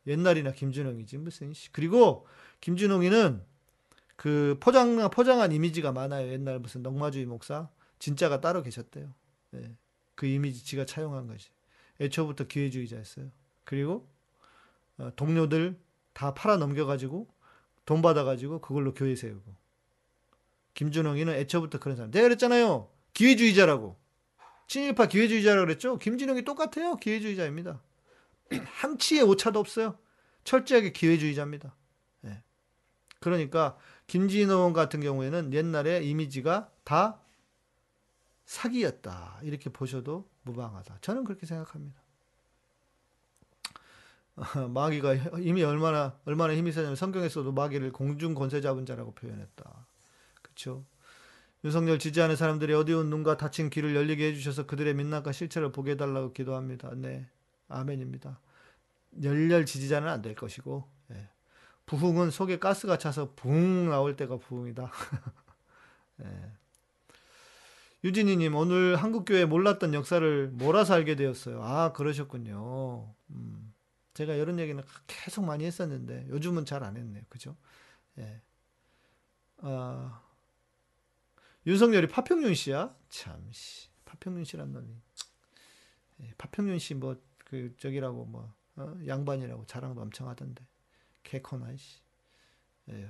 옛날이나 0.07 0.53
김진홍이지, 0.53 1.17
무슨, 1.17 1.53
그리고 1.73 2.25
김진홍이는 2.61 3.43
그 4.15 4.57
포장, 4.59 5.09
포장한 5.09 5.51
이미지가 5.51 5.91
많아요. 5.91 6.31
옛날 6.31 6.59
무슨 6.59 6.83
넉마주의 6.83 7.25
목사. 7.25 7.69
진짜가 7.99 8.39
따로 8.39 8.63
계셨대요. 8.63 9.13
예. 9.55 9.71
그 10.15 10.25
이미지 10.25 10.63
지가 10.63 10.85
차용한 10.85 11.27
거지. 11.27 11.49
애초부터 11.99 12.45
기회주의자였어요. 12.45 13.29
그리고 13.65 14.07
어, 14.97 15.11
동료들 15.15 15.77
다 16.13 16.33
팔아 16.33 16.57
넘겨가지고 16.57 17.27
돈 17.85 18.01
받아가지고 18.01 18.61
그걸로 18.61 18.93
교회 18.93 19.15
세우고. 19.15 19.53
김준홍이는 20.75 21.33
애초부터 21.33 21.79
그런 21.79 21.97
사람. 21.97 22.11
내가 22.11 22.23
그랬잖아요. 22.27 22.90
기회주의자라고. 23.13 23.97
친일파 24.67 25.07
기회주의자라고 25.07 25.65
그랬죠. 25.65 25.97
김진영이 25.97 26.43
똑같아요. 26.43 26.95
기회주의자입니다. 26.95 27.81
한치의 28.65 29.23
오차도 29.23 29.59
없어요. 29.59 29.97
철저하게 30.43 30.91
기회주의자입니다. 30.91 31.75
네. 32.21 32.41
그러니까 33.19 33.77
김진호 34.07 34.73
같은 34.73 35.01
경우에는 35.01 35.53
옛날에 35.53 36.03
이미지가 36.03 36.69
다 36.83 37.19
사기였다. 38.45 39.39
이렇게 39.43 39.69
보셔도 39.69 40.29
무방하다. 40.43 40.97
저는 41.01 41.23
그렇게 41.23 41.45
생각합니다. 41.45 42.01
마귀가 44.69 45.13
이미 45.39 45.63
얼마나 45.63 46.17
얼마나 46.25 46.55
힘이 46.55 46.71
세냐면 46.71 46.95
성경에서도 46.95 47.51
마귀를 47.51 47.91
공중 47.91 48.33
권세 48.33 48.61
잡은 48.61 48.85
자라고 48.85 49.13
표현했다. 49.13 49.87
그렇죠? 50.41 50.85
윤석열 51.63 51.99
지지하는 51.99 52.35
사람들의 52.35 52.75
어두운 52.75 53.09
눈과 53.09 53.37
닫힌 53.37 53.69
귀를 53.69 53.95
열리게 53.95 54.29
해주셔서 54.29 54.65
그들의 54.65 54.93
민낯과 54.95 55.31
실체를 55.31 55.71
보게 55.71 55.91
해달라고 55.91 56.33
기도합니다. 56.33 56.91
네, 56.95 57.27
아멘입니다. 57.67 58.39
열렬 59.23 59.65
지지자는 59.65 60.07
안 60.09 60.21
될 60.21 60.35
것이고 60.35 60.87
예. 61.11 61.29
부흥은 61.85 62.31
속에 62.31 62.57
가스가 62.59 62.97
차서 62.97 63.33
붕 63.35 63.89
나올 63.89 64.15
때가 64.15 64.37
부흥이다. 64.37 64.91
예. 66.23 66.51
유진이님 68.03 68.55
오늘 68.55 68.95
한국교회 68.95 69.45
몰랐던 69.45 69.93
역사를 69.93 70.47
몰아서 70.49 70.95
알게 70.95 71.15
되었어요. 71.15 71.61
아 71.63 71.93
그러셨군요. 71.93 73.13
음. 73.31 73.73
제가 74.15 74.33
이런 74.33 74.59
얘기는 74.59 74.81
계속 75.07 75.45
많이 75.45 75.65
했었는데 75.65 76.27
요즘은 76.29 76.65
잘 76.65 76.83
안 76.83 76.97
했네요. 76.97 77.23
그죠? 77.29 77.55
예. 78.17 78.41
아, 79.59 80.20
윤석열이 81.65 82.07
파평윤 82.07 82.55
씨야? 82.55 82.95
참, 83.09 83.47
씨. 83.51 83.89
파평윤 84.05 84.45
씨란 84.45 84.71
놈이. 84.71 84.87
예, 86.21 86.33
파평윤 86.37 86.79
씨 86.79 86.95
뭐, 86.95 87.15
그, 87.45 87.75
저기라고 87.77 88.25
뭐, 88.25 88.51
어? 88.77 88.99
양반이라고 89.05 89.65
자랑도 89.67 90.01
엄청 90.01 90.27
하던데. 90.27 90.65
개코나, 91.23 91.75
씨. 91.75 91.99
에휴. 92.89 93.07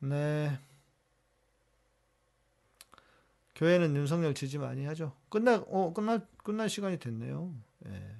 네. 0.00 0.58
교회는 3.56 3.94
윤석열 3.96 4.34
지지 4.34 4.58
많이 4.58 4.86
하죠. 4.86 5.14
끝나, 5.28 5.56
어, 5.66 5.92
끝날, 5.92 6.26
끝날 6.38 6.68
시간이 6.68 6.98
됐네요. 6.98 7.54
예. 7.86 8.16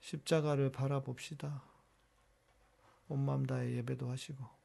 십자가를 0.00 0.72
바라봅시다. 0.72 1.62
온 3.08 3.24
마음 3.24 3.46
다해 3.46 3.76
예배도 3.76 4.10
하시고. 4.10 4.61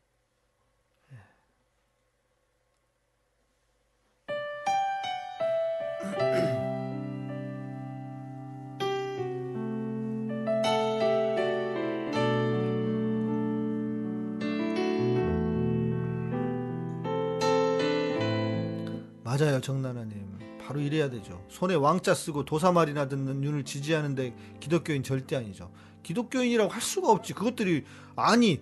맞아요, 19.38 19.61
정나라님. 19.61 20.27
바로 20.59 20.79
이래야 20.79 21.09
되죠. 21.09 21.45
손에 21.49 21.75
왕자 21.75 22.13
쓰고 22.13 22.43
도사말이나 22.43 23.07
듣는 23.07 23.43
윤을 23.43 23.63
지지하는데 23.63 24.35
기독교인 24.59 25.03
절대 25.03 25.35
아니죠. 25.35 25.71
기독교인이라고 26.03 26.71
할 26.71 26.81
수가 26.81 27.11
없지. 27.11 27.33
그것들이 27.33 27.83
아니 28.15 28.61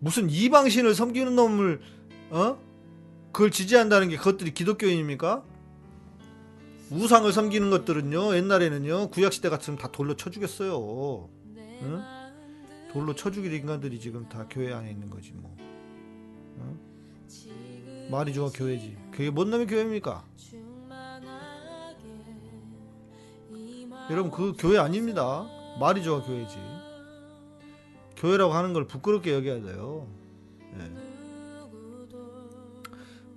무슨 0.00 0.28
이방신을 0.28 0.94
섬기는 0.94 1.34
놈을 1.34 1.80
어? 2.30 2.58
그걸 3.32 3.50
지지한다는 3.50 4.08
게 4.08 4.16
그것들이 4.16 4.52
기독교인입니까? 4.52 5.44
우상을 6.90 7.30
섬기는 7.30 7.70
것들은요 7.70 8.34
옛날에는요 8.36 9.10
구약시대 9.10 9.50
같으면 9.50 9.78
다 9.78 9.92
돌로 9.92 10.16
쳐 10.16 10.30
죽였어요 10.30 11.28
응? 11.82 12.02
돌로 12.92 13.14
쳐 13.14 13.30
죽일 13.30 13.52
인간들이 13.52 14.00
지금 14.00 14.26
다 14.28 14.46
교회 14.48 14.72
안에 14.72 14.90
있는 14.90 15.10
거지 15.10 15.32
뭐 15.34 15.54
응? 16.58 16.87
말이 18.10 18.32
좋아 18.32 18.50
교회지 18.50 18.96
그게 19.10 19.30
뭔 19.30 19.50
놈의 19.50 19.66
교회입니까 19.66 20.24
여러분 24.10 24.30
그 24.30 24.54
교회 24.58 24.78
아닙니다 24.78 25.46
말이 25.78 26.02
좋아 26.02 26.22
교회지 26.22 26.56
교회라고 28.16 28.52
하는 28.52 28.72
걸 28.72 28.86
부끄럽게 28.86 29.34
여겨야 29.34 29.62
돼요 29.62 30.06
네. 30.76 31.08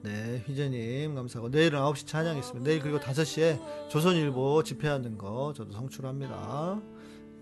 네, 0.03 0.43
휘재님 0.47 1.13
감사하고 1.13 1.49
내일은 1.49 1.80
9시 1.80 2.07
찬양 2.07 2.36
있습니다. 2.36 2.67
내일 2.67 2.82
그리고 2.82 2.99
5시에 2.99 3.89
조선일보 3.89 4.63
집회하는 4.63 5.15
거 5.15 5.53
저도 5.55 5.72
성출합니다. 5.74 6.82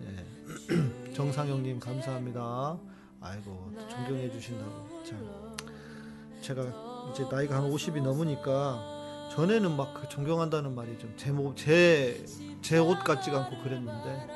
네. 0.00 1.12
정상영님 1.14 1.80
감사합니다. 1.80 2.78
아이고 3.22 3.72
존경해 3.88 4.30
주신다고 4.30 5.02
참 5.04 5.56
제가 6.42 6.89
이제 7.10 7.26
나이가 7.30 7.56
한 7.56 7.70
50이 7.70 8.02
넘으니까 8.02 9.28
전에는 9.32 9.76
막 9.76 9.94
그 9.94 10.08
존경한다는 10.08 10.74
말이 10.74 10.98
좀제제제 10.98 12.78
옷 12.78 12.98
같지가 13.04 13.44
않고 13.44 13.62
그랬는데 13.62 14.28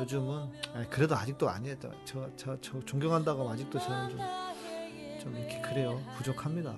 요즘은 0.00 0.88
그래도 0.88 1.14
아직도 1.14 1.48
아니에요. 1.48 1.76
저, 2.04 2.28
저, 2.36 2.56
저 2.60 2.80
존경한다고 2.84 3.48
아직도 3.50 3.78
저는 3.78 4.10
좀, 4.10 4.20
좀 5.20 5.36
이렇게 5.36 5.60
그래요. 5.60 6.00
부족합니다. 6.16 6.74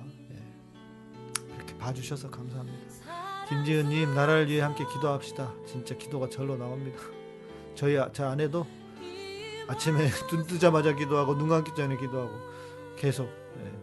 봐주셔서 1.82 2.30
감사합니다. 2.30 2.78
김지은님 3.48 4.14
나라를 4.14 4.48
위해 4.48 4.60
함께 4.60 4.84
기도합시다. 4.86 5.52
진짜 5.66 5.96
기도가 5.96 6.28
절로 6.28 6.56
나옵니다. 6.56 6.98
저희 7.74 7.98
저 8.12 8.26
아내도 8.26 8.66
아침에 9.66 10.08
눈 10.30 10.46
뜨자마자 10.46 10.94
기도하고 10.94 11.36
눈 11.36 11.48
감기 11.48 11.74
전에 11.74 11.96
기도하고 11.96 12.32
계속. 12.96 13.24
네. 13.56 13.81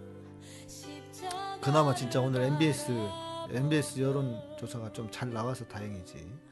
그나마 1.61 1.93
진짜 1.93 2.19
오늘 2.21 2.41
MBS 2.43 2.91
MBS 3.51 3.99
여론 3.99 4.39
조사가 4.59 4.91
좀 4.93 5.09
잘 5.11 5.29
나와서 5.31 5.65
다행이지. 5.65 6.49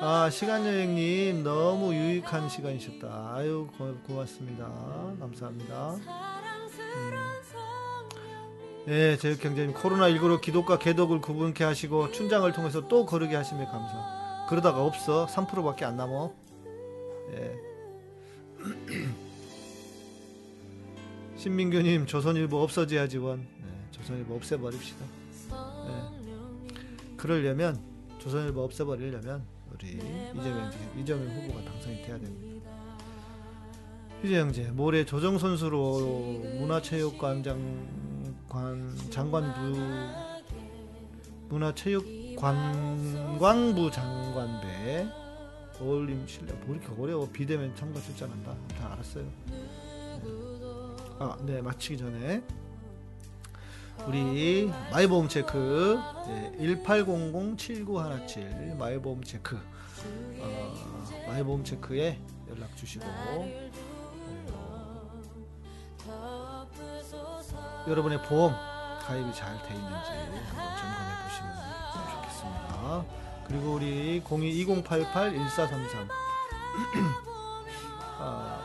아 0.00 0.30
시간 0.30 0.64
여행님 0.64 1.42
너무 1.42 1.92
유익한 1.92 2.48
시간이셨다. 2.48 3.32
아유 3.34 3.68
고, 3.76 3.94
고맙습니다. 4.06 4.66
감사합니다. 5.18 5.94
음. 5.94 6.06
예, 8.88 9.16
제육경제님 9.18 9.74
코로나19로 9.74 10.40
기독과 10.40 10.78
개독을 10.78 11.20
구분케 11.20 11.62
하시고 11.64 12.12
춘장을 12.12 12.50
통해서 12.52 12.86
또 12.88 13.04
거르게 13.04 13.34
하심에 13.36 13.66
감사. 13.66 14.46
그러다가 14.48 14.82
없어 14.84 15.26
3%밖에 15.26 15.84
안 15.84 15.96
남어. 15.96 16.32
예. 17.34 17.54
신민규님 21.36 22.06
조선일보 22.06 22.62
없어져야 22.62 23.08
지 23.08 23.18
원. 23.18 23.46
예, 23.98 24.02
조선일보 24.02 24.34
없애버립시다. 24.34 25.04
예. 25.88 25.92
그러려면 27.16 27.80
조선일보 28.18 28.62
없애버리려면 28.62 29.42
우리 29.72 29.92
이재명 29.92 30.70
이재명 30.96 31.26
후보가 31.28 31.64
당선이 31.64 32.02
돼야 32.02 32.18
됩니다. 32.18 32.68
휴재영제 34.22 34.72
모레 34.72 35.04
조정 35.04 35.38
선수로 35.38 36.40
문화체육관장 36.58 38.08
관 38.48 38.92
장관부 39.10 39.76
문화체육관광부 41.50 43.90
장관배 43.92 45.06
어울림 45.80 46.26
실력 46.26 46.58
뭐 46.66 46.74
이렇게 46.74 46.92
어려워 47.00 47.28
비대면 47.28 47.76
참가 47.76 48.00
출전한다 48.00 48.52
다 48.80 48.92
알았어요 48.92 49.24
네. 49.46 49.62
아네 51.20 51.62
마치기 51.62 51.98
전에 51.98 52.42
우리 54.06 54.70
마이보험 54.90 55.28
체크. 55.28 55.98
네, 56.26 56.52
1800-7917 56.58 58.76
마이보험 58.76 59.22
체크. 59.24 59.58
어, 60.40 60.74
마이보험 61.26 61.64
체크에 61.64 62.18
연락 62.50 62.74
주시고. 62.76 63.04
여러분의 67.86 68.22
보험 68.22 68.54
가입이 69.06 69.32
잘 69.34 69.56
돼 69.62 69.74
있는지 69.74 70.10
한번 70.50 70.76
점검해 70.76 71.24
보시면 71.24 71.52
좋겠습니다. 72.14 73.04
그리고 73.46 73.72
우리 73.74 74.22
02-2088-1433 74.24 76.08
아, 78.20 78.60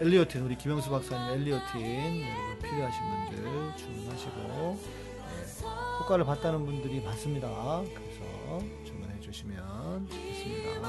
엘리오틴 0.00 0.42
우리 0.44 0.56
김영수 0.56 0.90
박사님 0.90 1.34
엘리오틴 1.40 2.22
여러분 2.22 2.58
필요하신 2.62 3.00
분들 3.02 3.76
주문하시고 3.76 4.78
네, 4.80 5.68
효과를 6.00 6.24
봤다는 6.24 6.64
분들이 6.64 7.00
많습니다. 7.00 7.48
그래서 7.94 8.64
주문해 8.86 9.18
주시면 9.20 10.08
좋겠습니다. 10.08 10.88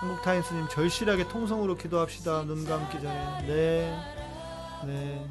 한국타임스님 0.00 0.68
절실하게 0.68 1.28
통성으로 1.28 1.76
기도합시다. 1.76 2.44
눈 2.44 2.64
감기 2.64 3.00
전에 3.02 3.46
네. 3.46 3.98
네. 4.86 5.26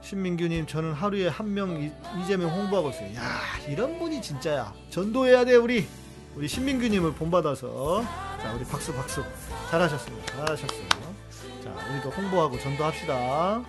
신민규님 0.00 0.66
저는 0.66 0.92
하루에 0.94 1.28
한 1.28 1.52
명 1.54 1.92
이재명 2.22 2.48
홍보하고 2.50 2.90
있어요. 2.90 3.14
야 3.14 3.22
이런 3.68 3.98
분이 3.98 4.22
진짜야. 4.22 4.72
전도해야 4.90 5.44
돼 5.44 5.56
우리 5.56 5.86
우리 6.34 6.48
신민규님을 6.48 7.12
본받아서 7.12 8.02
자 8.42 8.52
우리 8.52 8.64
박수 8.64 8.92
박수 8.94 9.24
잘하셨습니다. 9.70 10.36
잘하셨어요. 10.36 10.88
자 11.62 11.70
우리도 11.90 12.10
홍보하고 12.10 12.58
전도합시다. 12.58 13.56
음, 13.58 13.62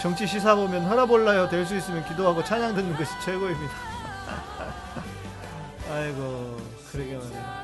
정치 0.00 0.26
시사 0.26 0.54
보면 0.54 0.88
혈압올라요. 0.88 1.48
될 1.48 1.66
수 1.66 1.76
있으면 1.76 2.04
기도하고 2.06 2.42
찬양 2.42 2.74
듣는 2.74 2.96
것이 2.96 3.10
최고입니다. 3.24 3.72
아이고 5.90 6.56
그러게 6.90 7.16
말이에요. 7.16 7.62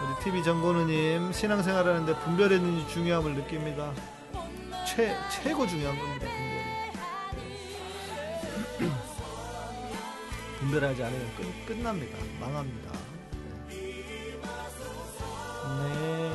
우리 0.00 0.24
TV 0.24 0.42
정건우님 0.44 1.32
신앙생활 1.32 1.86
하는데 1.86 2.14
분별의 2.20 2.60
눈이 2.60 2.88
중요함을 2.88 3.34
느낍니다. 3.34 3.92
최 4.86 5.14
최고 5.30 5.66
중요한 5.66 5.98
겁니다. 5.98 6.26
분별이. 8.78 8.78
분별하지 10.60 11.04
않으면 11.04 11.36
끝, 11.36 11.66
끝납니다. 11.66 12.16
망합니다. 12.40 13.07
네. 15.68 15.88
네. 15.88 16.34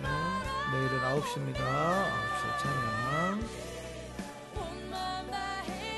네. 0.00 0.08
내일은 0.72 1.00
9시입니다. 1.02 1.60
9시에 1.60 2.58
찬양. 2.62 3.62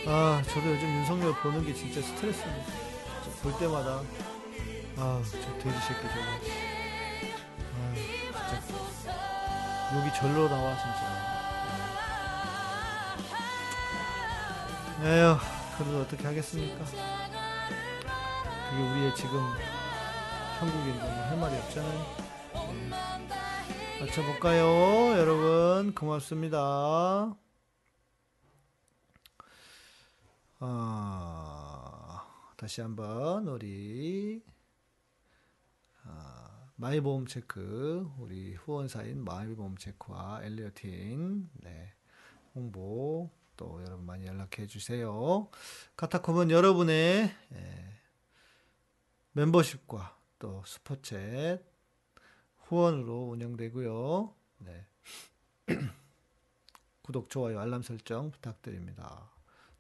아, 0.06 0.42
저도 0.46 0.70
요즘 0.70 0.86
윤석열 0.98 1.32
보는 1.36 1.64
게 1.64 1.72
진짜 1.72 2.02
스트레스입니다. 2.02 2.72
볼 3.42 3.56
때마다 3.58 4.02
아, 4.98 5.22
저 5.24 5.38
돼지 5.58 5.78
새끼 5.80 6.02
저거. 6.02 6.24
아, 7.72 7.94
진짜 7.94 9.14
여기 9.96 10.14
절로 10.14 10.48
나와 10.48 10.76
진짜. 10.76 11.24
에휴, 15.04 15.38
그래도 15.76 16.00
어떻게 16.00 16.24
하겠습니까? 16.24 16.84
그게 18.70 18.82
우리의 18.90 19.14
지금 19.16 19.40
한국인도 20.60 21.00
뭐할 21.00 21.36
말이 21.38 21.56
없잖아요. 21.56 22.24
네. 22.72 22.90
맞춰볼까요, 24.00 25.18
여러분? 25.18 25.94
고맙습니다. 25.94 27.34
아, 30.60 32.26
다시 32.56 32.80
한번 32.80 33.48
우리 33.48 34.44
아, 36.04 36.70
마이보험 36.76 37.26
체크 37.26 38.08
우리 38.18 38.54
후원사인 38.54 39.24
마이보험 39.24 39.76
체크와 39.76 40.44
엘리어틴 40.44 41.50
네, 41.54 41.92
홍보 42.54 43.30
또 43.56 43.80
여러분 43.84 44.04
많이 44.06 44.26
연락해 44.26 44.66
주세요. 44.66 45.48
카타콤은 45.96 46.50
여러분의 46.50 47.30
예, 47.52 47.94
멤버십과 49.32 50.16
또 50.38 50.62
슈퍼챗 50.66 51.62
후원으로 52.66 53.28
운영되고요. 53.30 54.34
네. 54.58 54.86
구독, 57.02 57.28
좋아요, 57.28 57.60
알람 57.60 57.82
설정 57.82 58.30
부탁드립니다. 58.30 59.30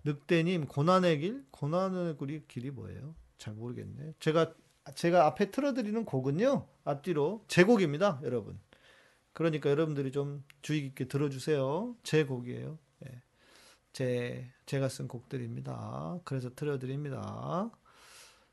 늑대님 0.04 0.66
고난의 0.66 1.20
길? 1.20 1.44
고난의 1.50 2.16
길이 2.46 2.70
뭐예요? 2.70 3.14
잘 3.38 3.54
모르겠네. 3.54 4.14
제가 4.20 4.52
제가 4.94 5.26
앞에 5.26 5.50
틀어드리는 5.50 6.04
곡은요 6.04 6.68
앞뒤로 6.84 7.44
제 7.48 7.64
곡입니다, 7.64 8.20
여러분. 8.22 8.60
그러니까 9.32 9.70
여러분들이 9.70 10.12
좀 10.12 10.44
주의 10.62 10.82
깊게 10.82 11.08
들어주세요. 11.08 11.96
제 12.02 12.24
곡이에요. 12.24 12.78
예. 14.00 14.04
제 14.46 14.52
제가 14.66 14.88
쓴 14.88 15.08
곡들입니다. 15.08 16.18
그래서 16.24 16.50
틀어드립니다. 16.54 17.70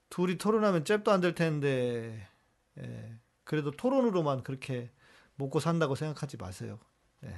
둘이 0.10 0.38
토론하면 0.38 0.86
잽도 0.86 1.12
안 1.12 1.22
될 1.22 1.36
텐데 1.36 2.28
예. 2.80 3.20
그래도 3.44 3.72
토론으로만 3.72 4.44
그렇게 4.44 4.92
먹고 5.36 5.60
산다고 5.60 5.96
생각하지 5.96 6.38
마세요. 6.38 6.80
예. 7.26 7.36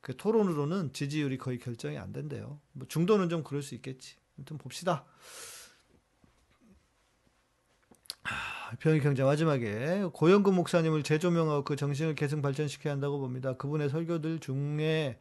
그 0.00 0.16
토론으로는 0.16 0.92
지지율이 0.92 1.38
거의 1.38 1.58
결정이 1.58 1.96
안 1.98 2.12
된대요. 2.12 2.60
뭐 2.72 2.86
중도는 2.86 3.28
좀 3.30 3.42
그럴 3.42 3.62
수 3.62 3.74
있겠지. 3.74 4.16
아무튼 4.36 4.58
봅시다. 4.58 5.06
병이 8.80 9.00
경제 9.00 9.22
마지막에 9.22 10.08
고영근 10.12 10.54
목사님을 10.54 11.02
재조명하고 11.04 11.64
그 11.64 11.76
정신을 11.76 12.14
계승 12.16 12.42
발전시켜야 12.42 12.92
한다고 12.92 13.18
봅니다. 13.20 13.56
그분의 13.56 13.88
설교들 13.88 14.40
중에 14.40 15.18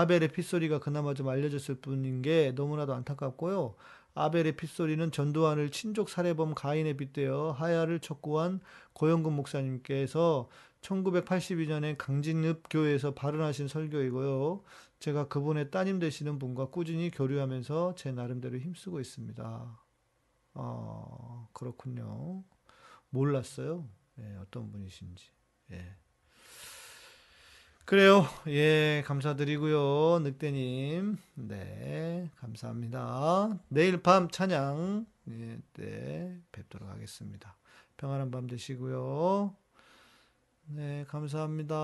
아벨의 0.00 0.28
핏소리가 0.28 0.78
그나마 0.80 1.12
좀 1.12 1.28
알려졌을 1.28 1.74
뿐인 1.74 2.22
게 2.22 2.52
너무나도 2.56 2.94
안타깝고요. 2.94 3.74
아벨의 4.14 4.56
핏소리는 4.56 5.10
전두환을 5.10 5.70
친족 5.70 6.08
살해범 6.08 6.54
가인에 6.54 6.94
빗대어 6.94 7.52
하야를 7.52 8.00
촉구한 8.00 8.60
고영근 8.94 9.32
목사님께서 9.34 10.48
1982년에 10.80 11.96
강진읍 11.98 12.64
교회에서 12.70 13.14
발언하신 13.14 13.68
설교이고요. 13.68 14.62
제가 14.98 15.28
그분의 15.28 15.70
따님 15.70 15.98
되시는 15.98 16.38
분과 16.38 16.70
꾸준히 16.70 17.10
교류하면서 17.10 17.94
제 17.96 18.12
나름대로 18.12 18.58
힘쓰고 18.58 18.98
있습니다. 19.00 19.78
어, 20.54 21.48
그렇군요. 21.52 22.44
몰랐어요. 23.10 23.86
예, 24.18 24.36
어떤 24.40 24.70
분이신지. 24.72 25.30
예. 25.72 26.01
그래요. 27.92 28.24
예, 28.46 29.02
감사드리고요. 29.04 30.20
늑대님. 30.20 31.18
네, 31.34 32.30
감사합니다. 32.36 33.58
내일 33.68 34.02
밤 34.02 34.30
찬양 34.30 35.04
예, 35.28 35.58
때 35.74 36.34
뵙도록 36.52 36.88
하겠습니다. 36.88 37.54
평안한 37.98 38.30
밤 38.30 38.46
되시고요. 38.46 39.54
네, 40.68 41.04
감사합니다. 41.06 41.76